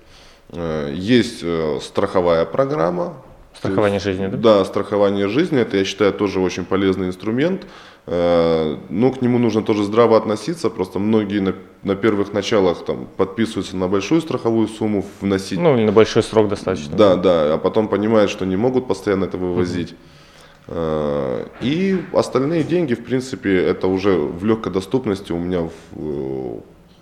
Э, 0.50 0.92
есть 0.94 1.40
э, 1.44 1.80
страховая 1.82 2.46
программа. 2.46 3.16
Страхование 3.62 4.00
жизни, 4.00 4.28
да? 4.28 4.38
Да, 4.38 4.66
страхование 4.66 5.28
жизни, 5.28 5.60
это, 5.60 5.78
я 5.78 5.86
считаю, 5.86 6.14
тоже 6.14 6.40
очень 6.40 6.66
полезный 6.66 7.08
инструмент. 7.08 7.68
Но 8.08 9.12
к 9.16 9.22
нему 9.22 9.38
нужно 9.38 9.62
тоже 9.62 9.84
здраво 9.84 10.18
относиться, 10.18 10.72
просто 10.72 10.98
многие 10.98 11.40
на, 11.40 11.54
на 11.84 11.96
первых 11.96 12.34
началах 12.34 12.84
там, 12.84 13.08
подписываются 13.16 13.78
на 13.78 13.88
большую 13.88 14.22
страховую 14.22 14.68
сумму 14.68 15.06
вносить. 15.22 15.60
Ну, 15.60 15.78
или 15.78 15.86
на 15.86 15.92
большой 15.92 16.24
срок 16.24 16.48
достаточно. 16.48 16.98
Да, 16.98 17.16
да, 17.16 17.54
а 17.54 17.58
потом 17.60 17.88
понимают, 17.88 18.32
что 18.32 18.46
не 18.46 18.56
могут 18.56 18.88
постоянно 18.88 19.26
это 19.26 19.38
вывозить. 19.38 19.94
Э, 20.68 21.46
и 21.62 22.02
остальные 22.14 22.64
деньги, 22.64 22.96
в 22.96 23.04
принципе, 23.04 23.56
это 23.56 23.88
уже 23.88 24.18
в 24.18 24.44
легкой 24.46 24.72
доступности 24.74 25.32
у 25.32 25.38
меня 25.38 25.62
в, 25.62 25.72
э, 25.96 26.60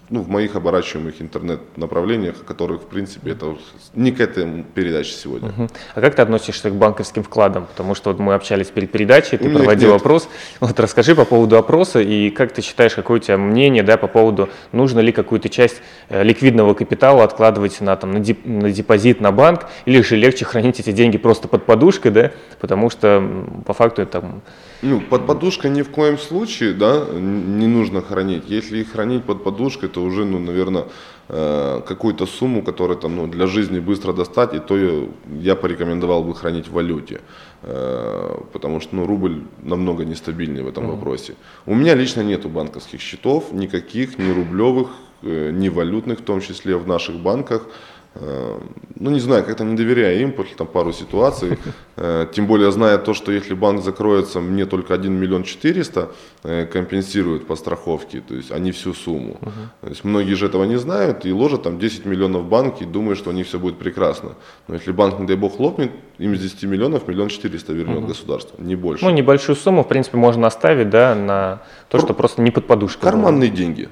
ну, 0.09 0.21
в 0.21 0.29
моих 0.29 0.55
оборачиваемых 0.55 1.21
интернет-направлениях, 1.21 2.43
которых, 2.43 2.81
в 2.81 2.85
принципе, 2.85 3.31
это 3.31 3.57
не 3.93 4.11
к 4.11 4.19
этой 4.19 4.63
передаче 4.63 5.11
сегодня. 5.13 5.49
Uh-huh. 5.49 5.71
А 5.93 6.01
как 6.01 6.15
ты 6.15 6.21
относишься 6.21 6.69
к 6.69 6.75
банковским 6.75 7.23
вкладам? 7.23 7.67
Потому 7.67 7.93
что 7.93 8.11
вот 8.11 8.19
мы 8.19 8.33
общались 8.33 8.67
перед 8.67 8.91
передачей, 8.91 9.37
ты 9.37 9.49
проводил 9.49 9.93
нет. 9.93 10.01
опрос. 10.01 10.27
Вот 10.59 10.79
расскажи 10.79 11.15
по 11.15 11.25
поводу 11.25 11.57
опроса 11.57 11.99
и 11.99 12.31
как 12.31 12.51
ты 12.53 12.61
считаешь, 12.61 12.95
какое 12.95 13.19
у 13.19 13.21
тебя 13.21 13.37
мнение 13.37 13.83
да, 13.83 13.97
по 13.97 14.07
поводу, 14.07 14.49
нужно 14.71 14.99
ли 14.99 15.11
какую-то 15.11 15.49
часть 15.49 15.81
э, 16.09 16.23
ликвидного 16.23 16.73
капитала 16.73 17.23
откладывать 17.23 17.79
на, 17.81 17.95
там, 17.95 18.11
на 18.13 18.71
депозит 18.71 19.21
на 19.21 19.31
банк, 19.31 19.67
или 19.85 20.01
же 20.01 20.15
легче 20.15 20.45
хранить 20.45 20.79
эти 20.79 20.91
деньги 20.91 21.17
просто 21.17 21.47
под 21.47 21.65
подушкой, 21.65 22.11
да? 22.11 22.31
потому 22.59 22.89
что 22.89 23.23
по 23.65 23.73
факту 23.73 24.01
это 24.01 24.41
ну, 24.81 25.01
под 25.01 25.27
подушкой 25.27 25.71
ни 25.71 25.81
в 25.81 25.89
коем 25.89 26.17
случае, 26.17 26.73
да, 26.73 27.05
не 27.13 27.67
нужно 27.67 28.01
хранить. 28.01 28.43
Если 28.47 28.79
их 28.79 28.91
хранить 28.91 29.23
под 29.23 29.43
подушкой, 29.43 29.89
то 29.89 30.01
уже, 30.01 30.25
ну, 30.25 30.39
наверное, 30.39 30.85
э, 31.27 31.81
какую-то 31.85 32.25
сумму, 32.25 32.63
которая 32.63 32.97
там, 32.97 33.15
ну, 33.15 33.27
для 33.27 33.47
жизни 33.47 33.79
быстро 33.79 34.13
достать, 34.13 34.53
и 34.53 34.59
то 34.59 35.09
я 35.41 35.55
порекомендовал 35.55 36.23
бы 36.23 36.33
хранить 36.33 36.67
в 36.67 36.73
валюте. 36.73 37.19
Э, 37.63 38.37
потому 38.53 38.79
что, 38.79 38.95
ну, 38.95 39.05
рубль 39.05 39.43
намного 39.63 40.05
нестабильнее 40.05 40.63
в 40.63 40.67
этом 40.67 40.85
mm-hmm. 40.85 40.95
вопросе. 40.95 41.33
У 41.65 41.75
меня 41.75 41.95
лично 41.95 42.21
нету 42.21 42.47
банковских 42.49 43.01
счетов, 43.01 43.51
никаких, 43.51 44.17
ни 44.17 44.31
рублевых, 44.31 44.87
э, 45.23 45.51
ни 45.51 45.67
валютных, 45.69 46.19
в 46.19 46.23
том 46.23 46.39
числе 46.41 46.77
в 46.77 46.87
наших 46.87 47.15
банках. 47.15 47.67
Э, 48.15 48.59
ну, 48.95 49.11
не 49.11 49.19
знаю, 49.19 49.45
как-то 49.45 49.63
не 49.63 49.75
доверяю 49.75 50.21
им 50.21 50.31
после 50.31 50.55
там 50.55 50.67
пару 50.67 50.93
ситуаций. 50.93 51.57
Э, 52.01 52.27
тем 52.31 52.47
более, 52.47 52.71
зная 52.71 52.97
то, 52.97 53.13
что 53.13 53.29
если 53.29 53.53
банк 53.53 53.83
закроется, 53.83 54.39
мне 54.39 54.65
только 54.65 54.93
1 54.93 55.11
миллион 55.11 55.43
400 55.43 56.09
э, 56.43 56.65
компенсируют 56.65 57.45
по 57.45 57.57
страховке, 57.57 58.21
то 58.21 58.35
есть 58.35 58.51
они 58.51 58.71
всю 58.71 58.93
сумму. 58.93 59.37
То 59.81 59.89
есть 59.89 60.05
многие 60.05 60.35
же 60.35 60.45
этого 60.45 60.63
не 60.63 60.77
знают 60.77 61.25
и 61.25 61.33
ложат 61.33 61.63
там 61.63 61.77
10 61.77 62.05
миллионов 62.05 62.43
в 62.43 62.47
банк 62.47 62.81
и 62.81 62.85
думают, 62.85 63.19
что 63.19 63.31
у 63.31 63.33
них 63.33 63.47
все 63.47 63.59
будет 63.59 63.77
прекрасно. 63.77 64.35
Но 64.69 64.75
если 64.75 64.93
банк, 64.93 65.19
не 65.19 65.27
дай 65.27 65.35
бог, 65.35 65.59
лопнет, 65.59 65.91
им 66.19 66.37
с 66.37 66.39
10 66.39 66.63
миллионов 66.63 67.05
миллион 67.09 67.27
400 67.27 67.73
вернет 67.73 67.97
угу. 67.97 68.07
государство, 68.07 68.63
не 68.63 68.77
больше. 68.77 69.03
Ну, 69.03 69.11
небольшую 69.11 69.57
сумму, 69.57 69.83
в 69.83 69.89
принципе, 69.89 70.15
можно 70.15 70.47
оставить, 70.47 70.89
да, 70.89 71.15
на 71.15 71.61
то, 71.89 71.97
Про... 71.97 72.05
что 72.05 72.13
просто 72.13 72.41
не 72.41 72.51
под 72.51 72.65
подушкой. 72.65 73.11
Карманные 73.11 73.49
было. 73.49 73.57
деньги 73.57 73.89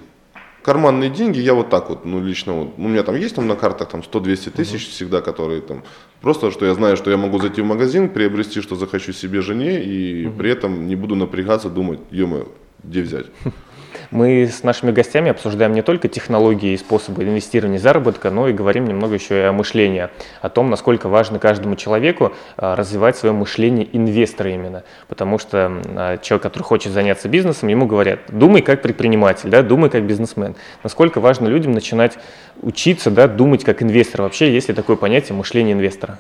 карманные 0.68 1.10
деньги 1.10 1.40
я 1.40 1.54
вот 1.54 1.70
так 1.70 1.90
вот, 1.90 2.04
ну 2.04 2.20
лично 2.20 2.52
вот, 2.54 2.74
у 2.78 2.90
меня 2.90 3.04
там 3.04 3.16
есть 3.16 3.36
там 3.36 3.48
на 3.48 3.56
картах 3.56 3.88
там 3.88 4.02
100-200 4.02 4.50
тысяч 4.50 4.82
uh-huh. 4.82 4.92
всегда, 4.92 5.22
которые 5.22 5.62
там, 5.62 5.82
просто 6.20 6.52
что 6.52 6.66
я 6.66 6.74
знаю, 6.74 6.98
что 6.98 7.10
я 7.10 7.16
могу 7.16 7.40
зайти 7.40 7.62
в 7.62 7.66
магазин, 7.66 8.10
приобрести, 8.10 8.60
что 8.62 8.76
захочу 8.76 9.14
себе 9.14 9.42
жене, 9.42 9.82
и 9.82 10.26
uh-huh. 10.26 10.38
при 10.38 10.52
этом 10.52 10.88
не 10.88 10.98
буду 10.98 11.16
напрягаться, 11.16 11.70
думать, 11.70 12.00
ё 12.12 12.50
где 12.84 13.02
взять. 13.02 13.28
Мы 14.10 14.48
с 14.48 14.64
нашими 14.64 14.92
гостями 14.92 15.30
обсуждаем 15.30 15.74
не 15.74 15.82
только 15.82 16.08
технологии 16.08 16.74
и 16.74 16.78
способы 16.78 17.24
инвестирования 17.24 17.78
и 17.78 17.82
заработка, 17.82 18.32
но 18.32 18.48
и 18.48 18.54
говорим 18.54 18.86
немного 18.86 19.16
еще 19.16 19.38
и 19.38 19.44
о 19.44 19.52
мышлении, 19.52 20.10
о 20.42 20.50
том, 20.50 20.70
насколько 20.70 21.10
важно 21.10 21.40
каждому 21.40 21.76
человеку 21.76 22.34
а, 22.56 22.76
развивать 22.76 23.18
свое 23.18 23.34
мышление 23.34 23.88
инвестора 23.92 24.52
именно. 24.52 24.84
Потому 25.10 25.40
что 25.40 25.82
а, 25.88 26.18
человек, 26.20 26.44
который 26.44 26.64
хочет 26.64 26.94
заняться 26.94 27.28
бизнесом, 27.28 27.68
ему 27.68 27.86
говорят, 27.86 28.20
думай 28.30 28.62
как 28.62 28.82
предприниматель, 28.82 29.50
да, 29.50 29.62
думай 29.62 29.90
как 29.90 30.04
бизнесмен. 30.04 30.56
Насколько 30.84 31.20
важно 31.20 31.48
людям 31.48 31.74
начинать 31.74 32.18
учиться 32.62 33.12
да, 33.12 33.28
думать 33.28 33.66
как 33.66 33.84
инвестор. 33.84 34.22
Вообще 34.22 34.54
есть 34.54 34.70
ли 34.70 34.74
такое 34.74 34.96
понятие 34.96 35.36
мышления 35.36 35.74
инвестора? 35.74 36.20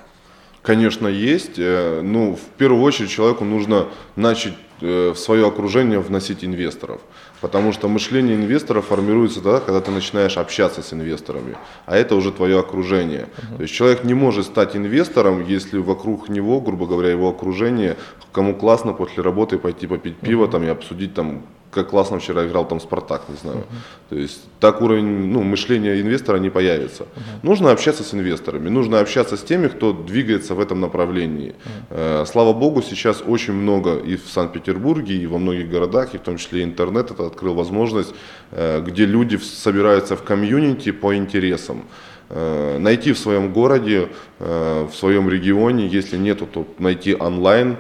Конечно, 0.68 1.08
есть. 1.08 1.54
Э, 1.58 2.02
ну, 2.04 2.36
в 2.36 2.58
первую 2.58 2.82
очередь 2.82 3.10
человеку 3.10 3.46
нужно 3.46 3.88
начать 4.18 4.56
э, 4.82 5.12
в 5.12 5.18
свое 5.18 5.48
окружение 5.48 6.00
вносить 6.00 6.44
инвесторов. 6.44 7.00
Потому 7.42 7.72
что 7.72 7.88
мышление 7.88 8.36
инвестора 8.36 8.82
формируется 8.82 9.42
тогда, 9.42 9.60
когда 9.60 9.80
ты 9.82 9.92
начинаешь 9.92 10.38
общаться 10.38 10.82
с 10.82 10.92
инвесторами, 10.94 11.56
а 11.86 11.96
это 11.96 12.16
уже 12.16 12.32
твое 12.32 12.60
окружение. 12.60 13.28
Uh-huh. 13.38 13.58
То 13.58 13.62
есть 13.64 13.74
человек 13.74 14.04
не 14.04 14.16
может 14.16 14.46
стать 14.46 14.76
инвестором, 14.76 15.46
если 15.46 15.78
вокруг 15.78 16.30
него, 16.30 16.60
грубо 16.62 16.88
говоря, 16.88 17.12
его 17.12 17.30
окружение, 17.30 17.96
кому 18.32 18.56
классно 18.56 18.94
после 18.94 19.22
работы 19.22 19.60
пойти 19.60 19.86
попить 19.86 20.18
пиво 20.18 20.46
uh-huh. 20.46 20.52
там, 20.52 20.64
и 20.64 20.68
обсудить 20.68 21.14
там 21.14 21.44
как 21.78 21.90
классно 21.90 22.18
вчера 22.18 22.46
играл 22.48 22.68
там 22.68 22.80
Спартак, 22.80 23.22
не 23.30 23.36
знаю. 23.36 23.58
Uh-huh. 23.58 24.10
То 24.10 24.16
есть 24.16 24.42
так 24.60 24.82
уровень 24.82 25.32
ну, 25.32 25.44
мышления 25.44 26.02
инвестора 26.02 26.40
не 26.40 26.50
появится. 26.50 27.04
Uh-huh. 27.04 27.40
Нужно 27.44 27.72
общаться 27.72 28.04
с 28.04 28.14
инвесторами, 28.14 28.70
нужно 28.70 29.00
общаться 29.00 29.36
с 29.36 29.44
теми, 29.44 29.68
кто 29.68 29.94
двигается 29.94 30.56
в 30.56 30.60
этом 30.60 30.82
направлении. 30.82 31.54
Uh-huh. 31.92 32.26
Слава 32.26 32.54
богу, 32.54 32.82
сейчас 32.82 33.24
очень 33.28 33.54
много 33.54 33.98
и 33.98 34.16
в 34.16 34.28
Санкт-Петербурге, 34.28 35.16
и 35.16 35.28
во 35.28 35.38
многих 35.38 35.70
городах, 35.70 36.16
и 36.16 36.18
в 36.18 36.22
том 36.22 36.38
числе 36.38 36.64
интернет 36.64 37.12
это 37.12 37.28
открыл 37.28 37.54
возможность, 37.54 38.14
э, 38.52 38.82
где 38.82 39.06
люди 39.06 39.38
собираются 39.38 40.16
в 40.16 40.24
комьюнити 40.24 40.92
по 40.92 41.16
интересам 41.16 41.84
э, 42.30 42.78
найти 42.80 43.12
в 43.14 43.20
своем 43.20 43.54
городе, 43.54 44.08
в 44.40 44.92
своем 44.94 45.30
регионе, 45.30 45.88
если 45.88 46.18
нету, 46.18 46.48
то 46.48 46.66
найти 46.80 47.16
онлайн 47.16 47.78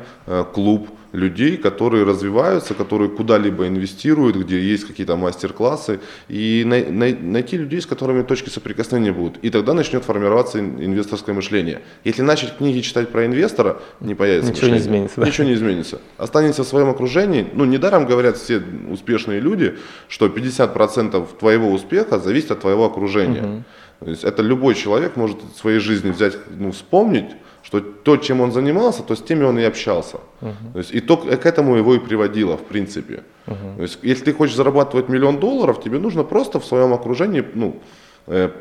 клуб, 0.54 0.89
людей, 1.18 1.57
которые 1.57 2.03
развиваются, 2.05 2.74
которые 2.74 3.09
куда-либо 3.09 3.68
инвестируют, 3.68 4.36
где 4.38 4.59
есть 4.59 4.86
какие-то 4.86 5.15
мастер-классы, 5.18 5.99
и 6.30 6.63
най- 6.65 6.86
най- 6.91 7.18
найти 7.20 7.57
людей, 7.57 7.82
с 7.82 7.86
которыми 7.86 8.22
точки 8.24 8.49
соприкосновения 8.49 9.11
будут. 9.11 9.38
И 9.41 9.49
тогда 9.49 9.74
начнет 9.74 10.03
формироваться 10.05 10.59
инвесторское 10.59 11.34
мышление. 11.36 11.82
Если 12.03 12.22
начать 12.22 12.57
книги 12.57 12.82
читать 12.82 13.09
про 13.09 13.26
инвестора, 13.26 13.82
не 13.99 14.15
появится 14.15 14.51
Ничего 14.51 14.70
мышление. 14.70 14.80
не 14.80 14.86
изменится. 14.86 15.22
Да? 15.22 15.28
Ничего 15.28 15.47
не 15.47 15.53
изменится. 15.55 16.01
Останется 16.18 16.63
в 16.63 16.68
своем 16.68 16.89
окружении. 16.89 17.47
Ну, 17.53 17.65
недаром 17.65 18.05
говорят 18.05 18.38
все 18.38 18.61
успешные 18.91 19.39
люди, 19.39 19.76
что 20.07 20.28
50% 20.28 21.28
твоего 21.39 21.72
успеха 21.72 22.20
зависит 22.20 22.51
от 22.51 22.59
твоего 22.61 22.86
окружения. 22.86 23.41
Угу. 23.43 23.63
То 24.00 24.10
есть 24.10 24.24
это 24.24 24.41
любой 24.43 24.76
человек 24.76 25.16
может 25.16 25.38
в 25.41 25.58
своей 25.58 25.80
жизни 25.80 26.12
взять, 26.12 26.38
ну, 26.50 26.72
вспомнить, 26.72 27.32
что 27.64 27.82
то, 27.82 28.18
чем 28.18 28.41
он 28.41 28.52
занимался, 28.52 29.04
то 29.04 29.16
с 29.16 29.22
теми 29.22 29.43
он 29.43 29.60
и 29.60 29.64
общался. 29.64 30.20
Uh-huh. 30.39 30.54
То 30.74 30.80
есть, 30.80 30.93
и 30.93 31.02
то, 31.02 31.18
к 31.18 31.45
этому 31.45 31.76
его 31.76 31.95
и 31.95 32.00
приводило, 32.00 32.56
в 32.56 32.64
принципе. 32.64 33.24
Uh-huh. 33.45 33.76
То 33.76 33.82
есть, 33.82 34.00
если 34.04 34.26
ты 34.26 34.34
хочешь 34.34 34.56
зарабатывать 34.56 35.10
миллион 35.10 35.39
долларов, 35.39 35.84
тебе 35.84 36.00
нужно 36.00 36.24
просто 36.24 36.60
в 36.60 36.66
своем 36.66 36.93
окружении 36.93 37.43
ну, 37.56 37.82
э, 38.28 38.52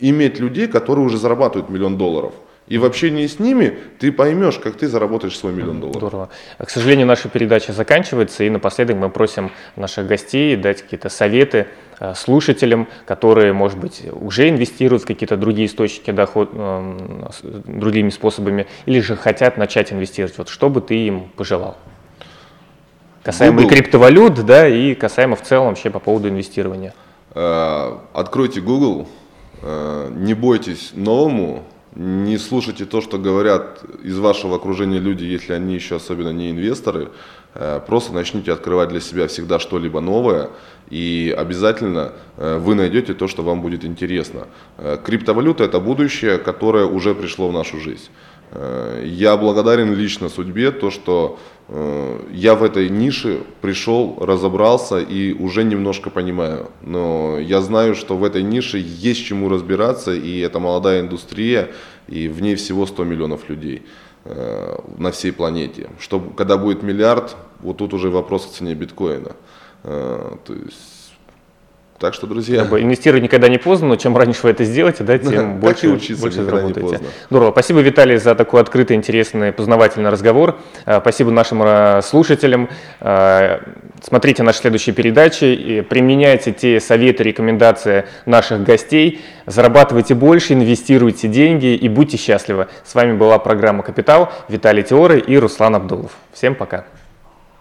иметь 0.00 0.40
людей, 0.40 0.66
которые 0.66 1.04
уже 1.04 1.18
зарабатывают 1.18 1.70
миллион 1.70 1.96
долларов. 1.96 2.32
И 2.66 2.78
в 2.78 2.84
общении 2.84 3.26
с 3.26 3.38
ними 3.38 3.78
ты 3.98 4.12
поймешь, 4.12 4.58
как 4.58 4.76
ты 4.76 4.88
заработаешь 4.88 5.38
свой 5.38 5.52
миллион 5.52 5.80
долларов. 5.80 6.00
Здорово. 6.00 6.28
К 6.58 6.68
сожалению, 6.68 7.06
наша 7.06 7.28
передача 7.28 7.72
заканчивается, 7.72 8.44
и 8.44 8.50
напоследок 8.50 8.96
мы 8.96 9.08
просим 9.08 9.50
наших 9.76 10.06
гостей 10.06 10.56
дать 10.56 10.82
какие-то 10.82 11.08
советы 11.08 11.66
слушателям, 12.14 12.88
которые, 13.06 13.52
может 13.52 13.78
быть, 13.78 14.02
уже 14.12 14.48
инвестируют 14.48 15.02
в 15.02 15.06
какие-то 15.06 15.36
другие 15.36 15.66
источники 15.66 16.10
дохода, 16.10 16.50
э, 16.54 17.32
другими 17.66 18.10
способами, 18.10 18.66
или 18.86 19.00
же 19.00 19.16
хотят 19.16 19.56
начать 19.56 19.92
инвестировать. 19.92 20.36
Вот 20.38 20.48
что 20.48 20.68
бы 20.68 20.80
ты 20.80 20.94
им 20.94 21.28
пожелал? 21.36 21.76
Касаемо 23.22 23.62
Google. 23.62 23.70
криптовалют, 23.70 24.34
да, 24.46 24.68
и 24.68 24.94
касаемо 24.94 25.36
в 25.36 25.42
целом 25.42 25.68
вообще 25.68 25.90
по 25.90 25.98
поводу 25.98 26.28
инвестирования. 26.28 26.94
Э, 27.34 27.98
откройте 28.12 28.60
Google, 28.60 29.08
не 29.60 30.34
бойтесь 30.34 30.92
новому, 30.94 31.64
не 31.98 32.38
слушайте 32.38 32.84
то, 32.84 33.00
что 33.00 33.18
говорят 33.18 33.82
из 34.04 34.18
вашего 34.18 34.56
окружения 34.56 35.00
люди, 35.00 35.24
если 35.24 35.52
они 35.52 35.74
еще 35.74 35.96
особенно 35.96 36.32
не 36.32 36.52
инвесторы. 36.52 37.08
Э, 37.54 37.80
просто 37.86 38.12
начните 38.12 38.52
открывать 38.52 38.90
для 38.90 39.00
себя 39.00 39.26
всегда 39.26 39.58
что-либо 39.58 40.00
новое, 40.00 40.50
и 40.90 41.34
обязательно 41.36 42.12
э, 42.36 42.58
вы 42.58 42.74
найдете 42.74 43.14
то, 43.14 43.26
что 43.26 43.42
вам 43.42 43.62
будет 43.62 43.84
интересно. 43.84 44.46
Э, 44.76 44.98
криптовалюта– 45.02 45.64
это 45.64 45.80
будущее, 45.80 46.38
которое 46.38 46.84
уже 46.84 47.14
пришло 47.14 47.48
в 47.48 47.52
нашу 47.52 47.80
жизнь. 47.80 48.08
Я 49.04 49.36
благодарен 49.36 49.94
лично 49.94 50.30
судьбе, 50.30 50.70
то, 50.70 50.90
что 50.90 51.38
я 52.32 52.54
в 52.54 52.62
этой 52.62 52.88
нише 52.88 53.40
пришел, 53.60 54.16
разобрался 54.18 55.00
и 55.00 55.34
уже 55.34 55.64
немножко 55.64 56.08
понимаю. 56.08 56.70
Но 56.80 57.38
я 57.38 57.60
знаю, 57.60 57.94
что 57.94 58.16
в 58.16 58.24
этой 58.24 58.42
нише 58.42 58.78
есть 58.78 59.22
чему 59.26 59.50
разбираться, 59.50 60.14
и 60.14 60.38
это 60.38 60.60
молодая 60.60 61.02
индустрия, 61.02 61.68
и 62.08 62.26
в 62.28 62.40
ней 62.40 62.54
всего 62.54 62.86
100 62.86 63.04
миллионов 63.04 63.50
людей 63.50 63.82
на 64.98 65.10
всей 65.10 65.32
планете. 65.32 65.88
Что, 65.98 66.20
когда 66.20 66.56
будет 66.58 66.82
миллиард, 66.82 67.36
вот 67.60 67.78
тут 67.78 67.94
уже 67.94 68.10
вопрос 68.10 68.46
о 68.46 68.50
цене 68.50 68.74
биткоина. 68.74 69.32
Э, 69.84 70.36
то 70.44 70.52
есть 70.52 70.97
так 71.98 72.14
что, 72.14 72.28
друзья... 72.28 72.60
Как 72.60 72.70
бы 72.70 72.80
инвестировать 72.80 73.24
никогда 73.24 73.48
не 73.48 73.58
поздно, 73.58 73.88
но 73.88 73.96
чем 73.96 74.16
раньше 74.16 74.40
вы 74.44 74.50
это 74.50 74.64
сделаете, 74.64 75.02
да, 75.02 75.18
тем 75.18 75.30
да, 75.30 75.44
больше, 75.46 75.88
учиться 75.88 76.22
больше 76.22 76.44
заработаете. 76.44 77.00
Здорово. 77.28 77.50
Спасибо, 77.50 77.80
Виталий, 77.80 78.18
за 78.18 78.36
такой 78.36 78.60
открытый, 78.60 78.96
интересный, 78.96 79.52
познавательный 79.52 80.10
разговор. 80.10 80.58
А, 80.86 81.00
спасибо 81.00 81.32
нашим 81.32 81.60
а, 81.62 82.00
слушателям. 82.02 82.68
А, 83.00 83.60
смотрите 84.00 84.44
наши 84.44 84.60
следующие 84.60 84.94
передачи, 84.94 85.44
и 85.44 85.80
применяйте 85.80 86.52
те 86.52 86.78
советы, 86.78 87.24
рекомендации 87.24 88.04
наших 88.26 88.62
гостей. 88.62 89.20
Зарабатывайте 89.46 90.14
больше, 90.14 90.52
инвестируйте 90.52 91.26
деньги 91.26 91.74
и 91.74 91.88
будьте 91.88 92.16
счастливы. 92.16 92.68
С 92.84 92.94
вами 92.94 93.16
была 93.16 93.38
программа 93.40 93.82
«Капитал». 93.82 94.32
Виталий 94.48 94.84
Теоры 94.84 95.18
и 95.18 95.36
Руслан 95.36 95.74
Абдулов. 95.74 96.12
Всем 96.32 96.54
пока. 96.54 96.84